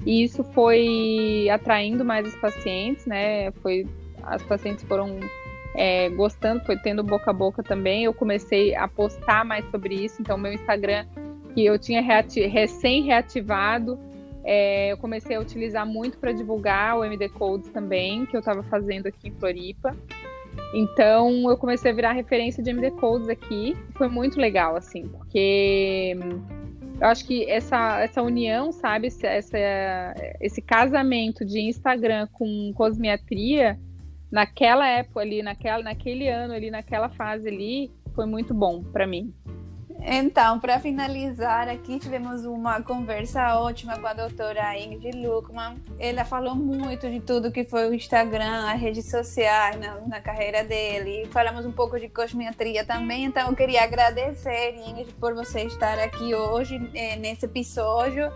E 0.06 0.24
isso 0.24 0.44
foi 0.44 1.48
atraindo 1.50 2.04
mais 2.04 2.28
os 2.28 2.36
pacientes, 2.36 3.06
né? 3.06 3.52
Foi, 3.62 3.86
as 4.24 4.42
pacientes 4.44 4.84
foram 4.86 5.20
é, 5.76 6.10
gostando, 6.10 6.64
foi 6.66 6.78
tendo 6.78 7.04
boca 7.04 7.30
a 7.30 7.34
boca 7.34 7.62
também. 7.62 8.06
Eu 8.06 8.14
comecei 8.14 8.76
a 8.76 8.88
postar 8.88 9.46
mais 9.46 9.70
sobre 9.70 9.96
isso. 9.96 10.22
Então, 10.22 10.38
meu 10.38 10.54
Instagram, 10.54 11.06
que 11.54 11.66
eu 11.66 11.78
tinha 11.78 12.02
reati 12.02 12.42
recém-reativado, 12.48 14.00
é, 14.44 14.92
eu 14.92 14.98
comecei 14.98 15.36
a 15.36 15.40
utilizar 15.40 15.86
muito 15.86 16.18
para 16.18 16.32
divulgar 16.32 16.98
o 16.98 17.06
MD 17.06 17.30
Codes 17.30 17.70
também, 17.70 18.26
que 18.26 18.36
eu 18.36 18.40
estava 18.40 18.64
fazendo 18.64 19.08
aqui 19.08 19.28
em 19.28 19.32
Floripa. 19.32 19.96
Então, 20.74 21.50
eu 21.50 21.58
comecei 21.58 21.92
a 21.92 21.94
virar 21.94 22.12
referência 22.14 22.64
de 22.64 22.70
MD 22.70 22.92
Codes 22.92 23.30
aqui. 23.30 23.78
Foi 23.96 24.08
muito 24.08 24.40
legal, 24.40 24.76
assim, 24.76 25.08
porque 25.08 26.18
eu 27.02 27.08
acho 27.08 27.26
que 27.26 27.50
essa, 27.50 28.00
essa 28.00 28.22
união, 28.22 28.72
sabe, 28.72 29.08
essa, 29.08 30.14
esse 30.40 30.62
casamento 30.62 31.44
de 31.44 31.60
Instagram 31.60 32.28
com 32.32 32.72
cosmiatria, 32.76 33.80
naquela 34.32 34.88
época 34.88 35.22
ali, 35.22 35.42
naquela, 35.42 35.82
naquele 35.82 36.28
ano 36.28 36.54
ali, 36.54 36.70
naquela 36.70 37.10
fase 37.10 37.48
ali, 37.48 37.92
foi 38.14 38.28
muito 38.28 38.54
bom 38.54 38.84
para 38.84 39.08
mim. 39.08 39.34
Então, 40.04 40.60
para 40.60 40.80
finalizar, 40.80 41.70
aqui 41.70 42.00
tivemos 42.00 42.44
uma 42.44 42.82
conversa 42.82 43.60
ótima 43.60 44.00
com 44.00 44.08
a 44.08 44.14
doutora 44.14 44.78
Ingrid 44.78 45.16
Luckman. 45.26 45.78
Ela 46.00 46.26
falou 46.26 46.56
muito 46.56 47.10
de 47.10 47.20
tudo 47.20 47.52
que 47.52 47.64
foi 47.64 47.88
o 47.88 47.94
Instagram, 47.94 48.66
as 48.68 48.82
redes 48.82 49.10
sociais 49.10 49.80
na, 49.80 50.02
na 50.02 50.20
carreira 50.20 50.64
dele. 50.64 51.28
Falamos 51.32 51.66
um 51.66 51.72
pouco 51.72 52.00
de 52.00 52.10
cosmetria 52.10 52.84
também. 52.84 53.26
Então, 53.26 53.48
eu 53.48 53.56
queria 53.56 53.84
agradecer, 53.84 54.76
Ingrid, 54.88 55.14
por 55.14 55.36
você 55.36 55.62
estar 55.62 56.00
aqui 56.00 56.34
hoje 56.34 56.82
é, 56.96 57.16
nesse 57.16 57.46
episódio. 57.46 58.32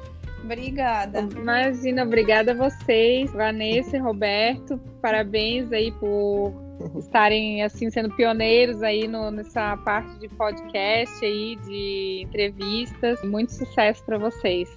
Obrigada. 0.45 1.21
Imagina, 1.21 2.03
obrigada 2.03 2.51
a 2.51 2.55
vocês, 2.55 3.31
Vanessa 3.33 3.97
e 3.97 3.99
Roberto. 3.99 4.79
Parabéns 5.01 5.71
aí 5.71 5.91
por 5.93 6.53
estarem 6.99 7.63
assim 7.63 7.89
sendo 7.89 8.15
pioneiros 8.15 8.83
aí 8.83 9.07
no, 9.07 9.31
nessa 9.31 9.75
parte 9.77 10.19
de 10.19 10.29
podcast 10.29 11.25
aí, 11.25 11.57
de 11.65 12.21
entrevistas. 12.23 13.23
Muito 13.23 13.53
sucesso 13.53 14.03
para 14.05 14.19
vocês. 14.19 14.69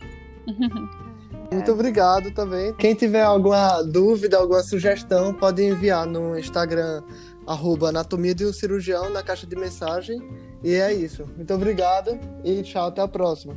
Muito 1.53 1.73
obrigado 1.73 2.31
também. 2.31 2.75
Quem 2.75 2.95
tiver 2.95 3.23
alguma 3.23 3.83
dúvida, 3.83 4.39
alguma 4.39 4.63
sugestão, 4.63 5.33
pode 5.35 5.63
enviar 5.63 6.07
no 6.07 6.39
Instagram 6.39 7.03
arroba 7.47 7.89
anatomia 7.89 8.35
de 8.35 8.45
um 8.45 8.53
cirurgião 8.53 9.09
na 9.09 9.23
caixa 9.23 9.47
de 9.47 9.57
mensagem. 9.57 10.19
E 10.63 10.75
é 10.75 10.93
isso. 10.93 11.25
Muito 11.37 11.53
obrigado 11.55 12.19
e 12.45 12.63
tchau, 12.63 12.89
até 12.89 13.01
a 13.01 13.09
próxima. 13.09 13.57